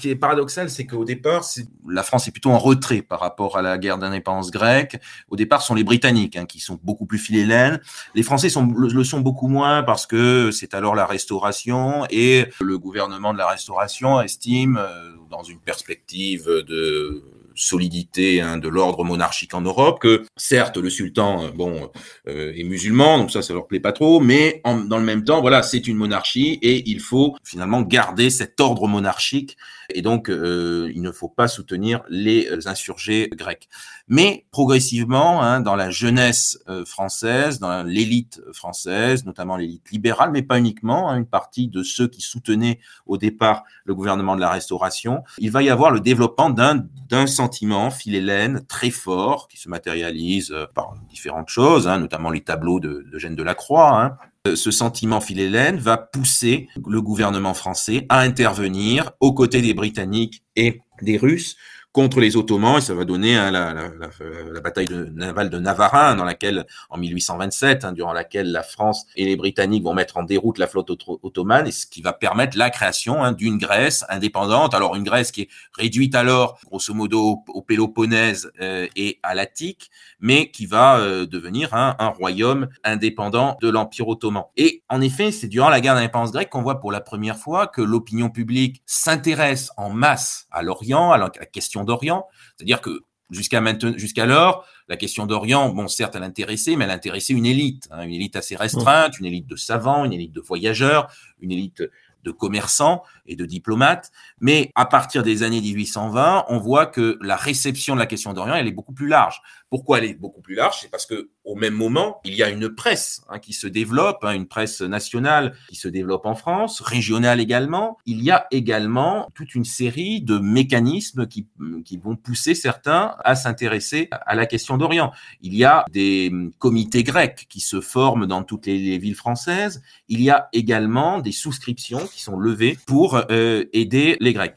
qui 0.00 0.10
est 0.10 0.14
paradoxal, 0.16 0.68
c'est 0.68 0.84
qu'au 0.84 1.06
départ, 1.06 1.42
la 1.88 2.02
France 2.02 2.28
est 2.28 2.32
plutôt 2.32 2.50
en 2.50 2.58
retrait 2.58 3.00
par 3.00 3.20
rapport 3.20 3.56
à 3.56 3.62
la 3.62 3.78
guerre 3.78 3.96
d'indépendance 3.96 4.50
grecque. 4.50 5.00
Au 5.30 5.36
départ, 5.36 5.62
ce 5.62 5.68
sont 5.68 5.74
les 5.74 5.84
Britanniques 5.84 6.36
hein, 6.36 6.44
qui 6.44 6.60
sont 6.60 6.78
beaucoup 6.82 7.06
plus 7.06 7.18
philélènes. 7.18 7.80
Les 8.14 8.22
Français 8.22 8.48
le, 8.48 9.04
sont 9.04 9.20
beaucoup 9.20 9.48
moins 9.48 9.82
parce 9.82 10.06
que 10.06 10.50
c'est 10.50 10.74
alors 10.74 10.94
la 10.94 11.06
Restauration 11.06 12.06
et 12.10 12.46
le 12.60 12.78
gouvernement 12.78 13.32
de 13.32 13.38
la 13.38 13.46
Restauration 13.46 14.20
estime, 14.20 14.76
euh, 14.78 15.12
dans 15.30 15.42
une 15.42 15.60
perspective 15.60 16.44
de 16.44 17.24
solidité 17.60 18.40
hein, 18.40 18.56
de 18.58 18.68
l'ordre 18.68 19.04
monarchique 19.04 19.54
en 19.54 19.60
Europe, 19.60 20.00
que 20.00 20.24
certes 20.36 20.76
le 20.76 20.90
sultan 20.90 21.44
euh, 21.44 21.50
bon 21.50 21.90
euh, 22.28 22.52
est 22.56 22.64
musulman, 22.64 23.18
donc 23.18 23.30
ça 23.30 23.42
ça 23.42 23.52
leur 23.52 23.66
plaît 23.66 23.80
pas 23.80 23.92
trop, 23.92 24.20
mais 24.20 24.62
dans 24.64 24.98
le 24.98 25.04
même 25.04 25.24
temps 25.24 25.40
voilà 25.40 25.62
c'est 25.62 25.86
une 25.86 25.96
monarchie 25.96 26.58
et 26.62 26.88
il 26.88 27.00
faut 27.00 27.36
finalement 27.44 27.82
garder 27.82 28.30
cet 28.30 28.60
ordre 28.60 28.88
monarchique 28.88 29.56
et 29.94 30.02
donc 30.02 30.28
euh, 30.28 30.90
il 30.94 31.02
ne 31.02 31.12
faut 31.12 31.28
pas 31.28 31.48
soutenir 31.48 32.02
les 32.08 32.66
insurgés 32.66 33.28
grecs. 33.32 33.68
Mais 34.08 34.46
progressivement, 34.50 35.42
hein, 35.42 35.60
dans 35.60 35.76
la 35.76 35.90
jeunesse 35.90 36.58
française, 36.84 37.60
dans 37.60 37.84
l'élite 37.84 38.42
française, 38.52 39.24
notamment 39.24 39.56
l'élite 39.56 39.90
libérale, 39.90 40.30
mais 40.32 40.42
pas 40.42 40.58
uniquement, 40.58 41.10
hein, 41.10 41.16
une 41.16 41.26
partie 41.26 41.68
de 41.68 41.82
ceux 41.82 42.08
qui 42.08 42.20
soutenaient 42.20 42.80
au 43.06 43.18
départ 43.18 43.64
le 43.84 43.94
gouvernement 43.94 44.36
de 44.36 44.40
la 44.40 44.50
Restauration, 44.50 45.22
il 45.38 45.50
va 45.50 45.62
y 45.62 45.70
avoir 45.70 45.90
le 45.90 46.00
développement 46.00 46.50
d'un 46.50 47.26
sentiment 47.26 47.90
philélène 47.90 48.64
très 48.66 48.90
fort 48.90 49.48
qui 49.48 49.58
se 49.58 49.68
matérialise 49.68 50.52
euh, 50.52 50.66
par 50.74 50.94
différentes 51.08 51.48
choses, 51.48 51.88
hein, 51.88 51.98
notamment 51.98 52.30
les 52.30 52.42
tableaux 52.42 52.80
de, 52.80 53.06
de 53.10 53.18
Gênes 53.18 53.36
de 53.36 53.42
la 53.42 53.54
Croix. 53.54 54.16
Euh, 54.46 54.56
ce 54.56 54.70
sentiment 54.70 55.20
philélène 55.20 55.76
va 55.76 55.98
pousser 55.98 56.68
le 56.86 57.02
gouvernement 57.02 57.52
français 57.52 58.06
à 58.08 58.20
intervenir 58.20 59.12
aux 59.20 59.34
côtés 59.34 59.60
des 59.60 59.74
Britanniques 59.74 60.42
et 60.56 60.80
des 61.02 61.18
Russes 61.18 61.56
contre 61.92 62.20
les 62.20 62.36
Ottomans 62.36 62.78
et 62.78 62.80
ça 62.80 62.94
va 62.94 63.04
donner 63.04 63.36
hein, 63.36 63.50
la, 63.50 63.74
la, 63.74 64.60
bataille 64.60 64.86
de, 64.86 65.06
navale 65.06 65.50
de 65.50 65.58
Navarin 65.58 66.14
dans 66.14 66.24
laquelle 66.24 66.66
en 66.88 66.98
1827 66.98 67.84
hein, 67.84 67.92
durant 67.92 68.12
laquelle 68.12 68.52
la 68.52 68.62
France 68.62 69.06
et 69.16 69.24
les 69.24 69.36
Britanniques 69.36 69.82
vont 69.82 69.94
mettre 69.94 70.16
en 70.16 70.22
déroute 70.22 70.58
la 70.58 70.68
flotte 70.68 70.90
ottomane 70.90 71.66
et 71.66 71.72
ce 71.72 71.86
qui 71.86 72.00
va 72.00 72.12
permettre 72.12 72.56
la 72.56 72.70
création 72.70 73.24
hein, 73.24 73.32
d'une 73.32 73.58
Grèce 73.58 74.04
indépendante. 74.08 74.74
Alors 74.74 74.94
une 74.94 75.02
Grèce 75.02 75.32
qui 75.32 75.42
est 75.42 75.48
réduite 75.76 76.14
alors 76.14 76.60
grosso 76.66 76.94
modo 76.94 77.42
au, 77.48 77.62
Péloponnèse 77.62 78.50
euh, 78.60 78.86
et 78.94 79.18
à 79.22 79.34
l'Attique 79.34 79.90
mais 80.20 80.50
qui 80.50 80.66
va 80.66 80.98
euh, 80.98 81.26
devenir 81.26 81.74
un 81.74 82.08
royaume 82.08 82.68
indépendant 82.84 83.56
de 83.60 83.68
l'Empire 83.68 84.08
ottoman. 84.08 84.44
Et 84.56 84.84
en 84.88 85.00
effet 85.00 85.32
c'est 85.32 85.48
durant 85.48 85.68
la 85.68 85.80
guerre 85.80 85.94
d'indépendance 85.94 86.30
grecque 86.30 86.50
qu'on 86.50 86.62
voit 86.62 86.78
pour 86.78 86.92
la 86.92 87.00
première 87.00 87.36
fois 87.36 87.66
que 87.66 87.82
l'opinion 87.82 88.30
publique 88.30 88.82
s'intéresse 88.86 89.70
en 89.76 89.90
masse 89.90 90.46
à 90.52 90.62
l'Orient 90.62 91.10
à 91.10 91.18
la 91.18 91.30
question 91.30 91.79
d'Orient. 91.84 92.26
C'est-à-dire 92.56 92.80
que 92.80 93.04
jusqu'à 93.30 93.60
maintenant, 93.60 93.92
jusqu'alors, 93.96 94.66
la 94.88 94.96
question 94.96 95.26
d'Orient, 95.26 95.70
bon, 95.70 95.88
certes, 95.88 96.16
elle 96.16 96.22
intéressait, 96.22 96.76
mais 96.76 96.84
elle 96.84 96.90
intéressait 96.90 97.32
une 97.32 97.46
élite, 97.46 97.88
hein, 97.90 98.02
une 98.02 98.14
élite 98.14 98.36
assez 98.36 98.56
restreinte, 98.56 99.18
une 99.18 99.26
élite 99.26 99.46
de 99.46 99.56
savants, 99.56 100.04
une 100.04 100.12
élite 100.12 100.32
de 100.32 100.40
voyageurs, 100.40 101.12
une 101.40 101.52
élite 101.52 101.82
de 102.24 102.30
commerçants 102.30 103.02
et 103.26 103.36
de 103.36 103.46
diplomates. 103.46 104.10
Mais 104.40 104.70
à 104.74 104.84
partir 104.84 105.22
des 105.22 105.42
années 105.42 105.60
1820, 105.60 106.46
on 106.48 106.58
voit 106.58 106.86
que 106.86 107.18
la 107.22 107.36
réception 107.36 107.94
de 107.94 108.00
la 108.00 108.06
question 108.06 108.32
d'Orient, 108.32 108.54
elle 108.54 108.68
est 108.68 108.72
beaucoup 108.72 108.92
plus 108.92 109.08
large. 109.08 109.40
Pourquoi 109.70 109.98
elle 109.98 110.04
est 110.04 110.14
beaucoup 110.14 110.42
plus 110.42 110.54
large? 110.54 110.78
C'est 110.80 110.90
parce 110.90 111.06
que 111.06 111.30
au 111.44 111.54
même 111.54 111.74
moment, 111.74 112.20
il 112.24 112.34
y 112.34 112.42
a 112.42 112.50
une 112.50 112.68
presse 112.68 113.22
hein, 113.28 113.38
qui 113.38 113.52
se 113.52 113.66
développe, 113.66 114.18
hein, 114.22 114.32
une 114.32 114.46
presse 114.46 114.82
nationale 114.82 115.54
qui 115.68 115.76
se 115.76 115.88
développe 115.88 116.26
en 116.26 116.34
France, 116.34 116.80
régionale 116.80 117.40
également. 117.40 117.96
Il 118.04 118.22
y 118.22 118.30
a 118.30 118.46
également 118.50 119.28
toute 119.34 119.54
une 119.54 119.64
série 119.64 120.20
de 120.20 120.38
mécanismes 120.38 121.26
qui, 121.26 121.48
qui 121.84 121.96
vont 121.96 122.16
pousser 122.16 122.54
certains 122.54 123.16
à 123.24 123.34
s'intéresser 123.34 124.08
à 124.10 124.34
la 124.34 124.46
question 124.46 124.76
d'Orient. 124.76 125.12
Il 125.40 125.54
y 125.54 125.64
a 125.64 125.84
des 125.90 126.30
comités 126.58 127.04
grecs 127.04 127.46
qui 127.48 127.60
se 127.60 127.80
forment 127.80 128.26
dans 128.26 128.42
toutes 128.42 128.66
les, 128.66 128.98
villes 128.98 129.14
françaises. 129.14 129.82
Il 130.08 130.20
y 130.20 130.30
a 130.30 130.48
également 130.52 131.20
des 131.20 131.32
souscriptions 131.32 132.06
qui 132.06 132.20
sont 132.20 132.36
levées 132.36 132.78
pour 132.86 133.22
euh, 133.30 133.64
aider 133.72 134.16
les 134.20 134.32
Grecs. 134.32 134.56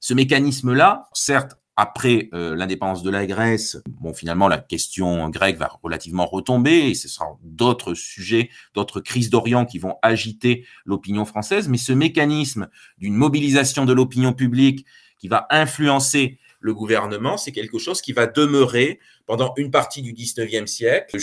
Ce 0.00 0.14
mécanisme-là, 0.14 1.08
certes, 1.12 1.56
après 1.76 2.28
euh, 2.34 2.54
l'indépendance 2.54 3.02
de 3.02 3.10
la 3.10 3.26
Grèce, 3.26 3.78
bon, 4.00 4.12
finalement, 4.12 4.48
la 4.48 4.58
question 4.58 5.28
grecque 5.30 5.56
va 5.56 5.78
relativement 5.82 6.26
retomber 6.26 6.90
et 6.90 6.94
ce 6.94 7.08
sera 7.08 7.38
d'autres 7.42 7.94
sujets, 7.94 8.50
d'autres 8.74 9.00
crises 9.00 9.30
d'Orient 9.30 9.64
qui 9.64 9.78
vont 9.78 9.96
agiter 10.02 10.66
l'opinion 10.84 11.24
française. 11.24 11.68
Mais 11.68 11.78
ce 11.78 11.92
mécanisme 11.92 12.68
d'une 12.98 13.14
mobilisation 13.14 13.84
de 13.84 13.92
l'opinion 13.92 14.32
publique 14.32 14.86
qui 15.18 15.28
va 15.28 15.46
influencer 15.50 16.38
le 16.60 16.74
gouvernement, 16.74 17.36
c'est 17.36 17.52
quelque 17.52 17.78
chose 17.78 18.00
qui 18.02 18.12
va 18.12 18.26
demeurer 18.26 19.00
pendant 19.26 19.52
une 19.56 19.70
partie 19.70 20.02
du 20.02 20.12
19e 20.12 20.66
siècle 20.66 21.16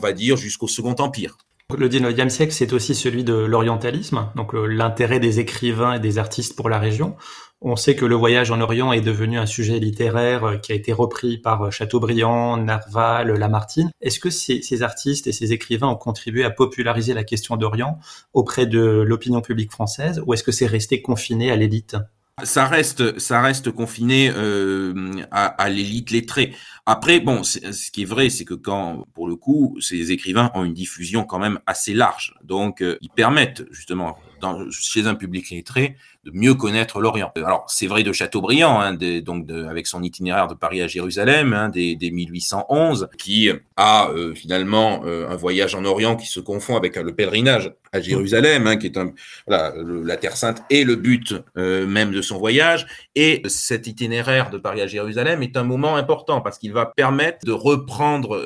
va 0.00 0.12
dire, 0.12 0.36
jusqu'au 0.36 0.68
Second 0.68 0.94
Empire. 0.98 1.38
Le 1.76 1.88
19e 1.88 2.28
siècle, 2.28 2.52
c'est 2.52 2.72
aussi 2.72 2.94
celui 2.94 3.24
de 3.24 3.34
l'orientalisme, 3.34 4.30
donc 4.36 4.54
euh, 4.54 4.66
l'intérêt 4.66 5.18
des 5.18 5.40
écrivains 5.40 5.94
et 5.94 5.98
des 5.98 6.18
artistes 6.18 6.54
pour 6.54 6.68
la 6.68 6.78
région. 6.78 7.16
On 7.62 7.74
sait 7.74 7.96
que 7.96 8.04
le 8.04 8.14
voyage 8.14 8.50
en 8.50 8.60
Orient 8.60 8.92
est 8.92 9.00
devenu 9.00 9.38
un 9.38 9.46
sujet 9.46 9.78
littéraire 9.78 10.44
euh, 10.44 10.56
qui 10.58 10.72
a 10.72 10.74
été 10.74 10.92
repris 10.92 11.38
par 11.38 11.62
euh, 11.62 11.70
Chateaubriand, 11.70 12.58
Narval, 12.58 13.32
Lamartine. 13.32 13.90
Est-ce 14.02 14.20
que 14.20 14.28
ces, 14.28 14.82
artistes 14.82 15.26
et 15.26 15.32
ces 15.32 15.54
écrivains 15.54 15.88
ont 15.88 15.96
contribué 15.96 16.44
à 16.44 16.50
populariser 16.50 17.14
la 17.14 17.24
question 17.24 17.56
d'Orient 17.56 17.98
auprès 18.34 18.66
de 18.66 18.80
l'opinion 18.80 19.40
publique 19.40 19.72
française 19.72 20.22
ou 20.26 20.34
est-ce 20.34 20.42
que 20.42 20.52
c'est 20.52 20.66
resté 20.66 21.00
confiné 21.00 21.50
à 21.50 21.56
l'élite? 21.56 21.96
Ça 22.44 22.66
reste, 22.66 23.18
ça 23.18 23.40
reste 23.40 23.70
confiné 23.70 24.30
euh, 24.30 25.22
à, 25.30 25.70
l'élite 25.70 26.10
lettrée. 26.10 26.54
Après, 26.84 27.20
bon, 27.20 27.42
ce 27.42 27.90
qui 27.90 28.02
est 28.02 28.06
vrai, 28.06 28.28
c'est 28.28 28.44
que 28.44 28.52
quand, 28.52 29.06
pour 29.14 29.26
le 29.26 29.36
coup, 29.36 29.78
ces 29.80 30.12
écrivains 30.12 30.50
ont 30.52 30.64
une 30.64 30.74
diffusion 30.74 31.24
quand 31.24 31.38
même 31.38 31.60
assez 31.64 31.94
large, 31.94 32.34
donc 32.44 32.84
ils 33.00 33.08
permettent 33.08 33.64
justement 33.70 34.18
chez 34.70 35.06
un 35.06 35.14
public 35.14 35.48
lettré 35.48 35.96
de 36.26 36.32
mieux 36.34 36.54
connaître 36.54 37.00
l'Orient. 37.00 37.32
Alors 37.36 37.66
c'est 37.68 37.86
vrai 37.86 38.02
de 38.02 38.12
Chateaubriand, 38.12 38.80
hein, 38.80 38.94
donc 38.94 39.48
avec 39.50 39.86
son 39.86 40.02
itinéraire 40.02 40.48
de 40.48 40.54
Paris 40.54 40.82
à 40.82 40.88
Jérusalem, 40.88 41.52
hein, 41.52 41.68
des, 41.68 41.96
1811, 42.10 43.08
qui 43.16 43.50
a 43.76 44.10
euh, 44.10 44.34
finalement 44.34 45.02
euh, 45.04 45.28
un 45.28 45.36
voyage 45.36 45.74
en 45.74 45.84
Orient 45.84 46.16
qui 46.16 46.26
se 46.26 46.40
confond 46.40 46.76
avec 46.76 46.96
le 46.96 47.14
pèlerinage 47.14 47.72
à 47.92 48.00
Jérusalem, 48.00 48.66
hein, 48.66 48.76
qui 48.76 48.86
est 48.86 48.98
un, 48.98 49.12
voilà, 49.46 49.72
la 49.76 50.16
Terre 50.16 50.36
Sainte 50.36 50.62
et 50.68 50.82
le 50.82 50.96
but 50.96 51.34
euh, 51.56 51.86
même 51.86 52.10
de 52.10 52.22
son 52.22 52.38
voyage. 52.38 52.86
Et 53.14 53.42
cet 53.46 53.86
itinéraire 53.86 54.50
de 54.50 54.58
Paris 54.58 54.80
à 54.80 54.86
Jérusalem 54.86 55.42
est 55.42 55.56
un 55.56 55.62
moment 55.62 55.96
important 55.96 56.40
parce 56.40 56.58
qu'il 56.58 56.72
va 56.72 56.86
permettre 56.86 57.46
de 57.46 57.52
reprendre, 57.52 58.36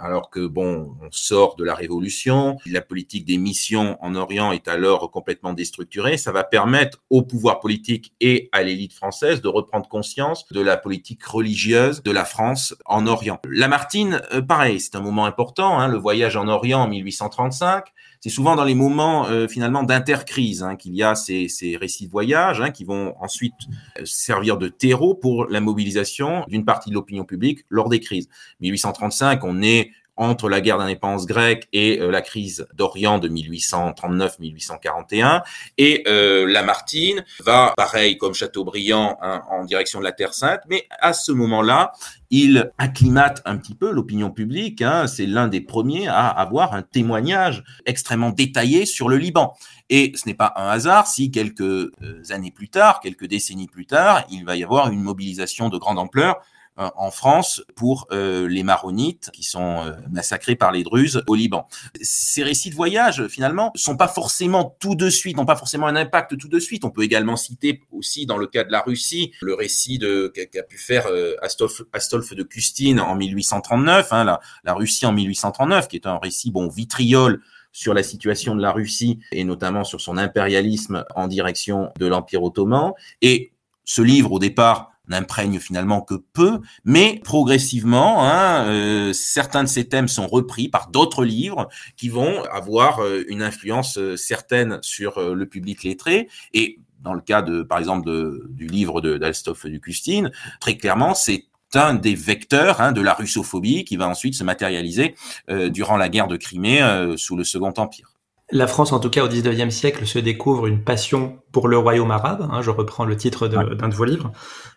alors 0.00 0.28
que 0.28 0.46
bon, 0.46 0.96
on 1.00 1.08
sort 1.10 1.56
de 1.56 1.64
la 1.64 1.74
Révolution, 1.74 2.58
la 2.66 2.80
politique 2.80 3.24
des 3.24 3.38
missions 3.38 3.96
en 4.00 4.14
Orient 4.16 4.52
est 4.52 4.68
alors 4.68 5.10
complètement 5.10 5.52
déstructurée, 5.52 6.16
ça 6.16 6.32
va 6.32 6.44
permettre 6.44 6.95
au 7.10 7.22
pouvoir 7.22 7.60
politique 7.60 8.14
et 8.20 8.48
à 8.52 8.62
l'élite 8.62 8.92
française 8.92 9.40
de 9.40 9.48
reprendre 9.48 9.88
conscience 9.88 10.46
de 10.48 10.60
la 10.60 10.76
politique 10.76 11.24
religieuse 11.24 12.02
de 12.02 12.10
la 12.10 12.24
France 12.24 12.74
en 12.84 13.06
Orient. 13.06 13.38
Lamartine, 13.48 14.20
euh, 14.32 14.42
pareil, 14.42 14.80
c'est 14.80 14.96
un 14.96 15.00
moment 15.00 15.26
important, 15.26 15.78
hein, 15.78 15.88
le 15.88 15.98
voyage 15.98 16.36
en 16.36 16.48
Orient 16.48 16.82
en 16.82 16.88
1835. 16.88 17.84
C'est 18.20 18.30
souvent 18.30 18.56
dans 18.56 18.64
les 18.64 18.74
moments 18.74 19.26
euh, 19.28 19.46
finalement 19.46 19.82
d'intercrise 19.82 20.62
hein, 20.62 20.76
qu'il 20.76 20.94
y 20.94 21.02
a 21.02 21.14
ces, 21.14 21.48
récits 21.80 22.06
de 22.06 22.10
voyage 22.10 22.60
hein, 22.60 22.70
qui 22.70 22.84
vont 22.84 23.14
ensuite 23.20 23.54
euh, 23.98 24.02
servir 24.04 24.56
de 24.56 24.68
terreau 24.68 25.14
pour 25.14 25.46
la 25.46 25.60
mobilisation 25.60 26.44
d'une 26.48 26.64
partie 26.64 26.90
de 26.90 26.94
l'opinion 26.94 27.24
publique 27.24 27.64
lors 27.68 27.88
des 27.88 28.00
crises. 28.00 28.28
1835, 28.60 29.44
on 29.44 29.62
est 29.62 29.90
entre 30.16 30.48
la 30.48 30.60
guerre 30.60 30.78
d'indépendance 30.78 31.26
grecque 31.26 31.68
et 31.72 32.00
euh, 32.00 32.10
la 32.10 32.22
crise 32.22 32.66
d'Orient 32.74 33.18
de 33.18 33.28
1839-1841. 33.28 35.42
Et 35.78 36.04
euh, 36.06 36.46
Lamartine 36.46 37.24
va, 37.40 37.72
pareil 37.76 38.18
comme 38.18 38.34
Chateaubriand, 38.34 39.18
hein, 39.20 39.42
en 39.50 39.64
direction 39.64 39.98
de 39.98 40.04
la 40.04 40.12
Terre 40.12 40.34
Sainte, 40.34 40.60
mais 40.68 40.86
à 41.00 41.12
ce 41.12 41.32
moment-là, 41.32 41.92
il 42.30 42.72
acclimate 42.78 43.42
un 43.44 43.56
petit 43.56 43.74
peu 43.74 43.90
l'opinion 43.90 44.30
publique. 44.30 44.82
Hein, 44.82 45.06
C'est 45.06 45.26
l'un 45.26 45.48
des 45.48 45.60
premiers 45.60 46.08
à 46.08 46.28
avoir 46.28 46.74
un 46.74 46.82
témoignage 46.82 47.62
extrêmement 47.84 48.30
détaillé 48.30 48.86
sur 48.86 49.08
le 49.08 49.16
Liban. 49.16 49.54
Et 49.88 50.12
ce 50.16 50.28
n'est 50.28 50.34
pas 50.34 50.52
un 50.56 50.68
hasard 50.68 51.06
si 51.06 51.30
quelques 51.30 51.60
euh, 51.60 52.22
années 52.30 52.50
plus 52.50 52.68
tard, 52.68 53.00
quelques 53.00 53.26
décennies 53.26 53.68
plus 53.68 53.86
tard, 53.86 54.24
il 54.30 54.44
va 54.44 54.56
y 54.56 54.64
avoir 54.64 54.90
une 54.90 55.02
mobilisation 55.02 55.68
de 55.68 55.78
grande 55.78 55.98
ampleur 55.98 56.40
en 56.76 57.10
France 57.10 57.62
pour 57.74 58.06
euh, 58.12 58.46
les 58.48 58.62
maronites 58.62 59.30
qui 59.32 59.42
sont 59.42 59.78
euh, 59.78 59.92
massacrés 60.10 60.56
par 60.56 60.72
les 60.72 60.82
Druzes 60.82 61.22
au 61.26 61.34
Liban. 61.34 61.66
Ces 62.02 62.42
récits 62.42 62.70
de 62.70 62.74
voyage, 62.74 63.26
finalement, 63.28 63.72
sont 63.74 63.96
pas 63.96 64.08
forcément 64.08 64.76
tout 64.80 64.94
de 64.94 65.08
suite, 65.08 65.36
n'ont 65.36 65.46
pas 65.46 65.56
forcément 65.56 65.86
un 65.86 65.96
impact 65.96 66.36
tout 66.36 66.48
de 66.48 66.58
suite. 66.58 66.84
On 66.84 66.90
peut 66.90 67.02
également 67.02 67.36
citer 67.36 67.82
aussi, 67.92 68.26
dans 68.26 68.36
le 68.36 68.46
cas 68.46 68.64
de 68.64 68.72
la 68.72 68.82
Russie, 68.82 69.32
le 69.40 69.54
récit 69.54 69.98
qu'a 69.98 70.62
pu 70.62 70.78
faire 70.78 71.06
Astolphe, 71.40 71.82
Astolphe 71.92 72.34
de 72.34 72.42
Custine 72.42 73.00
en 73.00 73.14
1839, 73.14 74.12
hein, 74.12 74.24
la, 74.24 74.40
la 74.64 74.74
Russie 74.74 75.06
en 75.06 75.12
1839, 75.12 75.88
qui 75.88 75.96
est 75.96 76.06
un 76.06 76.18
récit 76.18 76.50
bon 76.50 76.68
vitriol 76.68 77.40
sur 77.72 77.92
la 77.92 78.02
situation 78.02 78.54
de 78.54 78.62
la 78.62 78.72
Russie 78.72 79.20
et 79.32 79.44
notamment 79.44 79.84
sur 79.84 80.00
son 80.00 80.16
impérialisme 80.16 81.04
en 81.14 81.28
direction 81.28 81.90
de 81.98 82.06
l'Empire 82.06 82.42
ottoman. 82.42 82.92
Et 83.20 83.52
ce 83.84 84.02
livre, 84.02 84.32
au 84.32 84.38
départ, 84.38 84.95
n'imprègne 85.08 85.58
finalement 85.58 86.00
que 86.00 86.14
peu, 86.14 86.60
mais 86.84 87.20
progressivement, 87.24 88.24
hein, 88.24 88.66
euh, 88.68 89.12
certains 89.12 89.64
de 89.64 89.68
ces 89.68 89.88
thèmes 89.88 90.08
sont 90.08 90.26
repris 90.26 90.68
par 90.68 90.88
d'autres 90.88 91.24
livres 91.24 91.68
qui 91.96 92.08
vont 92.08 92.42
avoir 92.44 93.02
euh, 93.02 93.24
une 93.28 93.42
influence 93.42 93.98
euh, 93.98 94.16
certaine 94.16 94.78
sur 94.82 95.20
le 95.20 95.46
public 95.46 95.82
lettré. 95.82 96.28
Et 96.52 96.80
dans 97.00 97.14
le 97.14 97.20
cas 97.20 97.42
de, 97.42 97.62
par 97.62 97.78
exemple, 97.78 98.10
du 98.48 98.66
livre 98.66 99.00
d'Alstophe 99.00 99.66
du 99.66 99.80
Custine, 99.80 100.30
très 100.60 100.76
clairement, 100.76 101.14
c'est 101.14 101.44
un 101.74 101.94
des 101.94 102.14
vecteurs 102.14 102.80
hein, 102.80 102.92
de 102.92 103.00
la 103.00 103.12
russophobie 103.12 103.84
qui 103.84 103.96
va 103.96 104.08
ensuite 104.08 104.34
se 104.34 104.44
matérialiser 104.44 105.14
durant 105.48 105.96
la 105.96 106.08
guerre 106.08 106.26
de 106.26 106.36
Crimée 106.36 106.80
sous 107.16 107.36
le 107.36 107.44
Second 107.44 107.74
Empire. 107.76 108.15
La 108.52 108.68
France, 108.68 108.92
en 108.92 109.00
tout 109.00 109.10
cas 109.10 109.24
au 109.24 109.28
XIXe 109.28 109.74
siècle, 109.74 110.06
se 110.06 110.20
découvre 110.20 110.68
une 110.68 110.84
passion 110.84 111.38
pour 111.50 111.66
le 111.66 111.78
royaume 111.78 112.12
arabe. 112.12 112.48
Hein, 112.52 112.62
je 112.62 112.70
reprends 112.70 113.04
le 113.04 113.16
titre 113.16 113.48
d'un 113.48 113.88
de, 113.88 113.94
vos 113.94 114.04
livres. 114.04 114.30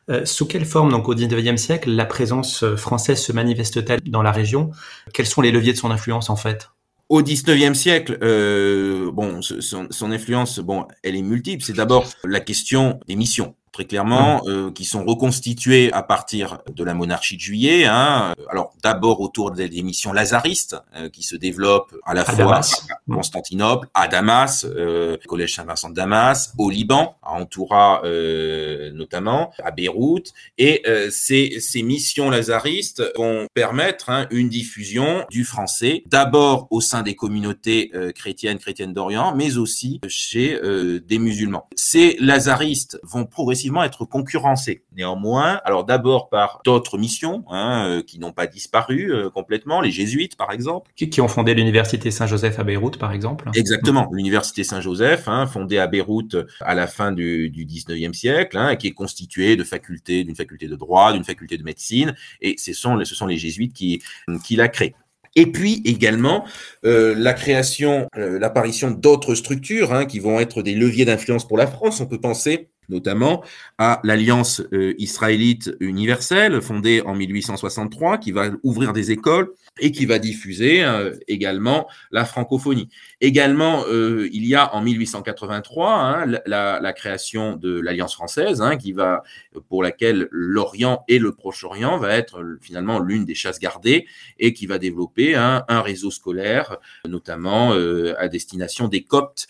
Euh, 0.10 0.26
sous 0.26 0.48
quelle 0.48 0.66
forme, 0.66 0.92
donc 0.92 1.08
au 1.08 1.14
XIXe 1.14 1.62
siècle, 1.62 1.92
la 1.92 2.06
présence 2.06 2.64
euh, 2.64 2.76
française 2.76 3.22
se 3.22 3.32
manifeste-t-elle 3.32 4.02
dans 4.08 4.24
la 4.24 4.32
région? 4.32 4.72
Quels 5.14 5.28
sont 5.28 5.42
les 5.42 5.52
leviers 5.52 5.74
de 5.74 5.78
son 5.78 5.92
influence 5.92 6.32
en 6.32 6.36
fait? 6.36 6.72
Au 7.10 7.22
XIXe 7.22 7.78
siècle, 7.78 8.18
euh, 8.24 9.12
bon, 9.12 9.42
son, 9.44 9.88
son, 9.92 10.12
influence, 10.12 10.60
bon, 10.60 10.88
elle 11.04 11.16
est 11.16 11.22
multiple. 11.22 11.64
C'est 11.64 11.74
d'abord 11.74 12.06
la 12.24 12.40
question 12.40 13.00
des 13.08 13.16
missions 13.16 13.56
très 13.80 13.86
clairement, 13.86 14.42
euh, 14.46 14.72
qui 14.72 14.84
sont 14.84 15.06
reconstitués 15.06 15.90
à 15.94 16.04
partir 16.04 16.60
de 16.76 16.84
la 16.84 16.94
monarchie 16.94 17.38
de 17.38 17.42
Juillet. 17.42 17.86
Hein. 17.86 18.34
Alors 18.50 18.74
d'abord 18.84 19.22
autour 19.22 19.52
des, 19.52 19.70
missions 19.82 20.12
lazaristes 20.12 20.76
euh, 20.98 21.08
qui 21.08 21.24
se 21.24 21.38
développent 21.38 21.96
à 22.06 22.14
la 22.14 22.26
fois 22.26 22.58
à 22.58 22.62
Constantinople, 23.10 23.88
à 23.94 24.10
Damas, 24.10 24.66
euh, 24.66 25.16
Collège 25.28 25.56
Saint-Vincent 25.56 25.92
de 25.92 25.96
Damas, 25.96 26.54
au 26.58 26.70
Liban, 26.70 27.16
à 27.24 27.32
Antoura 27.36 28.02
euh, 28.04 28.92
notamment, 28.92 29.54
à 29.64 29.72
Beyrouth. 29.72 30.34
Et 30.58 30.84
ces, 31.10 31.62
ces 31.62 31.82
missions 31.82 32.30
lazaristes 32.30 33.02
vont 33.16 33.48
permettre 33.54 34.10
hein, 34.10 34.28
une 34.30 34.50
diffusion 34.50 35.26
du 35.30 35.46
français, 35.46 36.04
d'abord 36.08 36.68
au 36.70 36.82
sein 36.82 37.02
des 37.02 37.16
communautés 37.16 37.92
chrétiennes, 38.14 38.58
chrétiennes 38.58 38.94
d'Orient, 38.94 39.34
mais 39.36 39.58
aussi 39.58 40.02
chez 40.08 40.60
des 41.08 41.20
musulmans. 41.20 41.70
Ces 41.76 42.18
lazaristes 42.20 43.00
vont 43.04 43.26
progressivement 43.26 43.69
être 43.84 44.06
concurrencés. 44.06 44.84
Néanmoins, 44.96 45.62
alors 45.64 45.84
d'abord 45.84 46.30
par 46.30 46.62
d'autres 46.66 46.98
missions 46.98 47.44
hein, 47.50 47.88
euh, 47.88 48.04
qui 48.04 48.20
n'ont 48.20 48.32
pas 48.32 48.48
disparu 48.48 49.12
euh, 49.12 49.30
complètement, 49.30 49.82
les 49.82 49.92
jésuites 49.92 50.36
par 50.36 50.52
exemple. 50.52 50.92
Qui, 50.96 51.22
ont 51.22 51.28
fondé 51.28 51.54
l'université 51.54 52.12
Saint-Joseph 52.12 52.60
à 52.60 52.64
Beyrouth 52.64 52.98
par 52.98 53.12
exemple. 53.12 53.50
Exactement, 53.56 54.10
l'université 54.12 54.64
Saint-Joseph, 54.64 55.28
hein, 55.28 55.48
fondée 55.48 55.80
à 55.80 55.88
Beyrouth 55.88 56.36
à 56.62 56.76
la 56.76 56.88
fin 56.88 57.12
du, 57.12 57.50
du 57.50 57.66
19e 57.66 58.14
siècle, 58.14 58.58
hein, 58.58 58.76
qui 58.76 58.88
est 58.88 58.94
constituée 58.94 59.56
de 59.56 59.64
facultés, 59.64 60.24
d'une 60.24 60.36
faculté 60.36 60.68
de 60.68 60.76
droit, 60.76 61.14
d'une 61.14 61.24
faculté 61.24 61.58
de 61.58 61.64
médecine, 61.64 62.16
et 62.42 62.56
ce 62.58 62.74
sont, 62.74 63.04
ce 63.04 63.16
sont 63.16 63.28
les 63.28 63.38
jésuites 63.38 63.74
qui, 63.74 64.02
qui 64.44 64.56
la 64.56 64.68
créent. 64.68 64.96
Et 65.36 65.46
puis 65.46 65.82
également 65.86 66.46
euh, 66.86 67.14
la 67.16 67.34
création, 67.34 68.08
euh, 68.18 68.40
l'apparition 68.40 68.92
d'autres 68.92 69.36
structures 69.36 69.94
hein, 69.94 70.06
qui 70.06 70.20
vont 70.20 70.40
être 70.40 70.62
des 70.62 70.74
leviers 70.74 71.06
d'influence 71.06 71.48
pour 71.48 71.58
la 71.58 71.68
France. 71.68 72.00
On 72.00 72.08
peut 72.08 72.20
penser 72.20 72.70
notamment 72.90 73.44
à 73.78 74.02
l'Alliance 74.04 74.62
euh, 74.74 74.94
israélite 74.98 75.72
universelle 75.80 76.62
fondée 76.62 77.02
en 77.06 77.16
1863 77.16 78.18
qui 78.18 78.32
va 78.32 78.52
ouvrir 78.64 78.94
des 78.94 79.12
écoles 79.12 79.54
et 79.80 79.92
qui 79.92 80.06
va 80.06 80.20
diffuser 80.20 80.84
euh, 80.84 81.14
également 81.28 81.88
la 82.12 82.26
francophonie. 82.26 82.90
Également, 83.22 83.84
euh, 83.88 84.30
il 84.32 84.46
y 84.46 84.56
a 84.56 84.74
en 84.74 84.82
1883 84.82 85.94
hein, 85.94 86.40
la, 86.46 86.94
création 86.94 87.56
de 87.56 87.80
l'Alliance 87.80 88.14
française, 88.14 88.62
hein, 88.62 88.78
qui 88.78 88.92
va, 88.92 89.24
pour 89.68 89.84
laquelle 89.84 90.28
l'Orient 90.32 91.04
et 91.08 91.20
le 91.20 91.34
Proche-Orient 91.34 91.98
va 91.98 92.16
être 92.16 92.58
finalement 92.62 93.00
l'une 93.00 93.26
des 93.26 93.36
chasses 93.36 93.60
gardées 93.60 94.06
et 94.38 94.54
qui 94.54 94.66
va 94.66 94.80
développer 94.80 95.36
hein, 95.36 95.64
un 95.68 95.82
réseau 95.82 96.12
scolaire, 96.12 96.78
notamment 97.08 97.74
euh, 97.74 98.16
à 98.18 98.28
destination 98.28 98.88
des 98.88 99.04
Coptes 99.04 99.48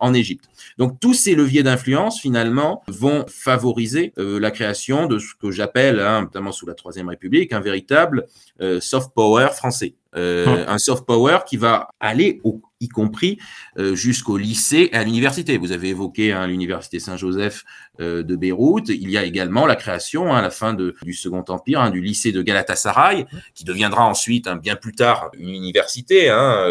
en 0.00 0.14
Égypte. 0.14 0.46
Donc 0.78 0.98
tous 1.00 1.14
ces 1.14 1.34
leviers 1.34 1.62
d'influence 1.62 2.20
finalement 2.20 2.82
vont 2.88 3.24
favoriser 3.28 4.12
la 4.16 4.50
création 4.50 5.06
de 5.06 5.18
ce 5.18 5.34
que 5.34 5.50
j'appelle, 5.50 5.96
notamment 5.96 6.52
sous 6.52 6.66
la 6.66 6.74
Troisième 6.74 7.08
République, 7.08 7.52
un 7.52 7.60
véritable 7.60 8.26
soft 8.80 9.12
power 9.14 9.35
français. 9.54 9.94
Euh. 10.16 10.64
Un 10.66 10.78
soft 10.78 11.04
power 11.06 11.40
qui 11.46 11.56
va 11.56 11.90
aller, 12.00 12.40
au, 12.42 12.62
y 12.80 12.88
compris 12.88 13.38
euh, 13.78 13.94
jusqu'au 13.94 14.36
lycée 14.36 14.90
et 14.92 14.96
à 14.96 15.04
l'université. 15.04 15.58
Vous 15.58 15.72
avez 15.72 15.88
évoqué 15.90 16.32
hein, 16.32 16.46
l'université 16.46 16.98
Saint-Joseph 16.98 17.64
euh, 18.00 18.22
de 18.22 18.36
Beyrouth. 18.36 18.88
Il 18.88 19.10
y 19.10 19.18
a 19.18 19.24
également 19.24 19.66
la 19.66 19.76
création, 19.76 20.32
hein, 20.32 20.38
à 20.38 20.42
la 20.42 20.50
fin 20.50 20.74
de, 20.74 20.94
du 21.02 21.12
Second 21.12 21.44
Empire, 21.48 21.80
hein, 21.80 21.90
du 21.90 22.00
lycée 22.00 22.32
de 22.32 22.42
Galatasaray, 22.42 23.26
qui 23.54 23.64
deviendra 23.64 24.06
ensuite, 24.06 24.46
hein, 24.46 24.56
bien 24.56 24.76
plus 24.76 24.92
tard, 24.92 25.30
une 25.38 25.48
université 25.48 26.28
hein, 26.30 26.66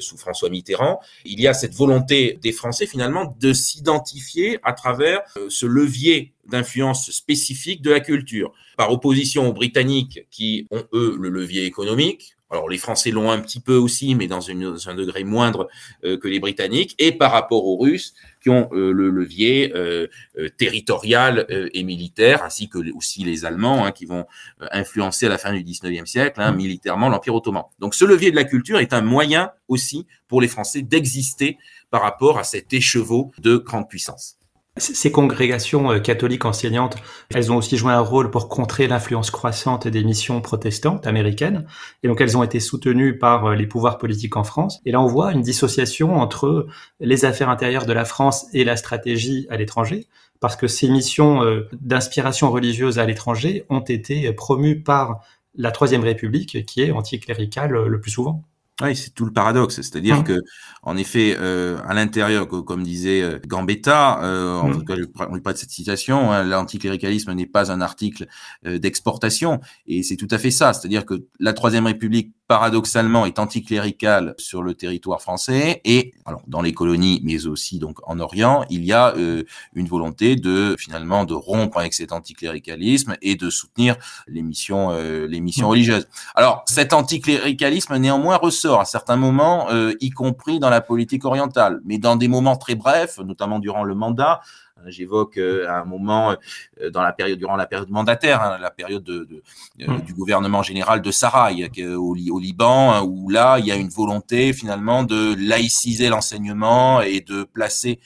sous 0.00 0.16
François 0.16 0.50
Mitterrand. 0.50 1.00
Il 1.24 1.40
y 1.40 1.48
a 1.48 1.54
cette 1.54 1.74
volonté 1.74 2.38
des 2.42 2.52
Français, 2.52 2.86
finalement, 2.86 3.36
de 3.40 3.52
s'identifier 3.52 4.58
à 4.62 4.72
travers 4.72 5.20
ce 5.48 5.66
levier 5.66 6.32
d'influence 6.46 7.10
spécifique 7.10 7.82
de 7.82 7.90
la 7.90 8.00
culture, 8.00 8.52
par 8.76 8.90
opposition 8.90 9.48
aux 9.48 9.52
Britanniques 9.52 10.26
qui 10.30 10.66
ont, 10.70 10.84
eux, 10.92 11.16
le 11.18 11.28
levier 11.28 11.64
économique, 11.64 12.36
alors 12.52 12.68
les 12.68 12.78
Français 12.78 13.10
l'ont 13.10 13.30
un 13.30 13.40
petit 13.40 13.60
peu 13.60 13.76
aussi, 13.76 14.14
mais 14.14 14.26
dans, 14.26 14.50
un 14.50 14.94
degré 14.94 15.24
moindre 15.24 15.68
euh, 16.04 16.18
que 16.18 16.28
les 16.28 16.38
Britanniques, 16.38 16.94
et 16.98 17.12
par 17.12 17.32
rapport 17.32 17.66
aux 17.66 17.78
Russes 17.78 18.14
qui 18.42 18.50
ont 18.50 18.68
euh, 18.72 18.92
le 18.92 19.08
levier 19.08 19.72
euh, 19.74 20.06
territorial 20.58 21.46
et 21.48 21.82
militaire, 21.82 22.42
ainsi 22.42 22.68
que 22.68 22.78
aussi 22.94 23.24
les 23.24 23.44
Allemands 23.44 23.84
hein, 23.86 23.92
qui 23.92 24.04
vont 24.04 24.26
influencer 24.70 25.26
à 25.26 25.28
la 25.28 25.38
fin 25.38 25.52
du 25.52 25.62
19e 25.62 26.06
siècle 26.06 26.40
hein, 26.40 26.52
militairement 26.52 27.08
l'Empire 27.08 27.34
ottoman. 27.34 27.64
Donc 27.78 27.94
ce 27.94 28.04
levier 28.04 28.30
de 28.30 28.36
la 28.36 28.44
culture 28.44 28.78
est 28.78 28.92
un 28.92 29.02
moyen 29.02 29.50
aussi 29.68 30.06
pour 30.28 30.40
les 30.40 30.48
Français 30.48 30.82
d'exister 30.82 31.58
par 31.90 32.02
rapport 32.02 32.38
à 32.38 32.44
cet 32.44 32.72
écheveau 32.72 33.32
de 33.38 33.56
grande 33.56 33.88
puissance. 33.88 34.36
Ces 34.78 35.12
congrégations 35.12 35.92
euh, 35.92 35.98
catholiques 35.98 36.46
enseignantes, 36.46 36.96
elles 37.34 37.52
ont 37.52 37.56
aussi 37.56 37.76
joué 37.76 37.92
un 37.92 38.00
rôle 38.00 38.30
pour 38.30 38.48
contrer 38.48 38.88
l'influence 38.88 39.30
croissante 39.30 39.86
des 39.86 40.02
missions 40.02 40.40
protestantes 40.40 41.06
américaines. 41.06 41.66
Et 42.02 42.08
donc, 42.08 42.22
elles 42.22 42.38
ont 42.38 42.42
été 42.42 42.58
soutenues 42.58 43.18
par 43.18 43.44
euh, 43.44 43.54
les 43.54 43.66
pouvoirs 43.66 43.98
politiques 43.98 44.34
en 44.34 44.44
France. 44.44 44.80
Et 44.86 44.92
là, 44.92 45.02
on 45.02 45.06
voit 45.06 45.32
une 45.32 45.42
dissociation 45.42 46.16
entre 46.16 46.66
les 47.00 47.26
affaires 47.26 47.50
intérieures 47.50 47.84
de 47.84 47.92
la 47.92 48.06
France 48.06 48.46
et 48.54 48.64
la 48.64 48.76
stratégie 48.76 49.46
à 49.50 49.58
l'étranger. 49.58 50.06
Parce 50.40 50.56
que 50.56 50.66
ces 50.68 50.88
missions 50.88 51.44
euh, 51.44 51.68
d'inspiration 51.72 52.50
religieuse 52.50 52.98
à 52.98 53.04
l'étranger 53.04 53.66
ont 53.68 53.80
été 53.80 54.32
promues 54.32 54.82
par 54.82 55.20
la 55.54 55.70
Troisième 55.70 56.02
République, 56.02 56.64
qui 56.64 56.80
est 56.80 56.92
anticléricale 56.92 57.72
le 57.72 58.00
plus 58.00 58.10
souvent. 58.10 58.42
Oui, 58.82 58.96
c'est 58.96 59.14
tout 59.14 59.24
le 59.24 59.32
paradoxe. 59.32 59.76
C'est-à-dire 59.76 60.20
mmh. 60.20 60.24
que, 60.24 60.40
en 60.82 60.96
effet, 60.96 61.36
euh, 61.38 61.78
à 61.86 61.94
l'intérieur, 61.94 62.48
comme 62.48 62.82
disait 62.82 63.22
euh, 63.22 63.38
Gambetta, 63.46 64.22
euh, 64.22 64.58
en 64.58 64.68
mmh. 64.68 64.72
tout 64.72 64.84
cas, 64.84 64.94
je 64.96 65.02
ne 65.02 65.38
pas 65.38 65.52
de 65.52 65.58
cette 65.58 65.70
citation, 65.70 66.32
hein, 66.32 66.42
l'anticléricalisme 66.42 67.32
n'est 67.32 67.46
pas 67.46 67.70
un 67.70 67.80
article 67.80 68.26
euh, 68.66 68.78
d'exportation. 68.78 69.60
Et 69.86 70.02
c'est 70.02 70.16
tout 70.16 70.28
à 70.30 70.38
fait 70.38 70.50
ça. 70.50 70.72
C'est-à-dire 70.72 71.06
que 71.06 71.26
la 71.38 71.52
Troisième 71.52 71.86
République 71.86 72.32
paradoxalement 72.52 73.24
est 73.24 73.38
anticlérical 73.38 74.34
sur 74.36 74.62
le 74.62 74.74
territoire 74.74 75.22
français. 75.22 75.80
Et 75.86 76.12
alors 76.26 76.42
dans 76.46 76.60
les 76.60 76.74
colonies 76.74 77.22
mais 77.24 77.46
aussi 77.46 77.78
donc 77.78 77.96
en 78.06 78.20
Orient 78.20 78.66
il 78.68 78.84
y 78.84 78.92
a 78.92 79.16
euh, 79.16 79.44
une 79.72 79.88
volonté 79.88 80.36
de 80.36 80.76
finalement 80.78 81.24
de 81.24 81.32
rompre 81.32 81.78
avec 81.78 81.94
cet 81.94 82.12
anticléricalisme 82.12 83.16
et 83.22 83.36
de 83.36 83.48
soutenir 83.48 83.96
les 84.26 84.42
missions 84.42 84.90
euh, 84.90 85.26
les 85.26 85.40
missions 85.40 85.70
religieuses. 85.70 86.06
Alors 86.34 86.62
cet 86.66 86.92
anticléricalisme 86.92 87.96
néanmoins 87.96 88.36
ressort 88.36 88.80
à 88.80 88.84
certains 88.84 89.16
moments 89.16 89.70
euh, 89.70 89.94
y 90.00 90.10
compris 90.10 90.58
dans 90.58 90.68
la 90.68 90.82
politique 90.82 91.24
orientale. 91.24 91.80
Mais 91.86 91.96
dans 91.96 92.16
des 92.16 92.28
moments 92.28 92.56
très 92.56 92.74
brefs 92.74 93.18
notamment 93.18 93.60
durant 93.60 93.82
le 93.82 93.94
mandat 93.94 94.42
j'évoque 94.88 95.38
euh, 95.38 95.68
à 95.68 95.80
un 95.80 95.84
moment 95.84 96.36
euh, 96.80 96.90
dans 96.90 97.02
la 97.02 97.12
période 97.12 97.38
durant 97.38 97.56
la 97.56 97.66
période 97.66 97.90
mandataire, 97.90 98.42
hein, 98.42 98.58
la 98.58 98.70
période 98.70 99.04
de, 99.04 99.42
euh, 99.80 99.86
mmh. 99.86 100.00
du 100.02 100.14
gouvernement 100.14 100.62
général 100.62 101.02
de 101.02 101.10
Saraï 101.10 101.68
au, 101.96 102.14
au 102.14 102.38
Liban, 102.38 102.92
hein, 102.92 103.02
où 103.02 103.28
là 103.28 103.58
il 103.58 103.66
y 103.66 103.72
a 103.72 103.76
une 103.76 103.88
volonté 103.88 104.52
finalement 104.52 105.02
de 105.04 105.34
laïciser 105.38 106.08
l'enseignement 106.08 107.00
et 107.00 107.20
de 107.20 107.44
placer 107.44 108.00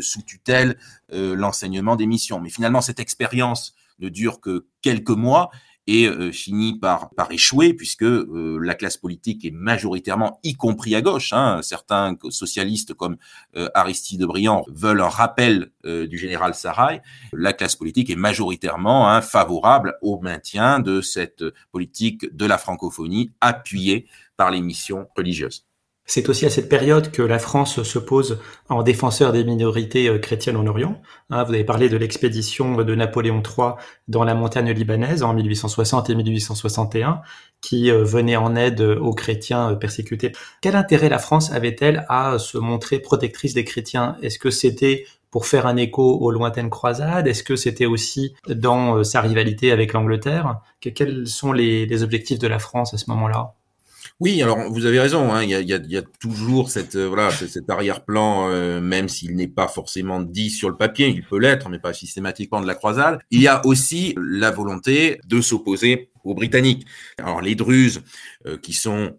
sous 0.00 0.22
tutelle 0.22 0.78
l'enseignement 1.10 1.96
des 1.96 2.06
missions. 2.06 2.40
Mais 2.40 2.48
finalement 2.48 2.80
cette 2.80 3.00
expérience 3.00 3.74
ne 3.98 4.08
dure 4.08 4.40
que 4.40 4.66
quelques 4.82 5.10
mois 5.10 5.50
et 5.86 6.06
euh, 6.06 6.32
finit 6.32 6.78
par, 6.78 7.10
échouer 7.30 7.74
puisque 7.74 8.02
euh, 8.02 8.58
la 8.62 8.74
classe 8.74 8.96
politique 8.96 9.44
est 9.44 9.50
majoritairement, 9.50 10.40
y 10.42 10.54
compris 10.54 10.94
à 10.94 11.02
gauche, 11.02 11.32
hein, 11.32 11.60
certains 11.62 12.16
socialistes 12.30 12.94
comme 12.94 13.16
euh, 13.56 13.68
Aristide 13.74 14.24
Briand 14.24 14.64
veulent 14.68 15.00
un 15.00 15.08
rappel 15.08 15.70
du 15.84 16.16
général 16.16 16.54
Sarrail, 16.54 17.02
la 17.32 17.52
classe 17.52 17.76
politique 17.76 18.08
est 18.08 18.16
majoritairement 18.16 19.10
hein, 19.10 19.20
favorable 19.20 19.98
au 20.00 20.18
maintien 20.18 20.80
de 20.80 21.02
cette 21.02 21.44
politique 21.72 22.34
de 22.34 22.46
la 22.46 22.56
francophonie 22.56 23.32
appuyée 23.42 24.06
par 24.38 24.50
les 24.50 24.62
missions 24.62 25.06
religieuses. 25.14 25.66
C'est 26.06 26.28
aussi 26.28 26.44
à 26.44 26.50
cette 26.50 26.68
période 26.68 27.10
que 27.10 27.22
la 27.22 27.38
France 27.38 27.82
se 27.82 27.98
pose 27.98 28.38
en 28.68 28.82
défenseur 28.82 29.32
des 29.32 29.42
minorités 29.42 30.06
euh, 30.08 30.18
chrétiennes 30.18 30.58
en 30.58 30.66
Orient. 30.66 31.00
Hein, 31.30 31.44
vous 31.44 31.54
avez 31.54 31.64
parlé 31.64 31.88
de 31.88 31.96
l'expédition 31.96 32.76
de 32.76 32.94
Napoléon 32.94 33.42
III 33.42 33.70
dans 34.06 34.22
la 34.22 34.34
montagne 34.34 34.70
libanaise 34.72 35.22
en 35.22 35.32
1860 35.32 36.10
et 36.10 36.14
1861, 36.14 37.22
qui 37.62 37.90
euh, 37.90 38.04
venait 38.04 38.36
en 38.36 38.54
aide 38.54 38.82
aux 38.82 39.14
chrétiens 39.14 39.70
euh, 39.70 39.76
persécutés. 39.76 40.32
Quel 40.60 40.76
intérêt 40.76 41.08
la 41.08 41.18
France 41.18 41.50
avait-elle 41.52 42.04
à 42.10 42.38
se 42.38 42.58
montrer 42.58 42.98
protectrice 42.98 43.54
des 43.54 43.64
chrétiens? 43.64 44.18
Est-ce 44.20 44.38
que 44.38 44.50
c'était 44.50 45.06
pour 45.30 45.46
faire 45.46 45.66
un 45.66 45.78
écho 45.78 46.18
aux 46.20 46.30
lointaines 46.30 46.70
croisades? 46.70 47.26
Est-ce 47.28 47.42
que 47.42 47.56
c'était 47.56 47.86
aussi 47.86 48.34
dans 48.46 49.02
sa 49.04 49.22
rivalité 49.22 49.72
avec 49.72 49.94
l'Angleterre? 49.94 50.60
Quels 50.80 51.26
sont 51.26 51.52
les 51.52 52.02
objectifs 52.02 52.38
de 52.38 52.46
la 52.46 52.58
France 52.58 52.92
à 52.92 52.98
ce 52.98 53.10
moment-là? 53.10 53.54
Oui, 54.20 54.40
alors 54.42 54.70
vous 54.70 54.86
avez 54.86 55.00
raison. 55.00 55.32
Hein, 55.32 55.42
il, 55.42 55.50
y 55.50 55.96
a, 55.96 56.02
toujours 56.20 56.70
cette 56.70 56.94
euh, 56.94 57.08
voilà 57.08 57.30
cet 57.30 57.68
arrière-plan, 57.68 58.48
euh, 58.48 58.80
même 58.80 59.08
s'il 59.08 59.34
n'est 59.34 59.48
pas 59.48 59.66
forcément 59.66 60.20
dit 60.20 60.50
sur 60.50 60.70
le 60.70 60.76
papier, 60.76 61.08
il 61.08 61.24
peut 61.24 61.38
l'être, 61.38 61.68
mais 61.68 61.80
pas 61.80 61.92
systématiquement 61.92 62.60
de 62.60 62.66
la 62.66 62.76
croisade. 62.76 63.18
Il 63.30 63.40
y 63.40 63.48
a 63.48 63.66
aussi 63.66 64.14
la 64.16 64.52
volonté 64.52 65.20
de 65.26 65.40
s'opposer 65.40 66.10
aux 66.24 66.34
Britanniques. 66.34 66.86
Alors 67.18 67.40
les 67.40 67.54
Druzes 67.54 68.02
qui 68.62 68.72
sont 68.72 69.16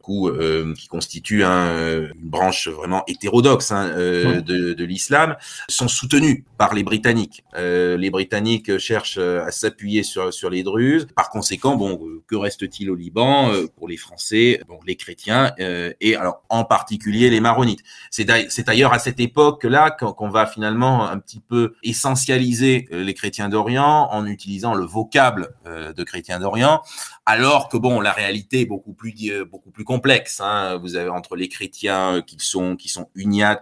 qui 0.77 0.87
constituent 0.87 1.43
une 1.43 2.11
branche 2.15 2.67
vraiment 2.67 3.03
hétérodoxe 3.07 3.71
hein, 3.71 3.89
de, 3.95 4.73
de 4.73 4.85
l'islam, 4.85 5.35
sont 5.67 5.87
soutenus 5.87 6.43
par 6.57 6.73
les 6.73 6.83
Britanniques. 6.83 7.43
les 7.55 8.09
Britanniques 8.09 8.77
cherchent 8.77 9.17
à 9.17 9.51
s'appuyer 9.51 10.03
sur 10.03 10.33
sur 10.33 10.49
les 10.49 10.63
Druzes. 10.63 11.07
Par 11.15 11.29
conséquent, 11.29 11.75
bon, 11.75 11.99
que 12.27 12.35
reste-t-il 12.35 12.89
au 12.89 12.95
Liban 12.95 13.51
pour 13.75 13.87
les 13.87 13.97
Français, 13.97 14.61
bon, 14.67 14.79
les 14.85 14.95
chrétiens 14.95 15.53
et 15.57 16.15
alors 16.15 16.43
en 16.49 16.63
particulier 16.65 17.29
les 17.29 17.39
maronites. 17.39 17.81
C'est 18.11 18.25
d'ailleurs 18.25 18.93
à 18.93 18.99
cette 18.99 19.19
époque-là 19.19 19.91
qu'on 19.91 20.29
va 20.29 20.45
finalement 20.45 21.07
un 21.07 21.17
petit 21.17 21.39
peu 21.39 21.75
essentialiser 21.83 22.87
les 22.91 23.13
chrétiens 23.13 23.49
d'Orient 23.49 24.09
en 24.11 24.25
utilisant 24.25 24.73
le 24.73 24.85
vocable 24.85 25.55
euh, 25.65 25.93
de 25.93 26.03
chrétiens 26.03 26.39
d'Orient, 26.39 26.81
alors 27.25 27.69
que 27.69 27.77
bon, 27.77 28.01
la 28.01 28.11
réalité 28.11 28.61
est 28.61 28.65
beaucoup 28.65 28.93
plus 28.93 29.13
euh, 29.31 29.45
beaucoup 29.45 29.71
plus 29.71 29.83
complexe. 29.83 30.39
Hein. 30.41 30.77
Vous 30.77 30.95
avez 30.95 31.09
entre 31.09 31.35
les 31.35 31.49
chrétiens 31.49 32.21
qui 32.25 32.37
sont 32.39 32.75
qui 32.75 32.87
sont 32.87 33.09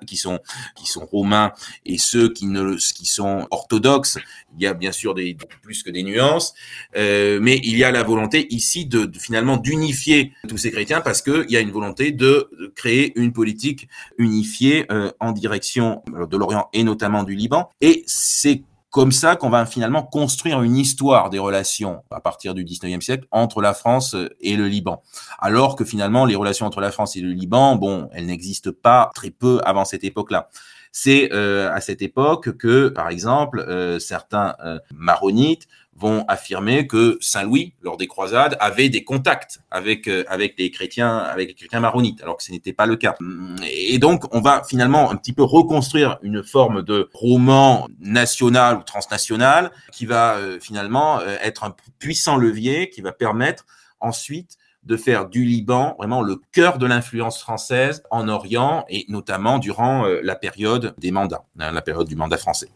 qui 0.05 0.17
sont 0.17 0.39
qui 0.75 0.85
sont 0.85 1.05
romains 1.05 1.53
et 1.85 1.97
ceux 1.97 2.31
qui 2.31 2.47
ne 2.47 2.75
qui 2.93 3.05
sont 3.05 3.47
orthodoxes, 3.51 4.17
il 4.57 4.63
y 4.63 4.67
a 4.67 4.73
bien 4.73 4.91
sûr 4.91 5.15
plus 5.61 5.83
que 5.83 5.89
des 5.89 6.03
nuances, 6.03 6.53
euh, 6.97 7.39
mais 7.41 7.59
il 7.63 7.77
y 7.77 7.83
a 7.83 7.91
la 7.91 8.03
volonté 8.03 8.53
ici 8.53 8.85
de, 8.85 9.09
finalement 9.17 9.57
d'unifier 9.57 10.33
tous 10.47 10.57
ces 10.57 10.71
chrétiens 10.71 11.01
parce 11.01 11.21
que 11.21 11.45
il 11.47 11.51
y 11.51 11.57
a 11.57 11.61
une 11.61 11.71
volonté 11.71 12.11
de, 12.11 12.49
créer 12.75 13.17
une 13.17 13.31
politique 13.31 13.87
unifiée 14.17 14.87
en 15.19 15.31
direction 15.31 16.03
de 16.07 16.37
l'Orient 16.37 16.69
et 16.73 16.83
notamment 16.83 17.23
du 17.23 17.35
Liban. 17.35 17.69
Et 17.81 18.03
c'est 18.07 18.63
comme 18.93 19.11
ça 19.11 19.35
qu'on 19.35 19.49
va 19.49 19.65
finalement 19.65 20.03
construire 20.03 20.61
une 20.61 20.77
histoire 20.77 21.31
des 21.31 21.39
relations 21.39 22.03
à 22.11 22.21
partir 22.21 22.53
du 22.53 22.63
19e 22.63 23.01
siècle 23.01 23.25
entre 23.31 23.59
la 23.59 23.73
France 23.73 24.15
et 24.39 24.55
le 24.55 24.67
Liban. 24.67 25.01
Alors 25.39 25.75
que 25.75 25.83
finalement, 25.83 26.25
les 26.25 26.35
relations 26.35 26.67
entre 26.67 26.79
la 26.79 26.91
France 26.91 27.15
et 27.15 27.21
le 27.21 27.31
Liban, 27.31 27.75
bon, 27.75 28.07
elles 28.13 28.27
n'existent 28.27 28.69
pas 28.83 29.09
très 29.15 29.31
peu 29.31 29.59
avant 29.65 29.83
cette 29.83 30.03
époque-là. 30.03 30.47
C'est 30.91 31.33
euh, 31.33 31.73
à 31.73 31.81
cette 31.81 32.03
époque 32.03 32.55
que, 32.55 32.89
par 32.89 33.09
exemple, 33.09 33.65
euh, 33.67 33.97
certains 33.97 34.53
euh, 34.63 34.77
maronites 34.93 35.67
vont 35.95 36.25
affirmer 36.27 36.87
que 36.87 37.17
Saint 37.21 37.43
Louis, 37.43 37.73
lors 37.81 37.97
des 37.97 38.07
croisades, 38.07 38.57
avait 38.59 38.89
des 38.89 39.03
contacts 39.03 39.59
avec 39.69 40.07
euh, 40.07 40.23
avec 40.27 40.55
les 40.57 40.71
chrétiens, 40.71 41.17
avec 41.17 41.49
les 41.49 41.53
chrétiens 41.55 41.79
maronites, 41.79 42.21
alors 42.21 42.37
que 42.37 42.43
ce 42.43 42.51
n'était 42.51 42.73
pas 42.73 42.85
le 42.85 42.95
cas. 42.95 43.15
Et 43.63 43.99
donc, 43.99 44.23
on 44.33 44.41
va 44.41 44.63
finalement 44.63 45.11
un 45.11 45.15
petit 45.15 45.33
peu 45.33 45.43
reconstruire 45.43 46.17
une 46.21 46.43
forme 46.43 46.81
de 46.81 47.09
roman 47.13 47.87
national 47.99 48.77
ou 48.77 48.83
transnational 48.83 49.71
qui 49.91 50.05
va 50.05 50.35
euh, 50.35 50.59
finalement 50.59 51.19
euh, 51.19 51.35
être 51.41 51.63
un 51.63 51.75
puissant 51.99 52.37
levier 52.37 52.89
qui 52.89 53.01
va 53.01 53.11
permettre 53.11 53.65
ensuite 53.99 54.57
de 54.83 54.97
faire 54.97 55.29
du 55.29 55.45
Liban 55.45 55.95
vraiment 55.97 56.21
le 56.21 56.41
cœur 56.51 56.77
de 56.77 56.85
l'influence 56.85 57.39
française 57.39 58.03
en 58.11 58.27
Orient 58.27 58.83
et 58.89 59.05
notamment 59.07 59.57
durant 59.57 60.05
la 60.05 60.35
période 60.35 60.93
des 60.97 61.11
mandats, 61.11 61.45
hein, 61.57 61.71
la 61.71 61.81
période 61.81 62.07
du 62.07 62.17
mandat 62.17 62.37
français. 62.37 62.67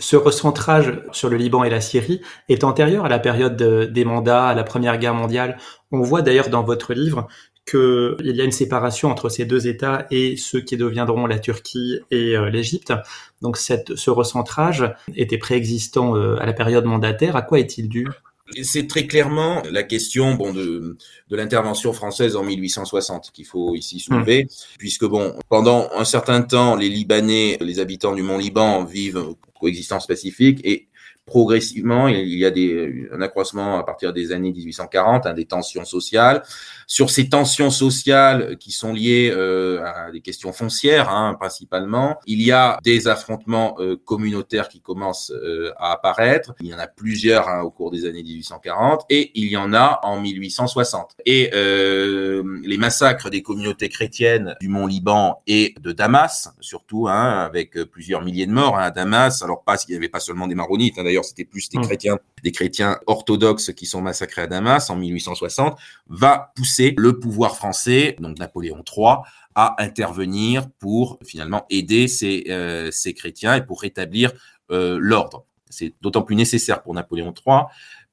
Ce 0.00 0.16
recentrage 0.16 1.02
sur 1.12 1.28
le 1.28 1.36
Liban 1.36 1.64
et 1.64 1.70
la 1.70 1.80
Syrie 1.80 2.22
est 2.48 2.64
antérieur 2.64 3.04
à 3.04 3.08
la 3.08 3.18
période 3.18 3.56
des 3.56 4.04
mandats, 4.04 4.46
à 4.46 4.54
la 4.54 4.64
Première 4.64 4.98
Guerre 4.98 5.14
mondiale. 5.14 5.58
On 5.90 6.00
voit 6.00 6.22
d'ailleurs 6.22 6.48
dans 6.48 6.62
votre 6.62 6.94
livre 6.94 7.28
qu'il 7.66 8.16
y 8.36 8.40
a 8.40 8.44
une 8.44 8.52
séparation 8.52 9.10
entre 9.10 9.28
ces 9.28 9.44
deux 9.44 9.68
États 9.68 10.06
et 10.10 10.36
ceux 10.36 10.60
qui 10.60 10.76
deviendront 10.76 11.26
la 11.26 11.38
Turquie 11.38 12.00
et 12.10 12.36
euh, 12.36 12.50
l'Égypte. 12.50 12.92
Donc 13.40 13.56
ce 13.56 14.10
recentrage 14.10 14.92
était 15.14 15.38
préexistant 15.38 16.16
euh, 16.16 16.40
à 16.40 16.46
la 16.46 16.52
période 16.52 16.84
mandataire. 16.84 17.36
À 17.36 17.42
quoi 17.42 17.60
est-il 17.60 17.88
dû? 17.88 18.08
C'est 18.62 18.86
très 18.86 19.06
clairement 19.06 19.62
la 19.70 19.82
question 19.82 20.34
bon, 20.34 20.52
de, 20.52 20.96
de 21.28 21.36
l'intervention 21.36 21.92
française 21.92 22.36
en 22.36 22.44
1860 22.44 23.30
qu'il 23.32 23.46
faut 23.46 23.74
ici 23.74 24.00
soulever, 24.00 24.44
mmh. 24.44 24.48
puisque 24.78 25.04
bon, 25.04 25.34
pendant 25.48 25.88
un 25.96 26.04
certain 26.04 26.42
temps, 26.42 26.76
les 26.76 26.88
Libanais, 26.88 27.58
les 27.60 27.80
habitants 27.80 28.14
du 28.14 28.22
Mont 28.22 28.38
Liban 28.38 28.84
vivent 28.84 29.34
coexistence 29.58 30.06
pacifique 30.06 30.60
et 30.64 30.88
progressivement, 31.24 32.08
il 32.08 32.34
y 32.34 32.44
a 32.44 32.50
des, 32.50 33.08
un 33.12 33.20
accroissement 33.20 33.78
à 33.78 33.84
partir 33.84 34.12
des 34.12 34.32
années 34.32 34.52
1840, 34.52 35.26
hein, 35.26 35.34
des 35.34 35.44
tensions 35.44 35.84
sociales. 35.84 36.42
Sur 36.86 37.10
ces 37.10 37.28
tensions 37.28 37.70
sociales 37.70 38.56
qui 38.58 38.72
sont 38.72 38.92
liées 38.92 39.30
euh, 39.32 39.84
à 39.84 40.10
des 40.10 40.20
questions 40.20 40.52
foncières, 40.52 41.10
hein, 41.10 41.36
principalement, 41.38 42.18
il 42.26 42.42
y 42.42 42.50
a 42.50 42.78
des 42.82 43.06
affrontements 43.06 43.76
euh, 43.78 43.96
communautaires 44.04 44.68
qui 44.68 44.80
commencent 44.80 45.30
euh, 45.30 45.72
à 45.78 45.92
apparaître. 45.92 46.54
Il 46.60 46.66
y 46.66 46.74
en 46.74 46.78
a 46.78 46.88
plusieurs 46.88 47.48
hein, 47.48 47.62
au 47.62 47.70
cours 47.70 47.92
des 47.92 48.04
années 48.04 48.22
1840 48.22 49.06
et 49.08 49.30
il 49.34 49.48
y 49.48 49.56
en 49.56 49.72
a 49.72 50.00
en 50.02 50.20
1860. 50.20 51.16
Et 51.24 51.50
les 51.52 52.78
massacres 52.78 53.30
des 53.30 53.42
communautés 53.42 53.88
chrétiennes 53.88 54.56
du 54.60 54.68
Mont 54.68 54.86
Liban 54.86 55.42
et 55.46 55.74
de 55.80 55.92
Damas, 55.92 56.50
surtout, 56.60 57.08
hein, 57.08 57.42
avec 57.44 57.78
plusieurs 57.84 58.22
milliers 58.22 58.46
de 58.46 58.52
morts 58.52 58.76
hein, 58.76 58.84
à 58.84 58.90
Damas. 58.90 59.42
Alors 59.42 59.62
pas 59.62 59.76
s'il 59.76 59.90
n'y 59.90 59.96
avait 59.96 60.08
pas 60.08 60.20
seulement 60.20 60.46
des 60.46 60.54
maronites, 60.54 60.98
hein, 60.98 61.04
d'ailleurs 61.12 61.24
c'était 61.24 61.44
plus 61.44 61.68
des 61.68 61.78
mmh. 61.78 61.82
chrétiens, 61.82 62.18
des 62.42 62.52
chrétiens 62.52 62.98
orthodoxes 63.06 63.72
qui 63.72 63.86
sont 63.86 64.00
massacrés 64.00 64.42
à 64.42 64.46
Damas 64.46 64.88
en 64.90 64.96
1860, 64.96 65.78
va 66.08 66.52
pousser 66.56 66.94
le 66.96 67.18
pouvoir 67.18 67.56
français, 67.56 68.16
donc 68.18 68.38
Napoléon 68.38 68.82
III, 68.96 69.16
à 69.54 69.76
intervenir 69.78 70.68
pour 70.78 71.18
finalement 71.22 71.66
aider 71.68 72.08
ces, 72.08 72.44
euh, 72.48 72.90
ces 72.90 73.12
chrétiens 73.12 73.54
et 73.54 73.64
pour 73.64 73.82
rétablir 73.82 74.32
euh, 74.70 74.98
l'ordre. 74.98 75.44
C'est 75.68 75.94
d'autant 76.00 76.22
plus 76.22 76.36
nécessaire 76.36 76.82
pour 76.82 76.94
Napoléon 76.94 77.34
III 77.46 77.64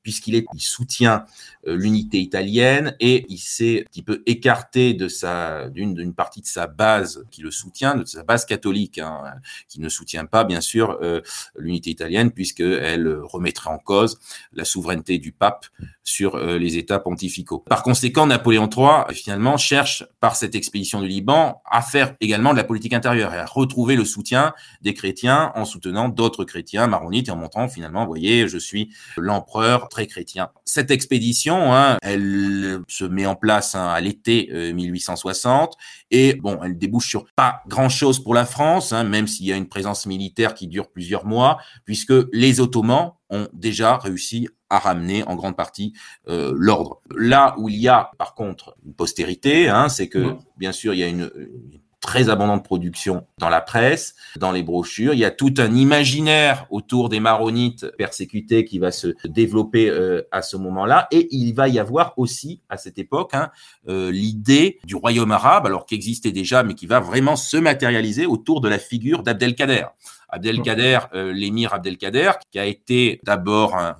puisqu'il 0.03 0.35
il 0.35 0.61
soutient 0.61 1.25
euh, 1.67 1.75
l'unité 1.75 2.19
italienne 2.19 2.95
et 2.99 3.25
il 3.29 3.37
s'est 3.37 3.81
un 3.81 3.89
petit 3.89 4.03
peu 4.03 4.23
écarté 4.25 4.93
de 4.93 5.07
sa, 5.07 5.69
d'une, 5.69 5.93
d'une 5.93 6.13
partie 6.13 6.41
de 6.41 6.47
sa 6.47 6.67
base 6.67 7.25
qui 7.31 7.41
le 7.41 7.51
soutient, 7.51 7.95
de 7.95 8.05
sa 8.05 8.23
base 8.23 8.45
catholique, 8.45 8.99
hein, 8.99 9.23
qui 9.67 9.81
ne 9.81 9.89
soutient 9.89 10.25
pas, 10.25 10.43
bien 10.43 10.61
sûr, 10.61 10.97
euh, 11.01 11.21
l'unité 11.57 11.89
italienne, 11.89 12.31
puisqu'elle 12.31 13.07
remettrait 13.23 13.69
en 13.69 13.77
cause 13.77 14.19
la 14.53 14.65
souveraineté 14.65 15.17
du 15.17 15.31
pape 15.31 15.65
sur 16.03 16.35
euh, 16.35 16.57
les 16.57 16.77
États 16.77 16.99
pontificaux. 16.99 17.59
Par 17.59 17.83
conséquent, 17.83 18.25
Napoléon 18.25 18.69
III, 18.69 19.13
finalement, 19.13 19.57
cherche, 19.57 20.05
par 20.19 20.35
cette 20.35 20.55
expédition 20.55 21.01
du 21.01 21.07
Liban, 21.07 21.61
à 21.69 21.81
faire 21.81 22.15
également 22.21 22.51
de 22.51 22.57
la 22.57 22.63
politique 22.63 22.93
intérieure 22.93 23.33
et 23.33 23.37
à 23.37 23.45
retrouver 23.45 23.95
le 23.95 24.05
soutien 24.05 24.53
des 24.81 24.93
chrétiens 24.93 25.51
en 25.55 25.65
soutenant 25.65 26.09
d'autres 26.09 26.45
chrétiens 26.45 26.87
maronites 26.87 27.27
et 27.27 27.31
en 27.31 27.35
montrant, 27.35 27.67
finalement, 27.67 28.03
vous 28.03 28.11
voyez, 28.11 28.47
je 28.47 28.57
suis 28.57 28.91
l'empereur 29.17 29.88
très 29.89 30.07
chrétien. 30.07 30.49
Cette 30.65 30.91
expédition, 30.91 31.73
hein, 31.73 31.97
elle 32.01 32.79
se 32.87 33.03
met 33.05 33.25
en 33.25 33.35
place 33.35 33.75
hein, 33.75 33.87
à 33.87 33.99
l'été 33.99 34.49
1860 34.73 35.71
euh, 35.71 35.75
et 36.11 36.35
bon, 36.35 36.59
elle 36.63 36.77
débouche 36.77 37.09
sur 37.09 37.25
pas 37.35 37.61
grand-chose 37.67 38.23
pour 38.23 38.33
la 38.33 38.45
France, 38.45 38.93
hein, 38.93 39.03
même 39.03 39.27
s'il 39.27 39.45
y 39.47 39.53
a 39.53 39.57
une 39.57 39.67
présence 39.67 40.05
militaire 40.05 40.53
qui 40.53 40.67
dure 40.67 40.89
plusieurs 40.89 41.25
mois, 41.25 41.57
puisque 41.85 42.13
les 42.31 42.61
Ottomans 42.61 43.13
ont 43.29 43.47
déjà 43.53 43.97
réussi 43.97 44.47
à 44.69 44.79
ramener 44.79 45.23
en 45.23 45.35
grande 45.35 45.57
partie 45.57 45.93
euh, 46.27 46.53
l'ordre. 46.55 47.01
Là 47.15 47.55
où 47.57 47.69
il 47.69 47.77
y 47.77 47.87
a 47.87 48.11
par 48.17 48.35
contre 48.35 48.75
une 48.85 48.93
postérité, 48.93 49.67
hein, 49.67 49.89
c'est 49.89 50.07
que 50.07 50.35
bien 50.57 50.71
sûr 50.71 50.93
il 50.93 50.99
y 50.99 51.03
a 51.03 51.07
une, 51.07 51.31
une 51.35 51.79
très 52.01 52.29
abondante 52.29 52.63
production 52.63 53.25
dans 53.37 53.49
la 53.49 53.61
presse, 53.61 54.15
dans 54.37 54.51
les 54.51 54.63
brochures. 54.63 55.13
Il 55.13 55.19
y 55.19 55.25
a 55.25 55.31
tout 55.31 55.53
un 55.57 55.73
imaginaire 55.75 56.65
autour 56.69 57.09
des 57.09 57.19
maronites 57.19 57.87
persécutés 57.97 58.65
qui 58.65 58.79
va 58.79 58.91
se 58.91 59.15
développer 59.25 59.89
euh, 59.89 60.21
à 60.31 60.41
ce 60.41 60.57
moment-là. 60.57 61.07
Et 61.11 61.27
il 61.31 61.53
va 61.53 61.67
y 61.67 61.79
avoir 61.79 62.13
aussi, 62.17 62.61
à 62.69 62.77
cette 62.77 62.97
époque, 62.97 63.33
hein, 63.33 63.51
euh, 63.87 64.11
l'idée 64.11 64.79
du 64.85 64.95
royaume 64.95 65.31
arabe, 65.31 65.65
alors 65.65 65.85
qui 65.85 65.95
existait 65.95 66.31
déjà, 66.31 66.63
mais 66.63 66.73
qui 66.73 66.87
va 66.87 66.99
vraiment 66.99 67.35
se 67.35 67.57
matérialiser 67.57 68.25
autour 68.25 68.61
de 68.61 68.69
la 68.69 68.79
figure 68.79 69.23
d'Abdelkader. 69.23 69.85
Abdelkader, 70.31 70.99
euh, 71.13 71.33
l'émir 71.33 71.73
Abdelkader, 71.73 72.31
qui 72.51 72.59
a 72.59 72.65
été 72.65 73.19
d'abord 73.23 73.75
un, 73.75 73.97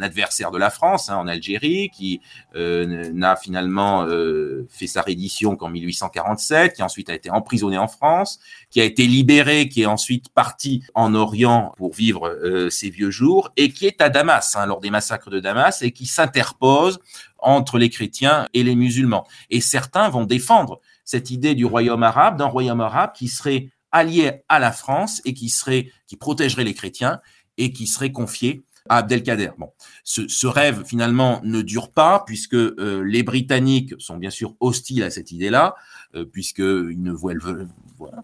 adversaire 0.00 0.50
de 0.50 0.58
la 0.58 0.70
France 0.70 1.10
hein, 1.10 1.16
en 1.16 1.28
Algérie, 1.28 1.90
qui 1.90 2.20
euh, 2.54 3.10
n'a 3.12 3.36
finalement 3.36 4.04
euh, 4.04 4.66
fait 4.70 4.86
sa 4.86 5.02
reddition 5.02 5.56
qu'en 5.56 5.68
1847, 5.68 6.74
qui 6.74 6.82
ensuite 6.82 7.10
a 7.10 7.14
été 7.14 7.30
emprisonné 7.30 7.78
en 7.78 7.88
France, 7.88 8.38
qui 8.70 8.80
a 8.80 8.84
été 8.84 9.06
libéré, 9.06 9.68
qui 9.68 9.82
est 9.82 9.86
ensuite 9.86 10.28
parti 10.30 10.82
en 10.94 11.14
Orient 11.14 11.72
pour 11.76 11.94
vivre 11.94 12.68
ses 12.70 12.90
vieux 12.90 13.10
jours, 13.10 13.50
et 13.56 13.70
qui 13.70 13.86
est 13.86 14.00
à 14.00 14.08
Damas 14.08 14.56
hein, 14.56 14.66
lors 14.66 14.80
des 14.80 14.90
massacres 14.90 15.30
de 15.30 15.40
Damas, 15.40 15.82
et 15.82 15.92
qui 15.92 16.06
s'interpose 16.06 16.98
entre 17.38 17.78
les 17.78 17.90
chrétiens 17.90 18.48
et 18.52 18.62
les 18.62 18.74
musulmans. 18.74 19.26
Et 19.50 19.60
certains 19.60 20.08
vont 20.08 20.24
défendre 20.24 20.80
cette 21.04 21.30
idée 21.30 21.54
du 21.54 21.64
royaume 21.64 22.02
arabe, 22.02 22.36
d'un 22.36 22.46
royaume 22.46 22.80
arabe 22.80 23.12
qui 23.14 23.28
serait 23.28 23.70
allié 23.92 24.42
à 24.48 24.58
la 24.58 24.72
France 24.72 25.20
et 25.24 25.34
qui 25.34 25.48
serait, 25.48 25.90
qui 26.06 26.16
protégerait 26.16 26.64
les 26.64 26.74
chrétiens 26.74 27.20
et 27.56 27.72
qui 27.72 27.86
serait 27.86 28.12
confié 28.12 28.62
à 28.88 28.98
Abdelkader. 28.98 29.50
Bon, 29.58 29.70
ce, 30.04 30.46
rêve 30.46 30.84
finalement 30.86 31.40
ne 31.44 31.62
dure 31.62 31.90
pas 31.90 32.22
puisque 32.26 32.54
euh, 32.54 33.02
les 33.04 33.22
Britanniques 33.22 33.94
sont 33.98 34.16
bien 34.16 34.30
sûr 34.30 34.54
hostiles 34.60 35.02
à 35.02 35.10
cette 35.10 35.30
idée-là, 35.32 35.74
euh, 36.14 36.24
puisqu'ils 36.24 37.02
ne 37.02 37.12
voient, 37.12 37.34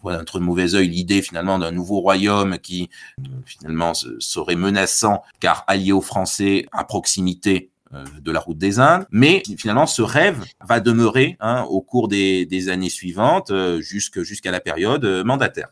voient, 0.03 0.17
d'un 0.17 0.25
trop 0.25 0.41
mauvais 0.41 0.75
œil 0.75 0.89
l'idée 0.89 1.21
finalement 1.21 1.59
d'un 1.59 1.73
nouveau 1.73 2.01
royaume 2.01 2.59
qui 2.59 2.89
euh, 3.21 3.23
finalement 3.45 3.93
serait 3.95 4.57
menaçant 4.57 5.23
car 5.41 5.65
allié 5.67 5.93
aux 5.93 6.01
Français 6.01 6.67
à 6.73 6.85
proximité 6.85 7.71
de 8.21 8.33
la 8.33 8.41
route 8.41 8.59
des 8.59 8.79
Indes. 8.79 9.07
Mais 9.11 9.43
finalement, 9.59 9.87
ce 9.87 10.03
rêve 10.03 10.45
va 10.67 10.81
demeurer 10.81 11.37
hein, 11.41 11.63
au 11.69 11.81
cours 11.81 12.09
des, 12.09 12.47
des 12.47 12.69
années 12.69 12.91
suivantes 12.91 13.53
jusqu'à 13.81 14.51
la 14.51 14.61
période 14.61 15.05
mandataire. 15.25 15.69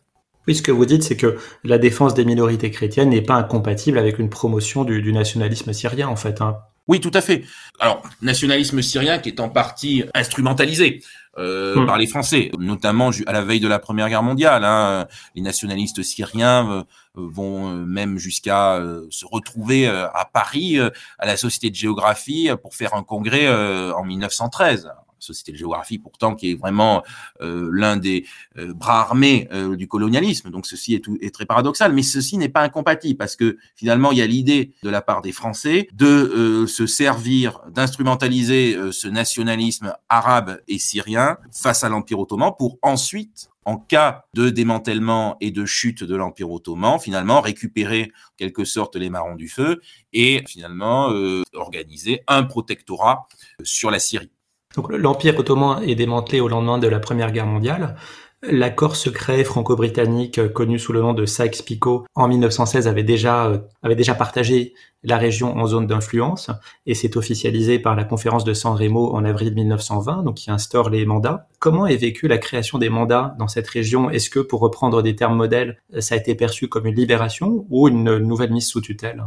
Oui, 0.49 0.57
ce 0.57 0.63
que 0.63 0.73
vous 0.73 0.87
dites, 0.87 1.05
c'est 1.05 1.17
que 1.17 1.39
la 1.63 1.79
défense 1.79 2.15
des 2.15 2.25
minorités 2.25 2.71
chrétiennes 2.71 3.11
n'est 3.11 3.23
pas 3.23 3.35
incompatible 3.35 3.97
avec 3.99 4.19
une 4.19 4.29
promotion 4.29 4.85
du, 4.85 5.01
du 5.01 5.13
nationalisme 5.13 5.73
syrien, 5.73 6.09
en 6.09 6.17
fait. 6.17 6.41
Hein. 6.41 6.57
Oui, 6.89 6.99
tout 6.99 7.13
à 7.15 7.21
fait. 7.21 7.45
Alors, 7.79 8.03
nationalisme 8.23 8.83
syrien 8.83 9.19
qui 9.19 9.29
est 9.29 9.39
en 9.39 9.49
partie 9.49 10.05
instrumentalisé. 10.15 11.01
Euh, 11.39 11.77
hmm. 11.77 11.87
par 11.87 11.97
les 11.97 12.07
Français, 12.07 12.51
notamment 12.59 13.11
à 13.27 13.33
la 13.33 13.41
veille 13.41 13.61
de 13.61 13.69
la 13.69 13.79
Première 13.79 14.11
Guerre 14.11 14.23
mondiale. 14.23 14.65
Hein, 14.65 15.07
les 15.35 15.41
nationalistes 15.41 16.03
syriens 16.03 16.71
euh, 16.71 16.83
vont 17.15 17.71
euh, 17.71 17.87
même 17.87 18.19
jusqu'à 18.19 18.79
se 19.09 19.25
retrouver 19.25 19.87
à 19.87 20.29
Paris, 20.31 20.79
à 20.79 21.27
la 21.27 21.39
Société 21.39 21.71
de 21.71 21.75
géographie, 21.75 22.51
pour 22.61 22.75
faire 22.75 22.93
un 22.93 23.03
congrès 23.03 23.49
en 23.49 24.05
1913. 24.05 24.93
Société 25.23 25.53
de 25.53 25.57
géographie 25.57 25.99
pourtant 25.99 26.35
qui 26.35 26.51
est 26.51 26.55
vraiment 26.55 27.03
euh, 27.41 27.71
l'un 27.73 27.97
des 27.97 28.27
euh, 28.59 28.75
bras 28.75 29.01
armés 29.01 29.49
euh, 29.53 29.77
du 29.77 29.89
colonialisme. 29.89 30.51
Donc 30.51 30.67
ceci 30.67 30.95
est, 30.95 31.01
tout, 31.01 31.17
est 31.21 31.35
très 31.35 31.47
paradoxal, 31.47 31.93
mais 31.93 32.03
ceci 32.03 32.37
n'est 32.39 32.49
pas 32.49 32.63
incompatible 32.63 33.17
parce 33.17 33.37
que 33.37 33.57
finalement 33.77 34.13
il 34.13 34.19
y 34.19 34.23
a 34.23 34.27
l'idée 34.27 34.73
de 34.83 34.91
la 34.91 35.03
part 35.03 35.23
des 35.23 35.33
Français 35.33 35.89
de 35.93 36.67
se 36.67 36.87
servir, 36.87 37.61
d'instrumentaliser 37.71 38.77
ce 38.91 39.09
nationalisme 39.09 39.95
arabe 40.09 40.61
et 40.69 40.79
syrien 40.79 41.39
face 41.53 41.85
à 41.85 41.89
l'Empire 41.89 42.19
ottoman 42.19 42.53
pour 42.59 42.79
ensuite 42.83 43.49
en 43.65 43.77
cas 43.77 44.25
de 44.35 44.51
démantèlement 44.51 45.37
et 45.41 45.53
de 45.53 45.65
chute 45.65 46.03
de 46.03 46.17
l'Empire 46.17 46.51
ottoman, 46.51 46.99
finalement 46.99 47.41
récupérer 47.41 48.11
en 48.13 48.37
quelque 48.37 48.65
sorte 48.65 48.97
les 48.97 49.09
marrons 49.09 49.37
du 49.37 49.49
feu 49.49 49.81
et 50.13 50.43
finalement 50.49 51.13
organiser 51.53 52.23
un 52.27 52.43
protectorat 52.43 53.29
sur 53.63 53.91
la 53.91 54.01
Syrie. 54.01 54.31
Donc 54.77 54.91
l'Empire 54.91 55.39
ottoman 55.39 55.83
est 55.83 55.95
démantelé 55.95 56.41
au 56.41 56.49
lendemain 56.49 56.79
de 56.79 56.89
la 56.89 57.01
Première 57.01 57.33
Guerre 57.33 57.47
mondiale. 57.47 57.97
L'accord 58.45 58.97
secret 58.97 59.45
franco-britannique 59.45 60.39
euh, 60.39 60.49
connu 60.49 60.77
sous 60.81 60.93
le 60.93 61.01
nom 61.01 61.15
de 61.15 61.27
Sykes-Picot 61.27 62.07
en 62.17 62.27
1916 62.27 62.89
avait 62.89 63.05
déjà, 63.05 63.47
euh, 63.47 63.59
avait 63.85 63.95
déjà 63.95 64.17
partagé 64.17 64.75
la 65.05 65.17
région 65.17 65.57
en 65.57 65.67
zone 65.69 65.87
d'influence 65.87 66.51
et 66.85 66.95
s'est 66.95 67.17
officialisé 67.17 67.79
par 67.79 67.95
la 67.95 68.03
conférence 68.03 68.43
de 68.43 68.53
San 68.53 68.75
Remo 68.75 69.15
en 69.15 69.25
avril 69.25 69.55
1920, 69.55 70.25
donc 70.25 70.39
qui 70.39 70.51
instaure 70.51 70.91
les 70.91 71.07
mandats. 71.07 71.47
Comment 71.61 71.87
est 71.87 71.97
vécue 71.97 72.27
la 72.27 72.39
création 72.39 72.79
des 72.79 72.89
mandats 72.89 73.37
dans 73.39 73.47
cette 73.47 73.69
région? 73.69 74.11
Est-ce 74.11 74.29
que, 74.29 74.41
pour 74.41 74.59
reprendre 74.59 75.03
des 75.03 75.15
termes 75.15 75.37
modèles, 75.37 75.81
ça 76.01 76.17
a 76.17 76.19
été 76.19 76.35
perçu 76.35 76.69
comme 76.69 76.87
une 76.87 76.97
libération 76.97 77.65
ou 77.71 77.87
une 77.87 78.19
nouvelle 78.19 78.53
mise 78.53 78.67
sous 78.67 78.81
tutelle? 78.81 79.25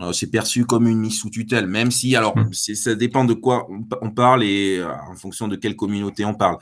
Euh, 0.00 0.12
c'est 0.12 0.30
perçu 0.30 0.64
comme 0.64 0.88
une 0.88 0.98
mise 0.98 1.18
sous 1.18 1.28
tutelle, 1.28 1.66
même 1.66 1.90
si, 1.90 2.16
alors, 2.16 2.34
mmh. 2.36 2.52
ça 2.52 2.94
dépend 2.94 3.26
de 3.26 3.34
quoi 3.34 3.66
on, 4.00 4.10
parle 4.10 4.42
et 4.42 4.78
euh, 4.78 4.90
en 5.10 5.16
fonction 5.16 5.48
de 5.48 5.56
quelle 5.56 5.76
communauté 5.76 6.24
on 6.24 6.32
parle. 6.32 6.56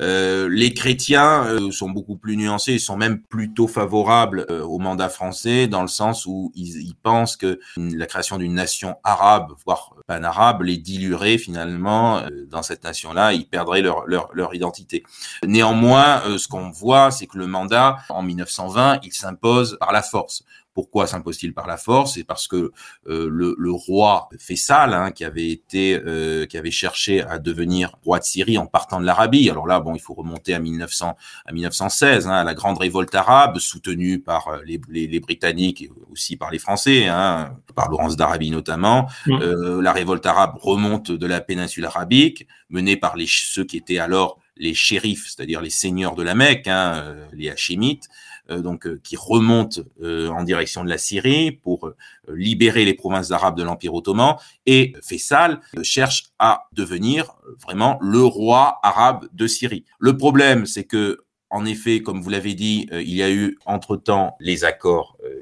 Euh, 0.00 0.48
les 0.48 0.72
chrétiens 0.74 1.44
euh, 1.46 1.72
sont 1.72 1.90
beaucoup 1.90 2.16
plus 2.16 2.36
nuancés, 2.36 2.74
ils 2.74 2.80
sont 2.80 2.96
même 2.96 3.20
plutôt 3.20 3.66
favorables 3.66 4.46
au 4.62 4.78
mandat 4.78 5.08
français 5.08 5.66
dans 5.66 5.82
le 5.82 5.88
sens 5.88 6.24
où 6.24 6.52
ils, 6.54 6.80
ils 6.80 6.94
pensent 6.94 7.36
que 7.36 7.58
la 7.76 8.06
création 8.06 8.38
d'une 8.38 8.54
nation 8.54 8.94
arabe, 9.02 9.54
voire 9.66 9.94
pan-arabe, 10.06 10.62
les 10.62 10.76
diluerait 10.76 11.38
finalement 11.38 12.22
dans 12.48 12.62
cette 12.62 12.84
nation-là, 12.84 13.32
ils 13.32 13.46
perdraient 13.48 13.82
leur, 13.82 14.06
leur, 14.06 14.30
leur 14.34 14.54
identité. 14.54 15.02
Néanmoins, 15.44 16.22
ce 16.38 16.46
qu'on 16.46 16.70
voit, 16.70 17.10
c'est 17.10 17.26
que 17.26 17.38
le 17.38 17.48
mandat, 17.48 17.98
en 18.08 18.22
1920, 18.22 19.00
il 19.02 19.12
s'impose 19.12 19.76
par 19.80 19.92
la 19.92 20.02
force. 20.02 20.44
Pourquoi 20.78 21.08
s'impose-t-il 21.08 21.54
par 21.54 21.66
la 21.66 21.76
force? 21.76 22.14
C'est 22.14 22.22
parce 22.22 22.46
que 22.46 22.70
euh, 23.08 23.28
le, 23.28 23.56
le, 23.58 23.72
roi 23.72 24.28
Faisal, 24.38 24.94
hein, 24.94 25.10
qui 25.10 25.24
avait 25.24 25.50
été, 25.50 26.00
euh, 26.06 26.46
qui 26.46 26.56
avait 26.56 26.70
cherché 26.70 27.20
à 27.20 27.40
devenir 27.40 27.96
roi 28.04 28.20
de 28.20 28.24
Syrie 28.24 28.58
en 28.58 28.66
partant 28.66 29.00
de 29.00 29.04
l'Arabie. 29.04 29.50
Alors 29.50 29.66
là, 29.66 29.80
bon, 29.80 29.96
il 29.96 30.00
faut 30.00 30.14
remonter 30.14 30.54
à 30.54 30.60
1900, 30.60 31.16
à 31.46 31.52
1916, 31.52 32.28
hein, 32.28 32.30
à 32.30 32.44
la 32.44 32.54
grande 32.54 32.78
révolte 32.78 33.12
arabe, 33.12 33.58
soutenue 33.58 34.20
par 34.20 34.46
euh, 34.46 34.58
les, 34.64 34.80
les, 34.88 35.08
les, 35.08 35.18
Britanniques 35.18 35.82
et 35.82 35.90
aussi 36.12 36.36
par 36.36 36.52
les 36.52 36.60
Français, 36.60 37.08
hein, 37.08 37.56
par 37.74 37.90
Laurence 37.90 38.14
d'Arabie 38.14 38.52
notamment. 38.52 39.08
Mmh. 39.26 39.32
Euh, 39.32 39.82
la 39.82 39.92
révolte 39.92 40.26
arabe 40.26 40.58
remonte 40.60 41.10
de 41.10 41.26
la 41.26 41.40
péninsule 41.40 41.86
arabique, 41.86 42.46
menée 42.70 42.96
par 42.96 43.16
les, 43.16 43.26
ceux 43.26 43.64
qui 43.64 43.78
étaient 43.78 43.98
alors 43.98 44.38
les 44.56 44.74
shérifs, 44.74 45.26
c'est-à-dire 45.26 45.60
les 45.60 45.70
seigneurs 45.70 46.14
de 46.14 46.22
la 46.22 46.36
Mecque, 46.36 46.68
hein, 46.68 47.16
les 47.32 47.50
Hachémites, 47.50 48.08
donc 48.56 48.86
euh, 48.86 49.00
qui 49.02 49.16
remonte 49.16 49.80
euh, 50.02 50.28
en 50.28 50.42
direction 50.42 50.84
de 50.84 50.88
la 50.88 50.98
Syrie 50.98 51.52
pour 51.52 51.92
libérer 52.28 52.84
les 52.84 52.94
provinces 52.94 53.30
arabes 53.30 53.56
de 53.56 53.62
l'Empire 53.62 53.94
ottoman. 53.94 54.36
Et 54.66 54.94
Faisal 55.02 55.60
cherche 55.82 56.24
à 56.38 56.68
devenir 56.72 57.36
vraiment 57.62 57.98
le 58.00 58.22
roi 58.22 58.78
arabe 58.82 59.28
de 59.32 59.46
Syrie. 59.46 59.84
Le 59.98 60.16
problème, 60.16 60.66
c'est 60.66 60.84
que 60.84 61.24
en 61.50 61.64
effet, 61.64 62.02
comme 62.02 62.20
vous 62.20 62.28
l'avez 62.28 62.54
dit, 62.54 62.88
il 62.92 63.14
y 63.14 63.22
a 63.22 63.30
eu 63.30 63.58
entre-temps 63.64 64.36
les 64.38 64.64
accords 64.64 65.16
euh, 65.24 65.40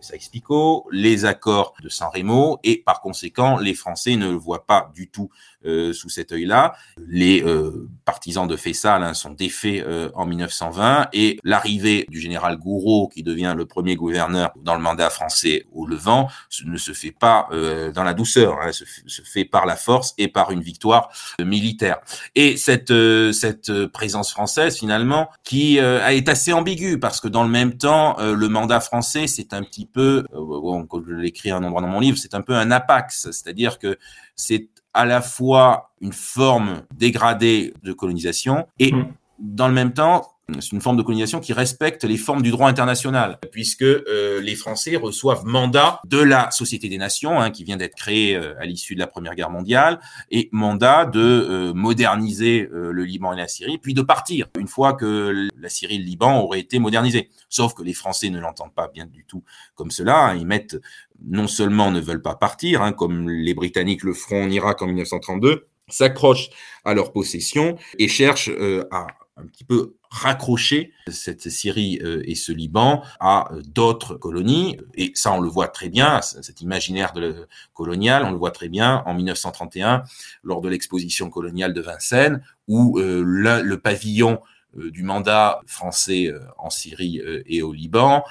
les 0.92 1.24
accords 1.24 1.74
de 1.82 1.88
San 1.88 2.08
Remo, 2.14 2.58
et 2.62 2.82
par 2.84 3.00
conséquent, 3.00 3.58
les 3.58 3.74
Français 3.74 4.16
ne 4.16 4.30
le 4.30 4.36
voient 4.36 4.66
pas 4.66 4.90
du 4.94 5.08
tout 5.08 5.30
euh, 5.30 5.55
sous 5.92 6.08
cet 6.08 6.32
œil-là. 6.32 6.74
Les 7.08 7.42
euh, 7.42 7.88
partisans 8.04 8.46
de 8.46 8.56
Fessal 8.56 9.02
hein, 9.02 9.14
sont 9.14 9.32
défaits 9.32 9.84
euh, 9.84 10.10
en 10.14 10.26
1920 10.26 11.08
et 11.12 11.38
l'arrivée 11.44 12.06
du 12.08 12.20
général 12.20 12.56
Gouraud, 12.56 13.08
qui 13.08 13.22
devient 13.22 13.54
le 13.56 13.66
premier 13.66 13.96
gouverneur 13.96 14.50
dans 14.56 14.74
le 14.74 14.80
mandat 14.80 15.10
français 15.10 15.66
au 15.72 15.86
Levant, 15.86 16.28
ne 16.64 16.76
se 16.76 16.92
fait 16.92 17.12
pas 17.12 17.48
euh, 17.52 17.92
dans 17.92 18.04
la 18.04 18.14
douceur, 18.14 18.58
hein, 18.62 18.72
se, 18.72 18.84
fait 19.24 19.44
par 19.44 19.66
la 19.66 19.76
force 19.76 20.14
et 20.18 20.28
par 20.28 20.50
une 20.50 20.60
victoire 20.60 21.10
militaire. 21.40 21.98
Et 22.34 22.56
cette, 22.56 22.92
cette 23.32 23.86
présence 23.86 24.30
française, 24.30 24.76
finalement, 24.78 25.28
qui 25.44 25.78
est 25.78 26.28
assez 26.28 26.52
ambiguë, 26.52 26.98
parce 26.98 27.20
que 27.20 27.28
dans 27.28 27.42
le 27.42 27.50
même 27.50 27.76
temps, 27.76 28.16
le 28.18 28.48
mandat 28.48 28.80
français, 28.80 29.26
c'est 29.26 29.52
un 29.52 29.62
petit 29.62 29.86
peu, 29.86 30.24
bon, 30.32 30.86
je 31.06 31.12
l'écris 31.12 31.50
un 31.50 31.62
endroit 31.62 31.80
dans 31.80 31.88
mon 31.88 32.00
livre, 32.00 32.18
c'est 32.18 32.34
un 32.34 32.42
peu 32.42 32.54
un 32.54 32.70
apax, 32.70 33.30
c'est-à-dire 33.30 33.78
que 33.78 33.98
c'est 34.34 34.68
à 34.96 35.04
la 35.04 35.20
fois 35.20 35.92
une 36.00 36.12
forme 36.12 36.82
dégradée 36.94 37.74
de 37.82 37.92
colonisation 37.92 38.66
et 38.78 38.92
mmh. 38.92 39.12
dans 39.38 39.68
le 39.68 39.74
même 39.74 39.92
temps, 39.92 40.26
c'est 40.60 40.72
une 40.72 40.80
forme 40.80 40.96
de 40.96 41.02
colonisation 41.02 41.40
qui 41.40 41.52
respecte 41.52 42.04
les 42.04 42.16
formes 42.16 42.42
du 42.42 42.52
droit 42.52 42.68
international, 42.68 43.38
puisque 43.50 43.82
euh, 43.82 44.40
les 44.40 44.54
Français 44.54 44.94
reçoivent 44.94 45.44
mandat 45.44 46.00
de 46.06 46.18
la 46.18 46.52
Société 46.52 46.88
des 46.88 46.98
Nations, 46.98 47.40
hein, 47.40 47.50
qui 47.50 47.64
vient 47.64 47.76
d'être 47.76 47.96
créée 47.96 48.36
euh, 48.36 48.54
à 48.60 48.64
l'issue 48.64 48.94
de 48.94 49.00
la 49.00 49.08
Première 49.08 49.34
Guerre 49.34 49.50
mondiale, 49.50 49.98
et 50.30 50.48
mandat 50.52 51.04
de 51.04 51.20
euh, 51.20 51.74
moderniser 51.74 52.68
le 52.70 53.04
Liban 53.04 53.32
et 53.32 53.36
la 53.36 53.48
Syrie, 53.48 53.78
puis 53.78 53.92
de 53.92 54.02
partir 54.02 54.46
une 54.58 54.68
fois 54.68 54.94
que 54.94 55.48
la 55.58 55.68
Syrie 55.68 55.96
et 55.96 55.98
le 55.98 56.04
Liban 56.04 56.40
auraient 56.40 56.60
été 56.60 56.78
modernisés. 56.78 57.28
Sauf 57.48 57.74
que 57.74 57.82
les 57.82 57.94
Français 57.94 58.30
ne 58.30 58.38
l'entendent 58.38 58.74
pas 58.74 58.88
bien 58.88 59.06
du 59.06 59.24
tout 59.24 59.42
comme 59.74 59.90
cela. 59.90 60.28
Hein. 60.28 60.36
Ils 60.36 60.46
mettent 60.46 60.76
non 61.24 61.46
seulement 61.46 61.90
ne 61.90 62.00
veulent 62.00 62.22
pas 62.22 62.34
partir, 62.34 62.82
hein, 62.82 62.92
comme 62.92 63.28
les 63.28 63.54
Britanniques 63.54 64.02
le 64.02 64.12
feront 64.12 64.44
en 64.44 64.50
Irak 64.50 64.82
en 64.82 64.86
1932, 64.86 65.66
s'accrochent 65.88 66.50
à 66.84 66.94
leur 66.94 67.12
possession 67.12 67.76
et 67.98 68.08
cherchent 68.08 68.50
à 68.90 69.06
un 69.36 69.46
petit 69.46 69.64
peu 69.64 69.96
raccrocher 70.10 70.92
cette 71.08 71.50
Syrie 71.50 72.00
euh, 72.02 72.22
et 72.24 72.34
ce 72.34 72.52
Liban 72.52 73.02
à 73.20 73.52
euh, 73.52 73.62
d'autres 73.62 74.14
colonies. 74.14 74.78
Et 74.94 75.12
ça, 75.14 75.32
on 75.32 75.40
le 75.40 75.48
voit 75.48 75.68
très 75.68 75.88
bien, 75.88 76.22
cet 76.22 76.62
imaginaire 76.62 77.12
de 77.12 77.46
colonial, 77.74 78.24
on 78.24 78.30
le 78.30 78.38
voit 78.38 78.50
très 78.50 78.68
bien 78.68 79.02
en 79.04 79.14
1931, 79.14 80.04
lors 80.42 80.60
de 80.60 80.68
l'exposition 80.68 81.28
coloniale 81.28 81.74
de 81.74 81.80
Vincennes, 81.82 82.42
où 82.66 82.98
euh, 82.98 83.22
le 83.22 83.76
pavillon 83.78 84.40
du 84.74 85.02
mandat 85.02 85.60
français 85.66 86.32
en 86.58 86.70
Syrie 86.70 87.20
et 87.46 87.62
au 87.62 87.72
Liban, 87.72 88.24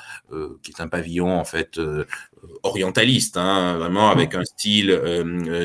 qui 0.61 0.71
est 0.71 0.81
un 0.81 0.88
pavillon 0.88 1.39
en 1.39 1.45
fait 1.45 1.79
orientaliste, 2.63 3.38
hein, 3.38 3.77
vraiment 3.77 4.09
avec 4.09 4.36
un 4.36 4.43
style 4.43 4.91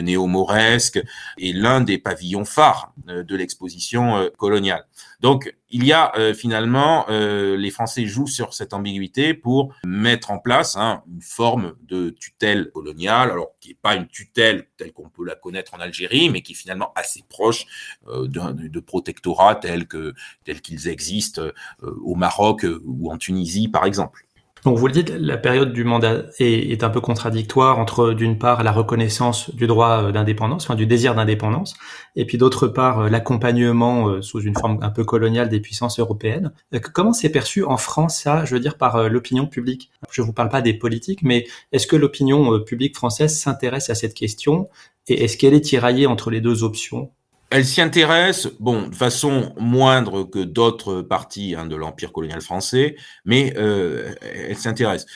néo-mauresque, 0.03 1.03
et 1.39 1.53
l'un 1.53 1.81
des 1.83 1.99
pavillons 1.99 2.45
phares 2.45 2.95
de 3.07 3.37
l'exposition 3.37 4.31
coloniale. 4.39 4.87
Donc, 5.21 5.55
il 5.69 5.85
y 5.85 5.93
a 5.93 6.13
euh, 6.17 6.35
finalement, 6.35 7.05
euh, 7.11 7.57
les 7.57 7.71
Français 7.71 8.07
jouent 8.07 8.27
sur 8.27 8.55
cette 8.55 8.73
ambiguïté 8.73 9.35
pour 9.35 9.75
mettre 9.85 10.31
en 10.31 10.39
place 10.39 10.77
hein, 10.77 11.03
une 11.07 11.21
forme 11.21 11.75
de 11.83 12.11
tutelle 12.11 12.71
coloniale, 12.71 13.31
alors 13.31 13.53
qui 13.61 13.69
n'est 13.69 13.79
pas 13.81 13.95
une 13.95 14.07
tutelle 14.07 14.67
telle 14.79 14.93
qu'on 14.93 15.11
peut 15.11 15.25
la 15.25 15.35
connaître 15.35 15.75
en 15.75 15.81
Algérie, 15.81 16.31
mais 16.31 16.43
qui 16.43 16.53
est 16.53 16.57
finalement 16.57 16.93
assez 16.97 17.23
proche 17.29 17.67
euh, 18.09 18.27
de, 18.27 18.81
protectorats 18.81 19.57
tels 19.57 19.87
qu'ils 19.87 20.89
existent 20.89 21.43
au 21.83 22.15
Maroc 22.15 22.67
ou 22.85 23.13
en 23.13 23.19
Tunisie, 23.19 23.69
par 23.69 23.85
exemple. 23.85 24.25
Donc 24.65 24.77
vous 24.77 24.87
le 24.87 24.93
dites, 24.93 25.11
la 25.11 25.39
période 25.39 25.73
du 25.73 25.85
mandat 25.85 26.25
est, 26.39 26.83
un 26.85 26.91
peu 26.91 27.01
contradictoire 27.01 27.79
entre 27.79 28.13
d'une 28.13 28.39
part 28.39 28.63
la 28.63 28.73
reconnaissance 28.73 29.55
du 29.55 29.67
droit 29.67 30.03
euh, 30.03 30.13
d'indépendance, 30.13 30.65
enfin 30.65 30.75
du 30.75 30.87
désir 30.87 31.15
d'indépendance, 31.15 31.75
et 32.17 32.27
puis 32.27 32.37
d'autre 32.37 32.69
part 32.69 33.01
euh, 33.01 33.09
l'accompagnement 33.09 34.09
euh, 34.09 34.23
sous 34.23 34.41
une 34.41 34.55
forme 34.55 34.79
un 34.83 34.91
peu 34.91 35.05
coloniale 35.05 35.49
des 35.49 35.61
puissances 35.61 35.99
européennes. 35.99 36.53
Comment 36.93 37.13
c'est 37.13 37.31
perçu 37.31 37.65
en 37.65 37.77
France 37.77 38.21
ça, 38.21 38.45
je 38.45 38.55
veux 38.55 38.61
dire 38.61 38.77
par 38.77 39.09
l'opinion 39.09 39.47
publique? 39.47 39.91
Je 40.11 40.23
vous 40.23 40.33
parle 40.33 40.51
pas 40.51 40.63
des 40.63 40.75
politiques, 40.75 41.23
mais 41.23 41.47
est-ce 41.73 41.87
que 41.87 41.97
l'opinion 41.97 42.61
publique 42.61 42.97
française 42.97 43.39
s'intéresse 43.39 43.89
à 43.91 43.95
cette 43.95 44.15
question? 44.15 44.69
Et 45.09 45.25
est-ce 45.25 45.37
qu'elle 45.37 45.55
est 45.55 45.61
tiraillée 45.61 46.07
entre 46.07 46.31
les 46.31 46.41
deux 46.41 46.65
options? 46.65 47.11
Elle 47.51 47.65
s'y 47.65 47.81
intéresse, 47.81 48.49
bon, 48.61 48.89
de 48.89 48.95
façon 48.95 49.53
moindre 49.59 50.25
que 50.25 50.39
d'autres 50.39 51.03
parties 51.03 51.55
hein, 51.57 51.67
de 51.67 51.77
l'Empire 51.77 52.13
colonial 52.13 52.41
français, 52.41 52.97
mais 53.25 53.55
euh, 53.57 54.15
elle 54.23 54.57
s'intéresse. 54.57 55.07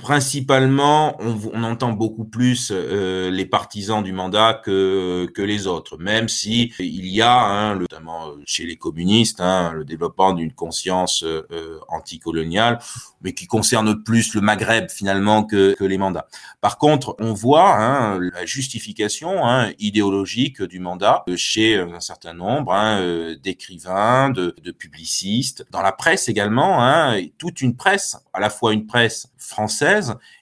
Principalement, 0.00 1.16
on, 1.20 1.64
entend 1.64 1.92
beaucoup 1.92 2.24
plus 2.24 2.70
euh, 2.72 3.30
les 3.30 3.44
partisans 3.44 4.02
du 4.02 4.12
mandat 4.12 4.60
que, 4.64 5.26
que 5.34 5.42
les 5.42 5.66
autres, 5.66 5.98
même 5.98 6.28
si 6.28 6.72
il 6.78 7.06
y 7.08 7.20
a, 7.20 7.36
hein, 7.36 7.74
notamment 7.74 8.32
chez 8.46 8.64
les 8.64 8.76
communistes, 8.76 9.40
hein, 9.40 9.72
le 9.74 9.84
développement 9.84 10.34
d'une 10.34 10.52
conscience 10.52 11.24
euh, 11.24 11.80
anticoloniale, 11.88 12.78
mais 13.22 13.34
qui 13.34 13.46
concerne 13.46 14.02
plus 14.04 14.34
le 14.34 14.40
Maghreb 14.40 14.88
finalement 14.88 15.42
que, 15.42 15.74
que 15.74 15.84
les 15.84 15.98
mandats. 15.98 16.28
Par 16.60 16.78
contre, 16.78 17.16
on 17.18 17.32
voit 17.32 17.76
hein, 17.76 18.20
la 18.20 18.46
justification 18.46 19.46
hein, 19.46 19.72
idéologique 19.80 20.62
du 20.62 20.78
mandat 20.78 21.24
chez 21.34 21.76
un 21.76 22.00
certain 22.00 22.34
nombre 22.34 22.72
hein, 22.72 23.00
euh, 23.00 23.36
d'écrivains, 23.36 24.30
de, 24.30 24.54
de, 24.62 24.70
publicistes, 24.70 25.66
dans 25.70 25.82
la 25.82 25.92
presse 25.92 26.28
également, 26.28 26.82
hein, 26.84 27.20
toute 27.36 27.60
une 27.62 27.76
presse, 27.76 28.16
à 28.32 28.38
la 28.38 28.48
fois 28.48 28.72
une 28.72 28.86
presse 28.86 29.28
française 29.38 29.87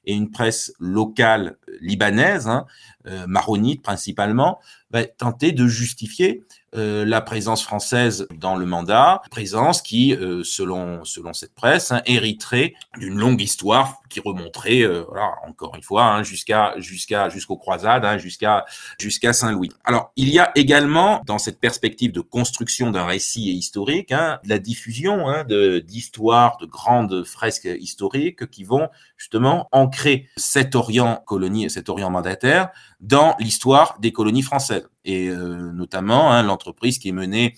et 0.05 0.15
une 0.15 0.31
presse 0.31 0.73
locale 0.79 1.57
libanaise, 1.81 2.49
hein, 2.49 2.67
euh, 3.07 3.27
maronite 3.27 3.83
principalement, 3.83 4.59
va 4.91 5.05
tenter 5.05 5.53
de 5.53 5.67
justifier 5.67 6.43
euh, 6.77 7.05
la 7.05 7.21
présence 7.21 7.63
française 7.63 8.27
dans 8.35 8.57
le 8.57 8.67
mandat, 8.67 9.23
présence 9.31 9.83
qui, 9.83 10.15
euh, 10.15 10.43
selon 10.45 11.05
selon 11.05 11.33
cette 11.33 11.55
presse, 11.55 11.93
hein, 11.93 12.03
hériterait 12.07 12.75
d'une 12.99 13.19
longue 13.19 13.41
histoire 13.41 14.01
qui 14.09 14.21
remonterait, 14.21 14.83
euh, 14.83 15.05
voilà, 15.09 15.33
encore 15.47 15.75
une 15.77 15.83
fois, 15.83 16.05
hein, 16.05 16.23
jusqu'à 16.23 16.75
jusqu'à 16.79 17.29
jusqu'aux 17.29 17.57
croisades, 17.57 18.05
hein, 18.05 18.19
jusqu'à 18.19 18.65
jusqu'à 18.99 19.33
Saint-Louis. 19.33 19.71
Alors, 19.85 20.13
il 20.17 20.29
y 20.29 20.39
a 20.39 20.53
également 20.55 21.23
dans 21.27 21.39
cette 21.39 21.61
perspective 21.61 22.13
de 22.13 22.21
construction 22.21 22.91
d'un 22.91 23.07
récit 23.07 23.53
historique, 23.53 24.13
hein, 24.13 24.39
la 24.45 24.59
diffusion 24.59 25.29
hein, 25.29 25.45
de 25.45 25.79
d'histoires, 25.79 26.57
de 26.59 26.67
grandes 26.67 27.25
fresques 27.25 27.69
historiques 27.79 28.51
qui 28.51 28.65
vont 28.65 28.89
justement 29.17 29.69
ancrer 29.73 30.29
cet 30.37 30.75
Orient 30.75 31.23
colonie, 31.27 31.71
cet 31.71 31.89
Orient 31.89 32.11
mandataire 32.11 32.71
dans 33.01 33.35
l'histoire 33.39 33.99
des 34.01 34.13
colonies 34.13 34.43
françaises 34.43 34.89
et 35.07 35.29
euh, 35.29 35.73
notamment 35.73 36.33
hein, 36.33 36.43
l'entreprise 36.43 36.99
qui 36.99 37.09
est 37.09 37.13
menée 37.13 37.55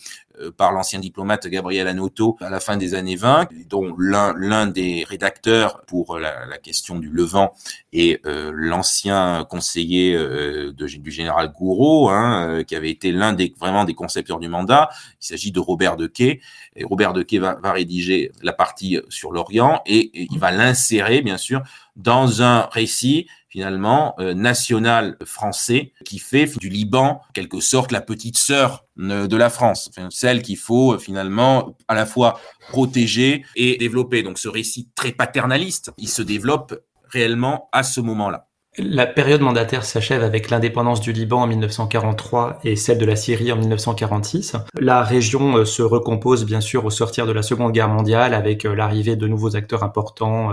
par 0.56 0.72
l'ancien 0.72 0.98
diplomate 0.98 1.46
Gabriel 1.48 1.88
Anoto 1.88 2.36
à 2.40 2.50
la 2.50 2.60
fin 2.60 2.76
des 2.76 2.94
années 2.94 3.16
20, 3.16 3.48
dont 3.68 3.94
l'un 3.98 4.34
l'un 4.36 4.66
des 4.66 5.04
rédacteurs 5.08 5.82
pour 5.86 6.18
la, 6.18 6.46
la, 6.46 6.58
question 6.58 6.98
du 6.98 7.08
Levant 7.08 7.52
est 7.92 8.24
euh, 8.26 8.50
l'ancien 8.54 9.46
conseiller 9.48 10.14
de, 10.14 10.72
du 10.72 11.10
général 11.10 11.52
Gouraud, 11.52 12.08
hein, 12.10 12.62
qui 12.66 12.76
avait 12.76 12.90
été 12.90 13.12
l'un 13.12 13.32
des 13.32 13.54
vraiment 13.58 13.84
des 13.84 13.94
concepteurs 13.94 14.38
du 14.38 14.48
mandat. 14.48 14.88
Il 15.22 15.26
s'agit 15.26 15.52
de 15.52 15.60
Robert 15.60 15.96
Dequet. 15.96 16.40
Et 16.76 16.84
Robert 16.84 17.12
Dequet 17.12 17.38
va, 17.38 17.54
va 17.54 17.72
rédiger 17.72 18.32
la 18.42 18.52
partie 18.52 18.98
sur 19.08 19.32
l'Orient 19.32 19.82
et, 19.86 20.22
et 20.22 20.28
il 20.30 20.38
va 20.38 20.50
l'insérer 20.50 21.22
bien 21.22 21.36
sûr 21.36 21.62
dans 21.96 22.42
un 22.42 22.68
récit 22.70 23.26
finalement 23.48 24.14
euh, 24.20 24.34
national 24.34 25.16
français 25.24 25.92
qui 26.04 26.18
fait 26.18 26.46
du 26.58 26.68
Liban 26.68 27.22
quelque 27.34 27.60
sorte 27.60 27.92
la 27.92 28.00
petite 28.00 28.36
sœur 28.36 28.84
euh, 28.84 28.87
de 28.98 29.36
la 29.36 29.50
France, 29.50 29.90
celle 30.10 30.42
qu'il 30.42 30.56
faut 30.56 30.94
euh, 30.94 30.98
finalement 30.98 31.76
à 31.86 31.94
la 31.94 32.06
fois 32.06 32.40
protéger 32.70 33.44
et 33.56 33.76
développer. 33.76 34.22
Donc 34.22 34.38
ce 34.38 34.48
récit 34.48 34.88
très 34.94 35.12
paternaliste, 35.12 35.92
il 35.98 36.08
se 36.08 36.22
développe 36.22 36.74
réellement 37.08 37.68
à 37.72 37.82
ce 37.82 38.00
moment-là. 38.00 38.46
La 38.76 39.06
période 39.06 39.40
mandataire 39.40 39.84
s'achève 39.84 40.22
avec 40.22 40.50
l'indépendance 40.50 41.00
du 41.00 41.12
Liban 41.12 41.42
en 41.42 41.46
1943 41.48 42.60
et 42.62 42.76
celle 42.76 42.98
de 42.98 43.06
la 43.06 43.16
Syrie 43.16 43.50
en 43.50 43.56
1946. 43.56 44.54
La 44.78 45.02
région 45.02 45.64
se 45.64 45.82
recompose 45.82 46.44
bien 46.44 46.60
sûr 46.60 46.84
au 46.84 46.90
sortir 46.90 47.26
de 47.26 47.32
la 47.32 47.42
Seconde 47.42 47.72
Guerre 47.72 47.88
mondiale 47.88 48.34
avec 48.34 48.62
l'arrivée 48.62 49.16
de 49.16 49.26
nouveaux 49.26 49.56
acteurs 49.56 49.82
importants, 49.82 50.52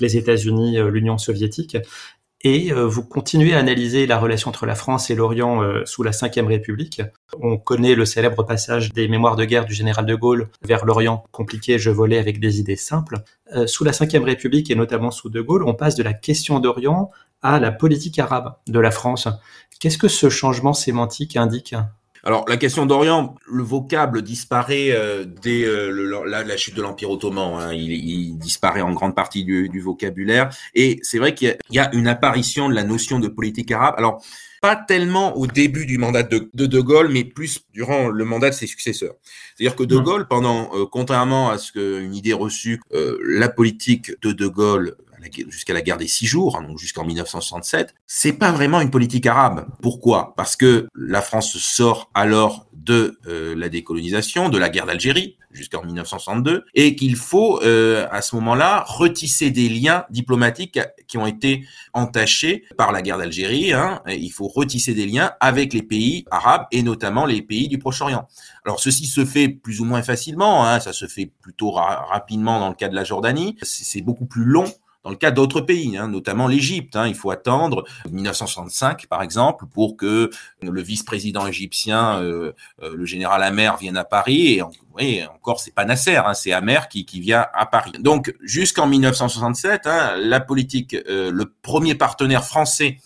les 0.00 0.16
États-Unis, 0.16 0.78
l'Union 0.88 1.18
soviétique. 1.18 1.76
Et 2.42 2.72
euh, 2.72 2.86
vous 2.86 3.02
continuez 3.02 3.54
à 3.54 3.58
analyser 3.58 4.06
la 4.06 4.18
relation 4.18 4.50
entre 4.50 4.64
la 4.64 4.76
France 4.76 5.10
et 5.10 5.16
l'Orient 5.16 5.60
euh, 5.60 5.84
sous 5.86 6.04
la 6.04 6.12
Ve 6.12 6.46
République. 6.46 7.02
On 7.40 7.58
connaît 7.58 7.96
le 7.96 8.04
célèbre 8.04 8.44
passage 8.44 8.92
des 8.92 9.08
mémoires 9.08 9.34
de 9.34 9.44
guerre 9.44 9.64
du 9.64 9.74
général 9.74 10.06
de 10.06 10.14
Gaulle 10.14 10.48
vers 10.62 10.84
l'Orient 10.84 11.24
compliqué, 11.32 11.80
je 11.80 11.90
volais 11.90 12.18
avec 12.18 12.38
des 12.38 12.60
idées 12.60 12.76
simples. 12.76 13.16
Euh, 13.56 13.66
sous 13.66 13.82
la 13.82 13.90
Ve 13.90 14.24
République 14.24 14.70
et 14.70 14.76
notamment 14.76 15.10
sous 15.10 15.30
de 15.30 15.40
Gaulle, 15.40 15.64
on 15.64 15.74
passe 15.74 15.96
de 15.96 16.04
la 16.04 16.12
question 16.12 16.60
d'Orient 16.60 17.10
à 17.42 17.58
la 17.58 17.72
politique 17.72 18.20
arabe 18.20 18.54
de 18.68 18.78
la 18.78 18.92
France. 18.92 19.28
Qu'est-ce 19.80 19.98
que 19.98 20.08
ce 20.08 20.28
changement 20.28 20.74
sémantique 20.74 21.36
indique? 21.36 21.74
Alors 22.28 22.44
la 22.46 22.58
question 22.58 22.84
d'Orient, 22.84 23.36
le 23.50 23.62
vocable 23.62 24.20
disparaît 24.20 24.90
euh, 24.90 25.24
dès 25.24 25.64
euh, 25.64 26.22
la, 26.26 26.56
chute 26.58 26.74
de 26.74 26.82
l'Empire 26.82 27.10
ottoman. 27.10 27.58
Hein. 27.58 27.72
il, 27.72 28.36
disparaît 28.36 28.82
en 28.82 28.92
grande 28.92 29.14
partie 29.14 29.46
du, 29.46 29.80
vocabulaire. 29.80 30.50
Et 30.74 31.00
c'est 31.02 31.18
vrai 31.18 31.34
qu'il 31.34 31.56
y, 31.70 31.78
a 31.78 31.90
une 31.94 32.06
apparition 32.06 32.68
de 32.68 32.74
la 32.74 32.84
notion 32.84 33.18
de 33.18 33.28
politique 33.28 33.70
arabe. 33.70 33.94
Alors 33.96 34.22
pas 34.60 34.76
tellement 34.76 35.38
au 35.38 35.46
début 35.46 35.86
du 35.86 35.96
mandat 35.96 36.22
de, 36.22 36.50
de, 36.52 36.80
Gaulle, 36.80 37.08
mais 37.08 37.24
plus 37.24 37.60
durant 37.72 38.08
le 38.08 38.24
mandat 38.26 38.50
de 38.50 38.54
ses 38.54 38.66
successeurs. 38.66 39.14
C'est-à-dire 39.56 39.74
que 39.74 39.84
De 39.84 39.96
mmh. 39.96 40.02
Gaulle, 40.02 40.28
pendant, 40.28 40.68
euh, 40.74 40.84
contrairement 40.84 41.48
à 41.48 41.56
ce 41.56 41.72
qu'une 41.72 42.14
idée 42.14 42.34
reçue, 42.34 42.82
la 43.24 43.48
politique 43.48 44.12
de 44.20 44.32
De 44.32 44.48
Gaulle 44.48 44.96
jusqu'à 45.48 45.74
la 45.74 45.82
guerre 45.82 45.96
des 45.96 46.08
six 46.08 46.26
jours, 46.26 46.56
hein, 46.56 46.62
donc 46.62 46.78
jusqu'en 46.78 47.04
1967, 47.04 47.94
c'est 48.06 48.32
pas 48.32 48.52
vraiment 48.52 48.80
une 48.80 48.90
politique 48.90 49.26
arabe. 49.26 49.66
Pourquoi? 49.82 50.34
Parce 50.36 50.56
que 50.56 50.88
la 50.94 51.22
France 51.22 51.56
sort 51.58 52.10
alors 52.14 52.66
de 52.72 53.18
euh, 53.26 53.54
la 53.56 53.68
décolonisation, 53.68 54.48
de 54.48 54.58
la 54.58 54.68
guerre 54.68 54.86
d'Algérie 54.86 55.36
jusqu'en 55.50 55.82
1962, 55.82 56.64
et 56.74 56.94
qu'il 56.94 57.16
faut 57.16 57.60
euh, 57.62 58.06
à 58.10 58.22
ce 58.22 58.36
moment-là 58.36 58.84
retisser 58.86 59.50
des 59.50 59.68
liens 59.68 60.04
diplomatiques 60.10 60.78
qui 61.06 61.18
ont 61.18 61.26
été 61.26 61.66
entachés 61.94 62.64
par 62.76 62.92
la 62.92 63.02
guerre 63.02 63.18
d'Algérie. 63.18 63.72
Hein, 63.72 64.02
il 64.06 64.30
faut 64.30 64.46
retisser 64.46 64.94
des 64.94 65.06
liens 65.06 65.32
avec 65.40 65.72
les 65.72 65.82
pays 65.82 66.24
arabes 66.30 66.66
et 66.70 66.82
notamment 66.82 67.26
les 67.26 67.42
pays 67.42 67.68
du 67.68 67.78
Proche-Orient. 67.78 68.26
Alors 68.64 68.80
ceci 68.80 69.06
se 69.06 69.24
fait 69.24 69.48
plus 69.48 69.80
ou 69.80 69.84
moins 69.84 70.02
facilement, 70.02 70.66
hein, 70.66 70.80
ça 70.80 70.92
se 70.92 71.06
fait 71.06 71.32
plutôt 71.40 71.70
rapidement 71.70 72.60
dans 72.60 72.68
le 72.68 72.74
cas 72.74 72.88
de 72.88 72.94
la 72.94 73.04
Jordanie. 73.04 73.56
C'est 73.62 74.02
beaucoup 74.02 74.26
plus 74.26 74.44
long 74.44 74.66
dans 75.08 75.12
le 75.12 75.16
cas 75.16 75.30
d'autres 75.30 75.62
pays, 75.62 75.96
hein, 75.96 76.06
notamment 76.06 76.48
l'Égypte. 76.48 76.94
Hein, 76.94 77.06
il 77.08 77.14
faut 77.14 77.30
attendre 77.30 77.84
1965, 78.10 79.06
par 79.06 79.22
exemple, 79.22 79.64
pour 79.64 79.96
que 79.96 80.28
le 80.60 80.82
vice-président 80.82 81.46
égyptien, 81.46 82.20
euh, 82.20 82.52
euh, 82.82 82.94
le 82.94 83.06
général 83.06 83.42
Amer, 83.42 83.78
vienne 83.78 83.96
à 83.96 84.04
Paris. 84.04 84.58
Et 84.58 84.62
oui, 84.94 85.22
encore, 85.34 85.60
c'est 85.60 85.74
pas 85.74 85.86
Nasser, 85.86 86.16
hein, 86.16 86.34
c'est 86.34 86.52
Amer 86.52 86.90
qui, 86.90 87.06
vient 87.20 87.46
à 87.54 87.64
Paris. 87.64 87.92
Donc, 88.00 88.34
jusqu'en 88.42 88.86
1967, 88.86 89.86
hein, 89.86 90.12
la 90.18 90.40
politique, 90.40 90.94
euh, 91.08 91.30
le 91.32 91.54
premier 91.62 91.94
partenaire 91.94 92.44
français 92.44 92.98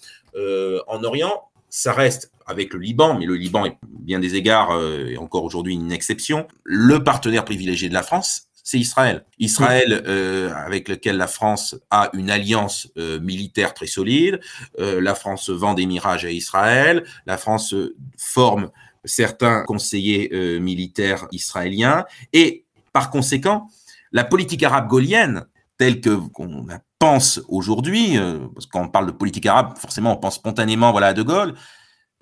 en 0.88 1.04
Orient, 1.04 1.50
ça 1.68 1.92
reste 1.92 2.32
avec 2.46 2.72
le 2.72 2.80
Liban, 2.80 3.16
mais 3.16 3.26
le 3.26 3.36
Liban 3.36 3.66
est 3.66 3.76
bien 3.84 4.18
des 4.18 4.34
égards, 4.34 4.70
et 4.80 5.18
encore 5.18 5.44
aujourd'hui 5.44 5.74
une 5.74 5.92
exception, 5.92 6.48
le 6.64 7.04
partenaire 7.04 7.44
privilégié 7.44 7.90
de 7.90 7.94
la 7.94 8.02
France, 8.02 8.48
c'est 8.62 8.78
Israël. 8.78 9.24
Israël 9.38 10.04
euh, 10.06 10.54
avec 10.54 10.88
lequel 10.88 11.16
la 11.16 11.26
France 11.26 11.76
a 11.90 12.10
une 12.12 12.30
alliance 12.30 12.88
euh, 12.96 13.18
militaire 13.20 13.74
très 13.74 13.86
solide. 13.86 14.40
Euh, 14.78 15.00
la 15.00 15.14
France 15.14 15.50
vend 15.50 15.74
des 15.74 15.86
mirages 15.86 16.24
à 16.24 16.30
Israël. 16.30 17.04
La 17.26 17.38
France 17.38 17.74
forme 18.16 18.70
certains 19.04 19.64
conseillers 19.64 20.60
militaires 20.60 21.26
israéliens. 21.32 22.04
Et 22.32 22.64
par 22.92 23.10
conséquent, 23.10 23.68
la 24.12 24.22
politique 24.22 24.62
arabe 24.62 24.86
gaulienne, 24.88 25.44
telle 25.76 26.00
que 26.00 26.14
qu'on 26.28 26.66
pense 27.00 27.40
aujourd'hui, 27.48 28.16
parce 28.54 28.66
qu'on 28.66 28.88
parle 28.88 29.06
de 29.06 29.12
politique 29.12 29.46
arabe, 29.46 29.76
forcément 29.76 30.12
on 30.12 30.16
pense 30.18 30.36
spontanément 30.36 30.92
voilà 30.92 31.08
à 31.08 31.12
De 31.14 31.22
Gaulle, 31.22 31.54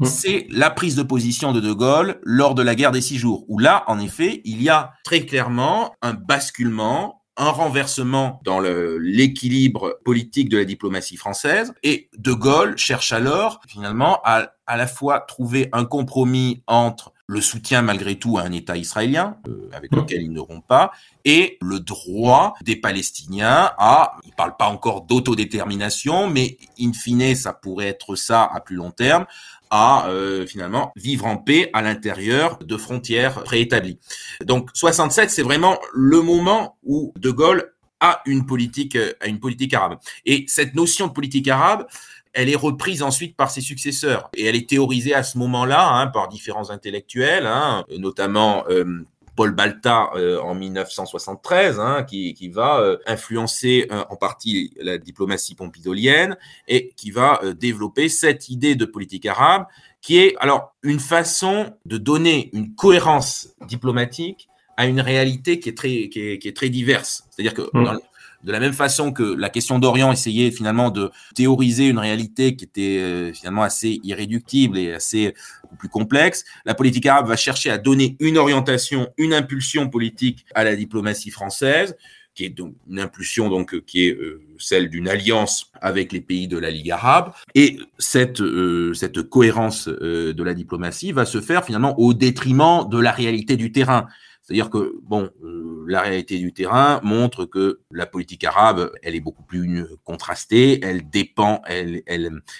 Mmh. 0.00 0.06
c'est 0.06 0.46
la 0.50 0.70
prise 0.70 0.96
de 0.96 1.02
position 1.02 1.52
de 1.52 1.60
De 1.60 1.72
Gaulle 1.72 2.20
lors 2.22 2.54
de 2.54 2.62
la 2.62 2.74
guerre 2.74 2.90
des 2.90 3.02
six 3.02 3.18
jours, 3.18 3.44
où 3.48 3.58
là, 3.58 3.84
en 3.86 3.98
effet, 3.98 4.40
il 4.44 4.62
y 4.62 4.70
a 4.70 4.94
très 5.04 5.26
clairement 5.26 5.94
un 6.00 6.14
basculement, 6.14 7.22
un 7.36 7.50
renversement 7.50 8.40
dans 8.44 8.60
l'équilibre 8.60 9.98
politique 10.04 10.48
de 10.48 10.56
la 10.56 10.64
diplomatie 10.64 11.16
française, 11.16 11.74
et 11.82 12.08
De 12.16 12.32
Gaulle 12.32 12.78
cherche 12.78 13.12
alors, 13.12 13.60
finalement, 13.68 14.20
à 14.24 14.52
à 14.70 14.76
la 14.76 14.86
fois 14.86 15.18
trouver 15.18 15.68
un 15.72 15.84
compromis 15.84 16.62
entre 16.68 17.12
le 17.26 17.40
soutien 17.40 17.82
malgré 17.82 18.20
tout 18.20 18.38
à 18.38 18.42
un 18.42 18.52
État 18.52 18.76
israélien, 18.76 19.36
euh, 19.48 19.68
avec 19.72 19.90
mmh. 19.90 19.96
lequel 19.96 20.22
ils 20.22 20.32
n'auront 20.32 20.60
pas, 20.60 20.92
et 21.24 21.58
le 21.60 21.80
droit 21.80 22.54
des 22.62 22.76
Palestiniens 22.76 23.72
à, 23.78 24.16
il 24.22 24.30
ne 24.30 24.34
parle 24.34 24.56
pas 24.56 24.68
encore 24.68 25.02
d'autodétermination, 25.02 26.30
mais 26.30 26.56
in 26.80 26.92
fine, 26.92 27.34
ça 27.34 27.52
pourrait 27.52 27.88
être 27.88 28.14
ça 28.14 28.44
à 28.44 28.60
plus 28.60 28.76
long 28.76 28.92
terme, 28.92 29.26
à 29.70 30.08
euh, 30.08 30.46
finalement 30.46 30.92
vivre 30.96 31.26
en 31.26 31.36
paix 31.36 31.70
à 31.72 31.82
l'intérieur 31.82 32.58
de 32.58 32.76
frontières 32.76 33.44
préétablies. 33.44 33.98
Donc 34.44 34.70
67, 34.74 35.30
c'est 35.30 35.42
vraiment 35.42 35.78
le 35.92 36.20
moment 36.20 36.76
où 36.82 37.12
De 37.16 37.30
Gaulle 37.30 37.72
a 38.00 38.22
une 38.26 38.46
politique, 38.46 38.96
a 39.20 39.26
une 39.26 39.40
politique 39.40 39.74
arabe. 39.74 39.98
Et 40.26 40.44
cette 40.48 40.74
notion 40.74 41.06
de 41.06 41.12
politique 41.12 41.48
arabe, 41.48 41.86
elle 42.32 42.48
est 42.48 42.56
reprise 42.56 43.02
ensuite 43.02 43.36
par 43.36 43.50
ses 43.50 43.60
successeurs. 43.60 44.30
Et 44.34 44.46
elle 44.46 44.56
est 44.56 44.68
théorisée 44.68 45.14
à 45.14 45.22
ce 45.22 45.38
moment-là 45.38 45.88
hein, 45.88 46.06
par 46.06 46.28
différents 46.28 46.70
intellectuels, 46.70 47.46
hein, 47.46 47.84
notamment 47.98 48.64
euh, 48.68 49.04
Paul 49.40 49.52
Balta 49.52 50.10
euh, 50.16 50.38
en 50.42 50.54
1973, 50.54 51.80
hein, 51.80 52.02
qui, 52.02 52.34
qui, 52.34 52.50
va 52.50 52.80
euh, 52.80 52.98
influencer 53.06 53.88
euh, 53.90 54.04
en 54.10 54.16
partie 54.16 54.74
la 54.78 54.98
diplomatie 54.98 55.54
pompidolienne 55.54 56.36
et 56.68 56.92
qui 56.94 57.10
va 57.10 57.40
développer 57.58 58.10
cette 58.10 58.50
idée 58.50 58.74
de 58.74 58.84
politique 58.84 59.24
arabe, 59.24 59.64
qui 60.02 60.18
est 60.18 60.36
alors 60.40 60.74
une 60.82 61.00
façon 61.00 61.74
de 61.86 61.96
donner 61.96 62.50
une 62.52 62.74
cohérence 62.74 63.48
diplomatique 63.66 64.50
à 64.76 64.84
une 64.84 65.00
réalité 65.00 65.58
qui 65.58 65.70
est 65.70 65.74
très, 65.74 66.10
qui 66.10 66.20
est, 66.20 66.38
qui 66.38 66.46
est 66.46 66.54
très 66.54 66.68
diverse. 66.68 67.24
C'est-à-dire 67.30 67.54
que 67.54 67.62
mmh. 67.72 67.84
dans, 67.84 67.98
de 68.42 68.52
la 68.52 68.60
même 68.60 68.72
façon 68.72 69.12
que 69.12 69.22
la 69.22 69.50
question 69.50 69.78
d'Orient 69.78 70.12
essayait 70.12 70.50
finalement 70.50 70.90
de 70.90 71.10
théoriser 71.34 71.88
une 71.88 71.98
réalité 71.98 72.56
qui 72.56 72.64
était 72.64 72.98
euh, 72.98 73.32
finalement 73.32 73.62
assez 73.62 74.00
irréductible 74.02 74.78
et 74.78 74.92
assez 74.92 75.34
plus 75.78 75.88
complexe, 75.88 76.44
la 76.64 76.74
politique 76.74 77.06
arabe 77.06 77.28
va 77.28 77.36
chercher 77.36 77.70
à 77.70 77.78
donner 77.78 78.16
une 78.20 78.38
orientation, 78.38 79.08
une 79.18 79.34
impulsion 79.34 79.88
politique 79.88 80.44
à 80.54 80.64
la 80.64 80.74
diplomatie 80.74 81.30
française, 81.30 81.96
qui 82.34 82.44
est 82.44 82.50
donc 82.50 82.74
une 82.88 83.00
impulsion 83.00 83.48
donc 83.48 83.84
qui 83.84 84.06
est 84.06 84.14
euh, 84.14 84.40
celle 84.58 84.88
d'une 84.88 85.08
alliance 85.08 85.70
avec 85.80 86.12
les 86.12 86.20
pays 86.20 86.48
de 86.48 86.58
la 86.58 86.70
Ligue 86.70 86.90
arabe. 86.90 87.32
Et 87.54 87.78
cette 87.98 88.40
euh, 88.40 88.94
cette 88.94 89.22
cohérence 89.22 89.88
de 89.88 90.42
la 90.42 90.54
diplomatie 90.54 91.12
va 91.12 91.24
se 91.24 91.40
faire 91.40 91.64
finalement 91.64 91.98
au 91.98 92.14
détriment 92.14 92.88
de 92.88 92.98
la 92.98 93.12
réalité 93.12 93.56
du 93.56 93.72
terrain. 93.72 94.06
C'est-à-dire 94.50 94.70
que, 94.70 94.98
bon, 95.04 95.30
euh, 95.44 95.84
la 95.86 96.00
réalité 96.00 96.38
du 96.38 96.52
terrain 96.52 97.00
montre 97.04 97.44
que 97.44 97.82
la 97.92 98.04
politique 98.04 98.42
arabe, 98.42 98.90
elle 99.04 99.14
est 99.14 99.20
beaucoup 99.20 99.44
plus 99.44 99.86
contrastée, 100.02 100.80
elle 100.82 101.08
dépend, 101.08 101.62
elle, 101.66 102.02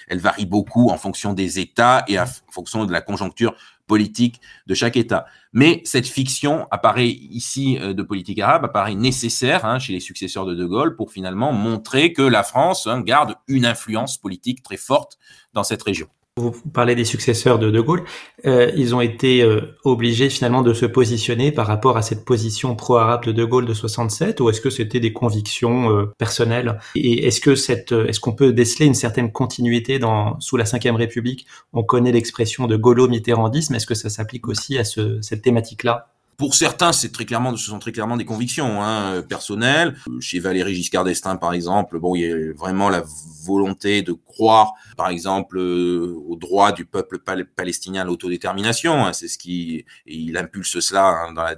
varie 0.09 0.45
beaucoup 0.45 0.89
en 0.89 0.97
fonction 0.97 1.33
des 1.33 1.59
États 1.59 2.05
et 2.07 2.17
en 2.17 2.23
fonction 2.49 2.85
de 2.85 2.93
la 2.93 3.01
conjoncture 3.01 3.55
politique 3.87 4.39
de 4.67 4.73
chaque 4.73 4.95
État. 4.95 5.25
Mais 5.51 5.81
cette 5.83 6.07
fiction 6.07 6.65
apparaît 6.71 7.09
ici 7.09 7.77
euh, 7.81 7.93
de 7.93 8.03
politique 8.03 8.39
arabe, 8.39 8.63
apparaît 8.63 8.95
nécessaire 8.95 9.65
hein, 9.65 9.77
chez 9.77 9.91
les 9.91 9.99
successeurs 9.99 10.45
de 10.45 10.55
De 10.55 10.65
Gaulle 10.65 10.95
pour 10.95 11.11
finalement 11.11 11.51
montrer 11.51 12.13
que 12.13 12.21
la 12.21 12.43
France 12.43 12.87
hein, 12.87 13.01
garde 13.01 13.35
une 13.49 13.65
influence 13.65 14.17
politique 14.17 14.63
très 14.63 14.77
forte 14.77 15.17
dans 15.51 15.65
cette 15.65 15.83
région. 15.83 16.07
Vous 16.37 16.53
parlez 16.73 16.95
des 16.95 17.03
successeurs 17.03 17.59
de 17.59 17.69
De 17.69 17.81
Gaulle. 17.81 18.05
Euh, 18.45 18.71
ils 18.77 18.95
ont 18.95 19.01
été 19.01 19.43
euh, 19.43 19.75
obligés 19.83 20.29
finalement 20.29 20.61
de 20.61 20.73
se 20.73 20.85
positionner 20.85 21.51
par 21.51 21.67
rapport 21.67 21.97
à 21.97 22.01
cette 22.01 22.23
position 22.23 22.73
pro-arabe 22.73 23.25
de 23.25 23.33
De 23.33 23.43
Gaulle 23.43 23.65
de 23.65 23.73
67 23.73 24.39
ou 24.39 24.49
est-ce 24.49 24.61
que 24.61 24.69
c'était 24.69 25.01
des 25.01 25.11
convictions 25.11 25.91
euh, 25.91 26.05
personnelles? 26.17 26.79
Et 26.95 27.27
est-ce 27.27 27.41
que 27.41 27.55
cette, 27.55 27.91
est-ce 27.91 28.21
qu'on 28.21 28.31
peut 28.31 28.53
déceler 28.53 28.85
une 28.85 28.93
certaine 28.93 29.33
continuité 29.33 29.99
dans 29.99 30.39
sous 30.39 30.55
la 30.55 30.63
Ve 30.63 30.95
République? 30.95 31.47
On 31.73 31.83
connaît 31.83 32.13
l'expression 32.13 32.65
de 32.65 32.77
Gaulo-mitterrandisme. 32.77 33.75
Est-ce 33.75 33.85
que 33.85 33.95
ça 33.95 34.09
s'applique 34.09 34.47
aussi 34.47 34.77
à 34.77 34.85
ce, 34.85 35.19
cette 35.21 35.41
thématique-là? 35.41 36.13
Pour 36.41 36.55
certains, 36.55 36.91
c'est 36.91 37.11
très 37.11 37.25
clairement, 37.25 37.55
ce 37.55 37.67
sont 37.67 37.77
très 37.77 37.91
clairement 37.91 38.17
des 38.17 38.25
convictions 38.25 38.81
hein, 38.81 39.21
personnelles. 39.21 39.95
Chez 40.21 40.39
Valéry 40.39 40.73
Giscard 40.73 41.03
d'Estaing, 41.03 41.37
par 41.37 41.53
exemple, 41.53 41.99
bon, 41.99 42.15
il 42.15 42.21
y 42.21 42.31
a 42.31 42.53
vraiment 42.53 42.89
la 42.89 43.03
volonté 43.45 44.01
de 44.01 44.13
croire, 44.13 44.73
par 44.97 45.09
exemple, 45.09 45.59
euh, 45.59 46.15
au 46.27 46.35
droit 46.37 46.71
du 46.71 46.85
peuple 46.85 47.19
palestinien 47.19 48.01
à 48.01 48.05
l'autodétermination. 48.05 49.05
Hein, 49.05 49.13
c'est 49.13 49.27
ce 49.27 49.37
qui, 49.37 49.85
il 50.07 50.35
impulse 50.35 50.79
cela 50.79 51.09
hein, 51.09 51.33
dans 51.33 51.43
la, 51.43 51.53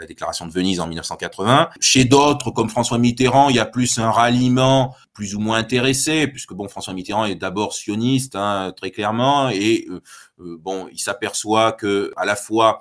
la, 0.00 0.06
déclaration 0.06 0.46
de 0.46 0.50
Venise 0.50 0.80
en 0.80 0.88
1980. 0.88 1.68
Chez 1.78 2.04
d'autres, 2.04 2.50
comme 2.50 2.68
François 2.68 2.98
Mitterrand, 2.98 3.50
il 3.50 3.54
y 3.54 3.60
a 3.60 3.66
plus 3.66 3.98
un 3.98 4.10
ralliement 4.10 4.96
plus 5.14 5.36
ou 5.36 5.38
moins 5.38 5.58
intéressé, 5.58 6.26
puisque 6.26 6.54
bon, 6.54 6.68
François 6.68 6.92
Mitterrand 6.92 7.24
est 7.24 7.36
d'abord 7.36 7.72
sioniste, 7.72 8.36
très 8.76 8.90
clairement, 8.90 9.48
et 9.48 9.86
euh, 9.88 10.00
euh, 10.40 10.56
bon, 10.58 10.88
il 10.92 10.98
s'aperçoit 10.98 11.72
que 11.72 12.12
à 12.16 12.24
la 12.24 12.34
fois 12.34 12.80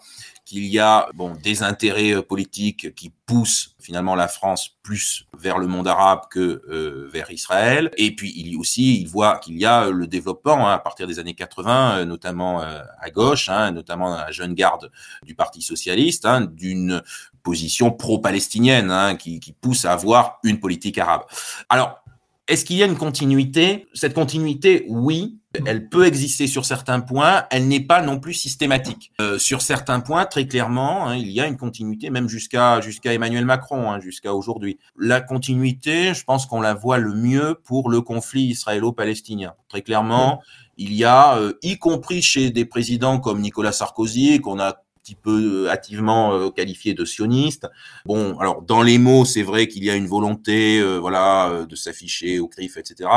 qu'il 0.53 0.65
y 0.65 0.77
a 0.77 1.09
bon 1.15 1.33
des 1.41 1.63
intérêts 1.63 2.13
euh, 2.13 2.21
politiques 2.21 2.93
qui 2.93 3.11
poussent 3.25 3.75
finalement 3.81 4.13
la 4.13 4.27
France 4.27 4.77
plus 4.83 5.25
vers 5.35 5.57
le 5.57 5.65
monde 5.65 5.87
arabe 5.87 6.21
que 6.29 6.61
euh, 6.69 7.09
vers 7.11 7.31
Israël. 7.31 7.89
Et 7.97 8.13
puis 8.15 8.31
il 8.35 8.49
y 8.49 8.55
aussi, 8.55 9.01
il 9.01 9.07
voit 9.07 9.39
qu'il 9.39 9.57
y 9.57 9.65
a 9.65 9.89
le 9.89 10.05
développement 10.05 10.69
hein, 10.69 10.73
à 10.73 10.77
partir 10.77 11.07
des 11.07 11.17
années 11.17 11.33
80, 11.33 11.97
euh, 11.97 12.05
notamment 12.05 12.61
à 12.61 13.09
gauche, 13.09 13.49
hein, 13.49 13.71
notamment 13.71 14.13
à 14.13 14.25
la 14.25 14.31
jeune 14.31 14.53
garde 14.53 14.91
du 15.23 15.33
Parti 15.33 15.63
socialiste, 15.63 16.25
hein, 16.25 16.41
d'une 16.41 17.01
position 17.41 17.89
pro-palestinienne 17.89 18.91
hein, 18.91 19.15
qui, 19.15 19.39
qui 19.39 19.53
pousse 19.53 19.85
à 19.85 19.93
avoir 19.93 20.39
une 20.43 20.59
politique 20.59 20.99
arabe. 20.99 21.23
Alors 21.67 22.02
est-ce 22.47 22.65
qu'il 22.65 22.75
y 22.75 22.83
a 22.83 22.85
une 22.85 22.97
continuité? 22.97 23.87
Cette 23.93 24.13
continuité, 24.13 24.85
oui, 24.89 25.39
elle 25.65 25.87
peut 25.87 26.05
exister 26.05 26.47
sur 26.47 26.65
certains 26.65 26.99
points, 26.99 27.45
elle 27.51 27.67
n'est 27.67 27.79
pas 27.79 28.01
non 28.01 28.19
plus 28.19 28.33
systématique. 28.33 29.11
Euh, 29.21 29.37
sur 29.37 29.61
certains 29.61 29.99
points, 29.99 30.25
très 30.25 30.47
clairement, 30.47 31.07
hein, 31.07 31.15
il 31.15 31.29
y 31.29 31.39
a 31.39 31.47
une 31.47 31.57
continuité, 31.57 32.09
même 32.09 32.27
jusqu'à 32.27 32.81
jusqu'à 32.81 33.13
Emmanuel 33.13 33.45
Macron, 33.45 33.91
hein, 33.91 33.99
jusqu'à 33.99 34.33
aujourd'hui. 34.33 34.79
La 34.97 35.21
continuité, 35.21 36.13
je 36.13 36.23
pense 36.23 36.45
qu'on 36.45 36.59
la 36.59 36.73
voit 36.73 36.97
le 36.97 37.13
mieux 37.13 37.55
pour 37.63 37.89
le 37.89 38.01
conflit 38.01 38.43
israélo-palestinien. 38.43 39.53
Très 39.69 39.81
clairement, 39.81 40.41
il 40.77 40.93
y 40.93 41.05
a, 41.05 41.37
euh, 41.37 41.53
y 41.61 41.77
compris 41.77 42.21
chez 42.21 42.49
des 42.49 42.65
présidents 42.65 43.19
comme 43.19 43.39
Nicolas 43.39 43.71
Sarkozy, 43.71 44.41
qu'on 44.41 44.59
a 44.59 44.82
petit 45.03 45.15
peu 45.15 45.65
euh, 45.65 45.69
hâtivement 45.69 46.33
euh, 46.33 46.49
qualifié 46.49 46.93
de 46.93 47.03
sioniste. 47.03 47.69
Bon, 48.05 48.37
alors 48.39 48.61
dans 48.61 48.81
les 48.81 48.97
mots, 48.97 49.25
c'est 49.25 49.43
vrai 49.43 49.67
qu'il 49.67 49.83
y 49.83 49.89
a 49.89 49.95
une 49.95 50.07
volonté, 50.07 50.79
euh, 50.79 50.97
voilà, 50.97 51.65
de 51.67 51.75
s'afficher 51.75 52.39
au 52.39 52.47
CRIF, 52.47 52.77
etc. 52.77 53.09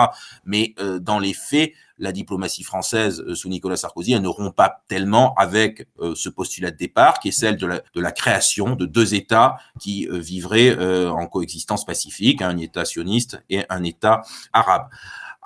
Mais 0.45 0.74
dans 1.01 1.18
les 1.18 1.32
faits, 1.32 1.72
la 1.99 2.12
diplomatie 2.12 2.62
française 2.62 3.24
sous 3.34 3.49
Nicolas 3.49 3.76
Sarkozy, 3.76 4.12
elle 4.12 4.22
ne 4.22 4.28
rompt 4.28 4.55
pas 4.55 4.82
tellement 4.89 5.34
avec 5.34 5.89
ce 6.14 6.28
postulat 6.28 6.70
de 6.70 6.76
départ, 6.76 7.20
qui 7.20 7.28
est 7.28 7.32
celle 7.32 7.57
de 7.57 7.66
la, 7.66 7.80
de 7.95 8.01
la 8.01 8.12
création 8.12 8.74
de 8.74 8.84
deux 8.84 9.14
États 9.14 9.57
qui 9.80 10.09
vivraient 10.11 10.76
en 11.09 11.26
coexistence 11.26 11.84
pacifique, 11.84 12.43
un 12.43 12.59
État 12.59 12.84
sioniste 12.84 13.43
et 13.49 13.64
un 13.68 13.82
État 13.82 14.22
arabe. 14.53 14.89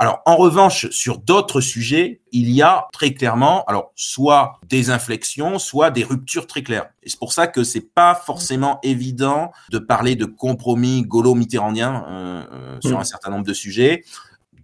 Alors, 0.01 0.23
en 0.25 0.37
revanche, 0.37 0.89
sur 0.89 1.19
d'autres 1.19 1.61
sujets, 1.61 2.23
il 2.33 2.51
y 2.51 2.63
a 2.63 2.89
très 2.91 3.13
clairement, 3.13 3.67
alors, 3.67 3.93
soit 3.97 4.59
des 4.67 4.89
inflexions, 4.89 5.59
soit 5.59 5.91
des 5.91 6.05
ruptures 6.05 6.47
très 6.47 6.63
claires. 6.63 6.89
Et 7.03 7.11
c'est 7.11 7.19
pour 7.19 7.35
ça 7.35 7.47
que 7.47 7.65
c'est 7.65 7.93
pas 7.95 8.15
forcément 8.15 8.81
évident 8.83 9.53
de 9.71 9.79
parler 9.79 10.17
de 10.17 10.25
compromis 10.25 11.03
gaulo-mitterrandien 11.03 12.07
euh, 12.09 12.43
euh, 12.51 12.79
sur 12.81 12.97
mm. 12.97 13.01
un 13.01 13.05
certain 13.05 13.31
nombre 13.31 13.45
de 13.45 13.53
sujets. 13.53 14.03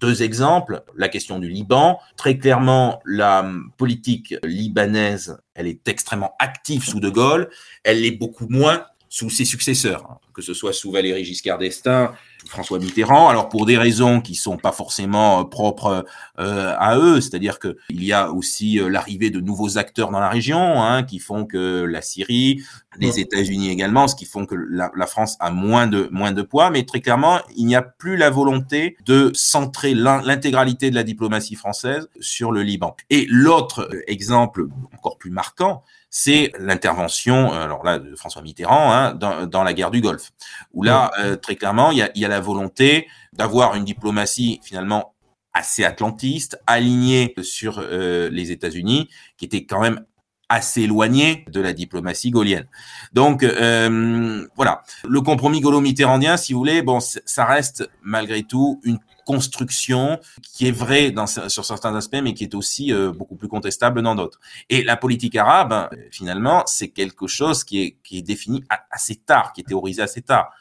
Deux 0.01 0.22
exemples, 0.22 0.82
la 0.97 1.11
question 1.11 1.39
du 1.39 1.51
Liban. 1.51 2.01
Très 2.16 2.39
clairement, 2.39 3.01
la 3.05 3.47
politique 3.76 4.34
libanaise, 4.43 5.37
elle 5.55 5.66
est 5.66 5.87
extrêmement 5.87 6.32
active 6.39 6.82
sous 6.82 6.99
De 6.99 7.11
Gaulle. 7.11 7.51
Elle 7.84 8.01
l'est 8.01 8.11
beaucoup 8.11 8.47
moins 8.49 8.87
sous 9.11 9.30
ses 9.30 9.45
successeurs, 9.45 10.05
hein, 10.11 10.18
que 10.34 10.43
ce 10.43 10.55
soit 10.55 10.72
sous 10.72 10.91
Valéry 10.91 11.24
Giscard 11.24 11.59
d'Estaing, 11.59 12.14
François 12.47 12.78
Mitterrand. 12.78 13.28
Alors 13.28 13.49
pour 13.49 13.66
des 13.66 13.76
raisons 13.76 14.20
qui 14.20 14.34
sont 14.34 14.57
pas 14.57 14.72
forcément 14.72 15.40
euh, 15.40 15.44
propres 15.44 16.05
euh, 16.38 16.74
à 16.78 16.99
eux, 16.99 17.20
c'est-à-dire 17.20 17.59
que 17.59 17.76
il 17.88 18.05
y 18.05 18.12
a 18.12 18.30
aussi 18.30 18.80
euh, 18.80 18.88
l'arrivée 18.88 19.30
de 19.30 19.40
nouveaux 19.40 19.78
acteurs 19.78 20.11
dans 20.11 20.20
la 20.20 20.28
région, 20.28 20.82
hein, 20.82 21.03
qui 21.03 21.18
font 21.18 21.44
que 21.44 21.84
la 21.84 22.03
Syrie, 22.03 22.62
les 22.99 23.20
États-Unis 23.20 23.70
également, 23.70 24.09
ce 24.09 24.14
qui 24.14 24.24
font 24.24 24.47
que 24.47 24.55
la, 24.55 24.90
la, 24.97 25.07
France 25.07 25.36
a 25.40 25.51
moins 25.51 25.86
de 25.86 26.09
moins 26.11 26.32
de 26.32 26.42
poids. 26.42 26.70
Mais 26.70 26.84
très 26.84 27.01
clairement, 27.01 27.40
il 27.57 27.66
n'y 27.66 27.76
a 27.76 27.82
plus 27.82 28.16
la 28.16 28.30
volonté 28.30 28.97
de 29.05 29.30
centrer 29.34 29.94
l'intégralité 29.94 30.90
de 30.90 30.94
la 30.94 31.03
diplomatie 31.03 31.55
française 31.55 32.09
sur 32.20 32.53
le 32.53 32.62
Liban. 32.62 32.97
Et 33.11 33.26
l'autre 33.28 33.88
exemple 34.07 34.66
encore 34.92 35.18
plus 35.18 35.30
marquant, 35.30 35.82
c'est 36.18 36.51
l'intervention, 36.59 37.53
alors 37.53 37.84
là, 37.84 37.99
de 37.99 38.16
François 38.16 38.40
Mitterrand, 38.40 38.90
hein, 38.90 39.12
dans, 39.12 39.47
dans, 39.47 39.62
la 39.62 39.74
guerre 39.74 39.90
du 39.90 40.01
Golfe, 40.01 40.32
où 40.72 40.82
là, 40.82 41.11
euh, 41.18 41.36
très 41.36 41.57
clairement, 41.57 41.90
il 41.90 41.99
y 41.99 42.03
a, 42.03 42.11
y 42.14 42.24
a 42.24 42.28
la 42.28 42.36
volonté 42.41 43.09
d'avoir 43.32 43.74
une 43.74 43.84
diplomatie 43.84 44.61
finalement 44.62 45.14
assez 45.57 45.84
atlantiste, 45.84 46.59
alignée 46.66 47.34
sur 47.43 47.78
euh, 47.78 48.28
les 48.30 48.51
États-Unis, 48.51 49.09
qui 49.39 49.47
était 49.47 49.64
quand 49.64 49.80
même 49.80 50.05
assez 50.49 50.82
éloignée 50.82 51.45
de 51.51 51.61
la 51.61 51.72
diplomatie 51.72 52.30
gaulienne. 52.30 52.66
Donc 53.12 53.43
euh, 53.43 54.47
voilà, 54.55 54.82
le 55.09 55.20
compromis 55.20 55.61
gaulo-mitterrandien, 55.61 56.37
si 56.37 56.53
vous 56.53 56.59
voulez, 56.61 56.82
bon, 56.82 57.01
ça 57.01 57.45
reste 57.45 57.89
malgré 58.03 58.43
tout 58.45 58.80
une 58.84 58.99
construction 59.24 60.20
qui 60.43 60.68
est 60.68 60.72
vraie 60.72 61.12
sur 61.49 61.64
certains 61.64 61.97
aspects, 61.97 62.20
mais 62.22 62.32
qui 62.32 62.45
est 62.45 62.55
aussi 62.55 62.93
euh, 62.93 63.11
beaucoup 63.11 63.34
plus 63.34 63.49
contestable 63.49 64.03
dans 64.03 64.14
d'autres. 64.14 64.39
Et 64.70 64.84
la 64.84 64.97
politique 64.97 65.34
arabe, 65.34 65.91
finalement, 66.12 66.62
c'est 66.66 66.89
quelque 66.89 67.26
chose 67.26 67.64
qui 67.64 67.97
est 68.12 68.22
défini 68.22 68.62
assez 68.91 69.16
tard, 69.16 69.53
qui 69.53 69.62
est 69.62 69.64
théorisé 69.64 70.01
assez 70.03 70.22
tard. 70.22 70.53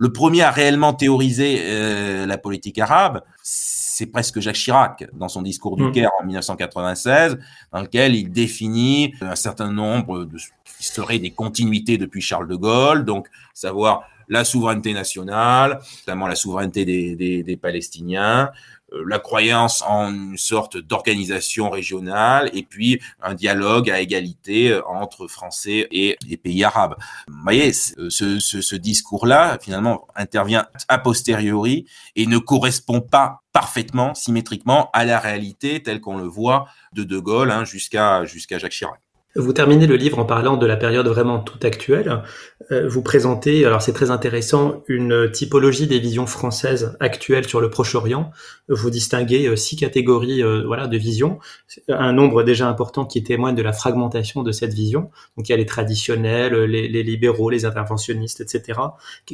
Le 0.00 0.10
premier 0.10 0.40
à 0.40 0.50
réellement 0.50 0.94
théoriser 0.94 1.58
euh, 1.60 2.24
la 2.24 2.38
politique 2.38 2.78
arabe, 2.78 3.20
c'est 3.42 4.06
presque 4.06 4.40
Jacques 4.40 4.56
Chirac 4.56 5.06
dans 5.12 5.28
son 5.28 5.42
discours 5.42 5.76
du 5.76 5.82
mmh. 5.82 5.92
Caire 5.92 6.10
en 6.22 6.24
1996, 6.24 7.38
dans 7.70 7.82
lequel 7.82 8.14
il 8.14 8.32
définit 8.32 9.12
un 9.20 9.36
certain 9.36 9.70
nombre 9.70 10.24
de 10.24 10.38
qui 10.78 10.86
seraient 10.86 11.18
des 11.18 11.32
continuités 11.32 11.98
depuis 11.98 12.22
Charles 12.22 12.48
de 12.48 12.56
Gaulle, 12.56 13.04
donc 13.04 13.28
savoir 13.52 14.04
la 14.30 14.44
souveraineté 14.44 14.94
nationale, 14.94 15.80
notamment 16.06 16.26
la 16.26 16.34
souveraineté 16.34 16.86
des, 16.86 17.14
des, 17.14 17.42
des 17.42 17.56
Palestiniens, 17.58 18.50
la 19.06 19.18
croyance 19.18 19.82
en 19.82 20.12
une 20.12 20.38
sorte 20.38 20.76
d'organisation 20.76 21.70
régionale 21.70 22.50
et 22.52 22.62
puis 22.62 23.00
un 23.22 23.34
dialogue 23.34 23.90
à 23.90 24.00
égalité 24.00 24.78
entre 24.86 25.28
Français 25.28 25.86
et 25.90 26.16
les 26.26 26.36
pays 26.36 26.64
arabes. 26.64 26.96
Vous 27.28 27.42
voyez, 27.42 27.72
ce, 27.72 28.08
ce, 28.10 28.38
ce 28.38 28.76
discours-là, 28.76 29.58
finalement, 29.60 30.06
intervient 30.14 30.66
a 30.88 30.98
posteriori 30.98 31.86
et 32.16 32.26
ne 32.26 32.38
correspond 32.38 33.00
pas 33.00 33.42
parfaitement, 33.52 34.14
symétriquement 34.14 34.90
à 34.92 35.04
la 35.04 35.18
réalité 35.18 35.82
telle 35.82 36.00
qu'on 36.00 36.18
le 36.18 36.26
voit 36.26 36.66
de 36.92 37.04
De 37.04 37.18
Gaulle 37.18 37.50
hein, 37.50 37.64
jusqu'à 37.64 38.24
jusqu'à 38.24 38.58
Jacques 38.58 38.72
Chirac. 38.72 39.00
Vous 39.36 39.52
terminez 39.52 39.86
le 39.86 39.94
livre 39.94 40.18
en 40.18 40.24
parlant 40.24 40.56
de 40.56 40.66
la 40.66 40.76
période 40.76 41.06
vraiment 41.06 41.38
toute 41.38 41.64
actuelle. 41.64 42.24
Euh, 42.72 42.88
vous 42.88 43.00
présentez, 43.00 43.64
alors 43.64 43.80
c'est 43.80 43.92
très 43.92 44.10
intéressant, 44.10 44.82
une 44.88 45.30
typologie 45.30 45.86
des 45.86 46.00
visions 46.00 46.26
françaises 46.26 46.96
actuelles 46.98 47.46
sur 47.46 47.60
le 47.60 47.70
Proche-Orient. 47.70 48.32
Vous 48.68 48.90
distinguez 48.90 49.46
euh, 49.46 49.54
six 49.54 49.76
catégories 49.76 50.42
euh, 50.42 50.64
voilà, 50.66 50.88
de 50.88 50.96
visions, 50.96 51.38
un 51.88 52.12
nombre 52.12 52.42
déjà 52.42 52.68
important 52.68 53.04
qui 53.04 53.22
témoigne 53.22 53.54
de 53.54 53.62
la 53.62 53.72
fragmentation 53.72 54.42
de 54.42 54.50
cette 54.50 54.74
vision. 54.74 55.10
Donc 55.36 55.48
il 55.48 55.52
y 55.52 55.54
a 55.54 55.58
les 55.58 55.66
traditionnels, 55.66 56.64
les, 56.64 56.88
les 56.88 57.02
libéraux, 57.04 57.50
les 57.50 57.64
interventionnistes, 57.64 58.40
etc. 58.40 58.80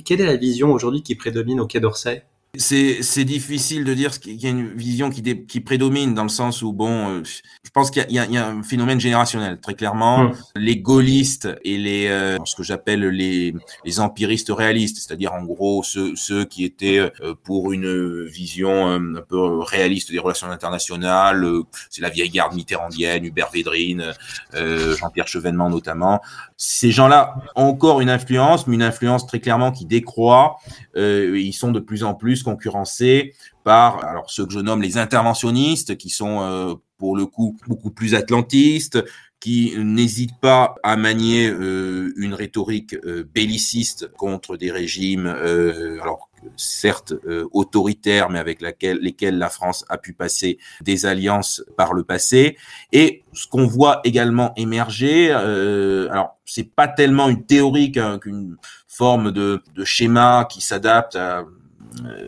Quelle 0.05 0.20
est 0.20 0.26
la 0.26 0.36
vision 0.36 0.72
aujourd'hui 0.72 1.03
qui 1.03 1.14
prédomine 1.14 1.59
au 1.59 1.66
Quai 1.66 1.80
d'Orsay? 1.80 2.22
C'est 2.59 3.24
difficile 3.24 3.84
de 3.84 3.94
dire 3.94 4.18
qu'il 4.18 4.40
y 4.40 4.46
a 4.46 4.50
une 4.50 4.68
vision 4.74 5.11
qui, 5.11 5.22
qui 5.46 5.61
prédomine 5.61 6.14
dans 6.14 6.22
le 6.22 6.28
sens 6.28 6.62
où, 6.62 6.72
bon, 6.72 7.09
euh, 7.09 7.22
je 7.24 7.70
pense 7.70 7.90
qu'il 7.90 8.07
y, 8.09 8.14
y, 8.14 8.38
a 8.38 8.48
un 8.48 8.62
phénomène 8.62 9.00
générationnel, 9.00 9.59
très 9.61 9.74
clairement. 9.74 10.24
Mmh. 10.24 10.34
Les 10.57 10.76
gaullistes 10.76 11.48
et 11.64 11.76
les, 11.76 12.09
euh, 12.09 12.38
ce 12.44 12.54
que 12.54 12.62
j'appelle 12.62 13.07
les, 13.09 13.54
les 13.84 14.00
empiristes 14.00 14.50
réalistes, 14.50 14.96
c'est-à-dire 14.96 15.34
en 15.34 15.44
gros 15.44 15.82
ceux, 15.82 16.16
ceux 16.16 16.44
qui 16.44 16.64
étaient 16.64 16.98
euh, 16.98 17.34
pour 17.44 17.72
une 17.72 18.24
vision 18.24 18.86
un 18.86 19.20
peu 19.28 19.61
réaliste 19.61 20.11
des 20.11 20.18
relations 20.18 20.50
internationales, 20.50 21.46
c'est 21.90 22.00
la 22.00 22.11
vieille 22.11 22.30
garde 22.30 22.54
mitterrandienne, 22.54 23.24
Hubert 23.24 23.50
Védrine, 23.52 24.12
Jean-Pierre 24.54 25.28
Chevènement 25.28 25.70
notamment. 25.70 26.20
Ces 26.57 26.90
gens-là 26.90 27.34
ont 27.54 27.64
encore 27.64 28.00
une 28.00 28.11
influence, 28.11 28.66
mais 28.66 28.76
une 28.76 28.82
influence 28.82 29.26
très 29.26 29.40
clairement 29.40 29.72
qui 29.72 29.84
décroît. 29.84 30.57
ils 30.94 31.52
sont 31.52 31.72
de 31.72 31.80
plus 31.80 32.04
en 32.04 32.14
plus 32.14 32.42
concurrencés 32.47 33.34
par 33.64 34.05
alors 34.05 34.30
ceux 34.30 34.47
que 34.47 34.53
je 34.53 34.61
nomme 34.61 34.80
les 34.80 34.97
interventionnistes, 34.99 35.97
qui 35.97 36.11
sont 36.11 36.40
euh, 36.40 36.74
pour 36.97 37.16
le 37.16 37.26
coup 37.26 37.59
beaucoup 37.66 37.90
plus 37.90 38.14
atlantistes, 38.14 39.05
qui 39.40 39.74
n'hésitent 39.76 40.40
pas 40.40 40.76
à 40.84 40.97
manier 40.97 41.49
euh, 41.49 42.12
une 42.16 42.34
rhétorique 42.34 42.94
euh, 42.94 43.24
belliciste 43.34 44.09
contre 44.16 44.57
des 44.57 44.70
régimes, 44.70 45.26
alors 45.26 46.30
certes 46.57 47.12
autoritaires, 47.53 48.30
mais 48.30 48.38
avec 48.38 48.62
lesquels 48.62 49.36
la 49.36 49.49
France 49.49 49.84
a 49.88 49.99
pu 49.99 50.12
passer 50.12 50.59
des 50.80 51.05
alliances 51.05 51.64
par 51.76 51.92
le 51.92 52.05
passé. 52.05 52.57
Et 52.92 53.24
ce 53.32 53.49
qu'on 53.49 53.66
voit 53.66 54.01
également 54.05 54.53
émerger, 54.55 55.32
alors 55.32 56.38
c'est 56.44 56.70
pas 56.72 56.86
tellement 56.86 57.28
une 57.28 57.44
théorie 57.44 57.90
qu'une 57.90 58.57
forme 58.86 59.32
de, 59.32 59.61
de 59.74 59.84
schéma 59.84 60.47
qui 60.49 60.61
s'adapte 60.61 61.16
à 61.16 61.44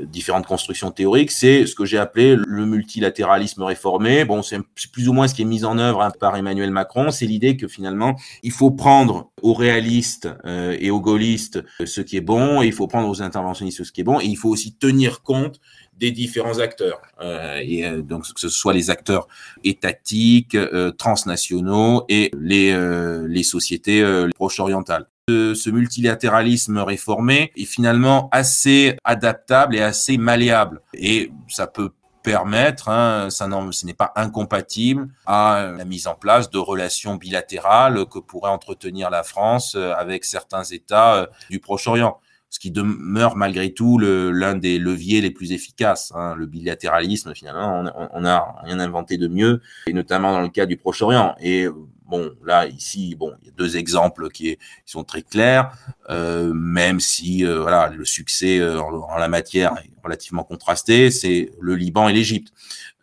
différentes 0.04 0.46
constructions 0.46 0.90
théoriques, 0.90 1.30
c'est 1.30 1.66
ce 1.66 1.74
que 1.74 1.84
j'ai 1.84 1.98
appelé 1.98 2.36
le 2.36 2.66
multilatéralisme 2.66 3.62
réformé. 3.62 4.24
Bon, 4.24 4.42
c'est 4.42 4.58
plus 4.92 5.08
ou 5.08 5.12
moins 5.12 5.28
ce 5.28 5.34
qui 5.34 5.42
est 5.42 5.46
mis 5.46 5.64
en 5.64 5.78
œuvre 5.78 6.02
hein, 6.02 6.10
par 6.18 6.36
Emmanuel 6.36 6.70
Macron. 6.70 7.10
C'est 7.10 7.26
l'idée 7.26 7.56
que 7.56 7.68
finalement, 7.68 8.16
il 8.42 8.52
faut 8.52 8.70
prendre 8.70 9.30
aux 9.42 9.54
réalistes 9.54 10.28
euh, 10.44 10.76
et 10.78 10.90
aux 10.90 11.00
gaullistes 11.00 11.62
euh, 11.80 11.86
ce 11.86 12.00
qui 12.00 12.16
est 12.16 12.22
bon, 12.22 12.62
et 12.62 12.66
il 12.66 12.72
faut 12.72 12.86
prendre 12.86 13.08
aux 13.08 13.22
interventionnistes 13.22 13.84
ce 13.84 13.92
qui 13.92 14.00
est 14.00 14.04
bon, 14.04 14.20
et 14.20 14.24
il 14.24 14.36
faut 14.36 14.48
aussi 14.48 14.74
tenir 14.74 15.22
compte 15.22 15.60
des 15.96 16.10
différents 16.12 16.58
acteurs. 16.60 17.00
Euh, 17.20 17.60
et 17.62 18.02
donc 18.02 18.32
que 18.32 18.40
ce 18.40 18.48
soit 18.48 18.72
les 18.72 18.90
acteurs 18.90 19.26
étatiques, 19.64 20.56
transnationaux 20.96 22.04
et 22.08 22.30
les, 22.38 22.76
les 23.26 23.42
sociétés 23.42 24.04
proche-orientales 24.36 25.06
ce 25.28 25.70
multilatéralisme 25.70 26.78
réformé 26.78 27.52
est 27.56 27.64
finalement 27.64 28.28
assez 28.32 28.96
adaptable 29.04 29.76
et 29.76 29.82
assez 29.82 30.18
malléable. 30.18 30.80
Et 30.94 31.30
ça 31.48 31.66
peut 31.66 31.90
permettre, 32.22 32.88
hein, 32.88 33.30
ça 33.30 33.48
ce 33.70 33.86
n'est 33.86 33.94
pas 33.94 34.12
incompatible 34.16 35.08
à 35.26 35.72
la 35.76 35.84
mise 35.84 36.06
en 36.06 36.14
place 36.14 36.50
de 36.50 36.58
relations 36.58 37.14
bilatérales 37.14 38.04
que 38.06 38.18
pourrait 38.18 38.50
entretenir 38.50 39.08
la 39.08 39.22
France 39.22 39.74
euh, 39.76 39.94
avec 39.94 40.24
certains 40.24 40.64
États 40.64 41.14
euh, 41.14 41.26
du 41.48 41.58
Proche-Orient 41.58 42.20
ce 42.50 42.58
qui 42.58 42.70
demeure 42.70 43.36
malgré 43.36 43.72
tout 43.72 43.98
l'un 43.98 44.54
des 44.54 44.78
leviers 44.78 45.20
les 45.20 45.30
plus 45.30 45.52
efficaces. 45.52 46.12
Hein. 46.14 46.34
Le 46.36 46.46
bilatéralisme, 46.46 47.34
finalement, 47.34 47.84
on 48.12 48.20
n'a 48.20 48.54
rien 48.64 48.80
inventé 48.80 49.18
de 49.18 49.28
mieux, 49.28 49.60
et 49.86 49.92
notamment 49.92 50.32
dans 50.32 50.40
le 50.40 50.48
cas 50.48 50.66
du 50.66 50.76
Proche-Orient. 50.76 51.34
Et 51.40 51.68
Bon, 52.08 52.30
là, 52.42 52.66
ici, 52.66 53.14
bon, 53.16 53.34
il 53.42 53.48
y 53.48 53.50
a 53.50 53.52
deux 53.54 53.76
exemples 53.76 54.30
qui, 54.30 54.56
sont 54.86 55.04
très 55.04 55.20
clairs, 55.20 55.72
euh, 56.08 56.54
même 56.54 57.00
si 57.00 57.44
euh, 57.44 57.60
voilà, 57.60 57.90
le 57.94 58.06
succès 58.06 58.58
euh, 58.58 58.80
en, 58.80 59.18
la 59.18 59.28
matière 59.28 59.74
est 59.84 59.90
relativement 60.02 60.42
contrasté, 60.42 61.10
c'est 61.10 61.50
le 61.60 61.74
Liban 61.74 62.08
et 62.08 62.14
l'Égypte. 62.14 62.54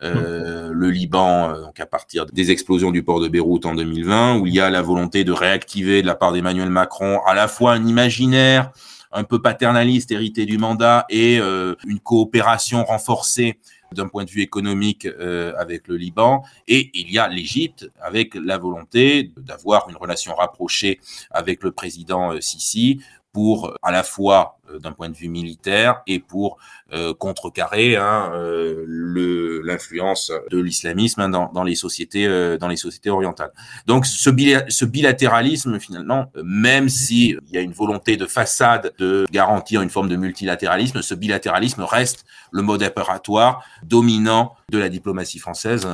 Euh, 0.02 0.72
le 0.72 0.90
Liban, 0.90 1.56
donc 1.60 1.78
à 1.78 1.86
partir 1.86 2.26
des 2.26 2.50
explosions 2.50 2.90
du 2.90 3.04
port 3.04 3.20
de 3.20 3.28
Beyrouth 3.28 3.64
en 3.64 3.76
2020, 3.76 4.40
où 4.40 4.48
il 4.48 4.54
y 4.54 4.60
a 4.60 4.70
la 4.70 4.82
volonté 4.82 5.22
de 5.22 5.30
réactiver 5.30 6.02
de 6.02 6.06
la 6.08 6.16
part 6.16 6.32
d'Emmanuel 6.32 6.68
Macron 6.68 7.20
à 7.26 7.34
la 7.34 7.46
fois 7.46 7.74
un 7.74 7.86
imaginaire 7.86 8.72
un 9.12 9.24
peu 9.24 9.40
paternaliste 9.40 10.10
hérité 10.10 10.46
du 10.46 10.58
mandat 10.58 11.06
et 11.08 11.36
une 11.38 12.00
coopération 12.00 12.84
renforcée 12.84 13.58
d'un 13.92 14.08
point 14.08 14.24
de 14.24 14.30
vue 14.30 14.42
économique 14.42 15.06
euh, 15.06 15.52
avec 15.58 15.88
le 15.88 15.96
Liban, 15.96 16.42
et 16.68 16.90
il 16.94 17.10
y 17.10 17.18
a 17.18 17.28
l'Égypte 17.28 17.90
avec 18.00 18.34
la 18.34 18.58
volonté 18.58 19.32
d'avoir 19.36 19.88
une 19.88 19.96
relation 19.96 20.34
rapprochée 20.34 21.00
avec 21.30 21.62
le 21.62 21.72
président 21.72 22.32
euh, 22.32 22.40
Sisi 22.40 23.00
pour 23.36 23.76
à 23.82 23.92
la 23.92 24.02
fois 24.02 24.56
euh, 24.70 24.78
d'un 24.78 24.92
point 24.92 25.10
de 25.10 25.14
vue 25.14 25.28
militaire 25.28 26.00
et 26.06 26.20
pour 26.20 26.56
euh, 26.94 27.12
contrecarrer 27.12 27.94
hein, 27.96 28.30
euh, 28.32 29.62
l'influence 29.62 30.32
de 30.50 30.58
l'islamisme 30.58 31.20
hein, 31.20 31.28
dans, 31.28 31.52
dans, 31.52 31.62
les 31.62 31.74
sociétés 31.74 32.26
euh, 32.26 32.56
dans 32.56 32.68
les 32.68 32.78
sociétés 32.78 33.10
orientales. 33.10 33.52
Donc 33.86 34.06
ce, 34.06 34.30
ce 34.70 34.84
bilatéralisme 34.86 35.78
finalement, 35.78 36.32
même 36.42 36.88
si 36.88 37.36
il 37.48 37.54
y 37.54 37.58
a 37.58 37.60
une 37.60 37.74
volonté 37.74 38.16
de 38.16 38.24
façade 38.24 38.94
de 38.98 39.26
garantir 39.30 39.82
une 39.82 39.90
forme 39.90 40.08
de 40.08 40.16
multilatéralisme, 40.16 41.02
ce 41.02 41.14
bilatéralisme 41.14 41.82
reste 41.82 42.24
le 42.52 42.62
mode 42.62 42.82
opératoire 42.82 43.66
dominant 43.82 44.54
de 44.70 44.78
la 44.78 44.88
diplomatie 44.88 45.40
française 45.40 45.86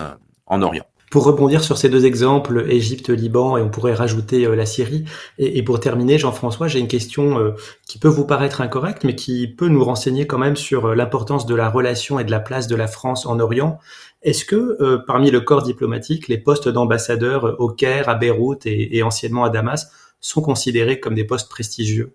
en 0.46 0.62
Orient. 0.62 0.86
Pour 1.12 1.24
rebondir 1.24 1.62
sur 1.62 1.76
ces 1.76 1.90
deux 1.90 2.06
exemples, 2.06 2.64
Égypte, 2.70 3.10
Liban, 3.10 3.58
et 3.58 3.60
on 3.60 3.68
pourrait 3.68 3.92
rajouter 3.92 4.46
euh, 4.46 4.56
la 4.56 4.64
Syrie. 4.64 5.04
Et, 5.36 5.62
pour 5.62 5.78
terminer, 5.78 6.16
Jean-François, 6.18 6.68
j'ai 6.68 6.78
une 6.78 6.88
question 6.88 7.38
euh, 7.38 7.50
qui 7.86 7.98
peut 7.98 8.08
vous 8.08 8.24
paraître 8.24 8.62
incorrecte, 8.62 9.04
mais 9.04 9.14
qui 9.14 9.46
peut 9.46 9.68
nous 9.68 9.84
renseigner 9.84 10.26
quand 10.26 10.38
même 10.38 10.56
sur 10.56 10.86
euh, 10.86 10.94
l'importance 10.94 11.44
de 11.44 11.54
la 11.54 11.68
relation 11.68 12.18
et 12.18 12.24
de 12.24 12.30
la 12.30 12.40
place 12.40 12.66
de 12.66 12.76
la 12.76 12.86
France 12.86 13.26
en 13.26 13.40
Orient. 13.40 13.78
Est-ce 14.22 14.46
que 14.46 15.02
parmi 15.06 15.30
le 15.30 15.42
corps 15.42 15.64
diplomatique, 15.64 16.28
les 16.28 16.38
postes 16.38 16.68
d'ambassadeurs 16.68 17.56
au 17.58 17.68
Caire, 17.68 18.08
à 18.08 18.14
Beyrouth 18.14 18.64
et 18.64 19.02
anciennement 19.02 19.44
à 19.44 19.50
Damas 19.50 19.90
sont 20.20 20.40
considérés 20.40 20.98
comme 21.00 21.16
des 21.16 21.24
postes 21.24 21.50
prestigieux? 21.50 22.14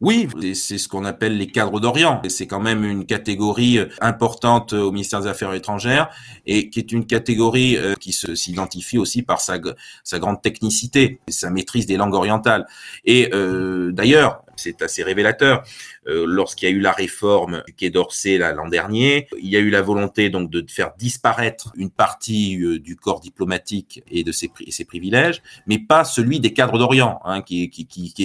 Oui, 0.00 0.28
c'est 0.54 0.78
ce 0.78 0.88
qu'on 0.88 1.04
appelle 1.04 1.36
les 1.36 1.46
cadres 1.46 1.80
d'Orient. 1.80 2.20
C'est 2.28 2.46
quand 2.46 2.60
même 2.60 2.84
une 2.84 3.06
catégorie 3.06 3.78
euh, 3.78 3.86
importante 4.00 4.72
au 4.72 4.92
ministère 4.92 5.20
des 5.20 5.26
Affaires 5.26 5.54
étrangères 5.54 6.10
et 6.46 6.70
qui 6.70 6.78
est 6.80 6.92
une 6.92 7.06
catégorie 7.06 7.76
euh, 7.76 7.94
qui 7.94 8.12
s'identifie 8.12 8.98
aussi 8.98 9.22
par 9.22 9.40
sa, 9.40 9.58
sa 10.02 10.18
grande 10.18 10.42
technicité, 10.42 11.20
sa 11.28 11.50
maîtrise 11.50 11.86
des 11.86 11.96
langues 11.96 12.14
orientales. 12.14 12.66
Et 13.04 13.30
euh, 13.32 13.92
d'ailleurs, 13.92 14.42
c'est 14.56 14.82
assez 14.82 15.02
révélateur. 15.02 15.62
Euh, 16.06 16.24
lorsqu'il 16.26 16.68
y 16.68 16.72
a 16.72 16.74
eu 16.74 16.80
la 16.80 16.92
réforme 16.92 17.62
du 17.66 17.74
Quai 17.74 17.90
d'Orsay 17.90 18.38
l'an 18.38 18.68
dernier, 18.68 19.26
il 19.38 19.48
y 19.48 19.56
a 19.56 19.60
eu 19.60 19.70
la 19.70 19.82
volonté 19.82 20.28
donc 20.30 20.50
de 20.50 20.64
faire 20.68 20.92
disparaître 20.98 21.72
une 21.76 21.90
partie 21.90 22.60
euh, 22.62 22.78
du 22.78 22.96
corps 22.96 23.20
diplomatique 23.20 24.02
et 24.10 24.22
de 24.22 24.32
ses, 24.32 24.48
privilèges, 24.84 25.42
mais 25.66 25.78
pas 25.78 26.04
celui 26.04 26.40
des 26.40 26.52
cadres 26.52 26.78
d'Orient, 26.78 27.20
hein, 27.24 27.42
qui, 27.42 27.70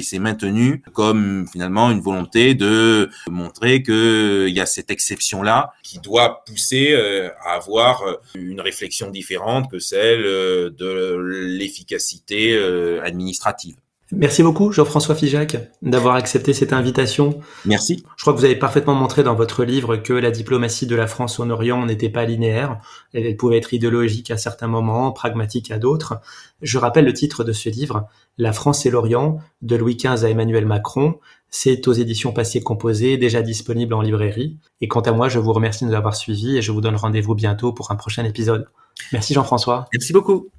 s'est 0.03 0.19
maintenu 0.19 0.81
comme 0.93 1.47
finalement 1.51 1.91
une 1.91 2.01
volonté 2.01 2.53
de 2.53 3.09
montrer 3.27 3.83
qu'il 3.83 4.49
y 4.49 4.59
a 4.59 4.65
cette 4.65 4.91
exception-là 4.91 5.73
qui 5.83 5.99
doit 5.99 6.43
pousser 6.45 6.91
euh, 6.91 7.29
à 7.45 7.53
avoir 7.53 8.03
une 8.35 8.61
réflexion 8.61 9.09
différente 9.09 9.69
que 9.71 9.79
celle 9.79 10.23
de 10.23 11.17
l'efficacité 11.17 12.57
administrative. 13.03 13.75
Merci 14.11 14.41
beaucoup, 14.41 14.71
Jean-François 14.71 15.13
Figeac, 15.13 15.71
d'avoir 15.83 16.15
accepté 16.15 16.53
cette 16.53 16.73
invitation. 16.73 17.39
Merci. 17.65 18.03
Je 18.17 18.23
crois 18.23 18.33
que 18.33 18.39
vous 18.39 18.45
avez 18.45 18.55
parfaitement 18.55 18.95
montré 18.95 19.21
dans 19.21 19.35
votre 19.35 19.63
livre 19.63 19.97
que 19.97 20.13
la 20.13 20.31
diplomatie 20.31 20.87
de 20.87 20.95
la 20.95 21.05
France 21.05 21.39
en 21.39 21.49
Orient 21.51 21.85
n'était 21.85 22.09
pas 22.09 22.25
linéaire. 22.25 22.79
Elle 23.13 23.37
pouvait 23.37 23.57
être 23.57 23.73
idéologique 23.73 24.31
à 24.31 24.37
certains 24.37 24.67
moments, 24.67 25.11
pragmatique 25.11 25.69
à 25.69 25.77
d'autres. 25.77 26.21
Je 26.63 26.79
rappelle 26.79 27.05
le 27.05 27.13
titre 27.13 27.43
de 27.43 27.53
ce 27.53 27.69
livre, 27.69 28.07
La 28.39 28.51
France 28.51 28.85
et 28.87 28.89
l'Orient, 28.89 29.39
de 29.61 29.75
Louis 29.75 29.95
XV 29.95 30.25
à 30.25 30.29
Emmanuel 30.29 30.65
Macron. 30.65 31.19
C'est 31.51 31.87
aux 31.87 31.93
éditions 31.93 32.31
Passé 32.31 32.61
Composé, 32.61 33.17
déjà 33.17 33.43
disponible 33.43 33.93
en 33.93 34.01
librairie. 34.01 34.57
Et 34.81 34.87
quant 34.87 35.01
à 35.01 35.11
moi, 35.11 35.29
je 35.29 35.37
vous 35.37 35.53
remercie 35.53 35.85
de 35.85 35.89
nous 35.89 35.95
avoir 35.95 36.15
suivis 36.15 36.57
et 36.57 36.61
je 36.63 36.71
vous 36.71 36.81
donne 36.81 36.95
rendez-vous 36.95 37.35
bientôt 37.35 37.73
pour 37.73 37.91
un 37.91 37.95
prochain 37.95 38.25
épisode. 38.25 38.67
Merci 39.13 39.35
Jean-François. 39.35 39.85
Merci 39.93 40.13
beaucoup. 40.13 40.49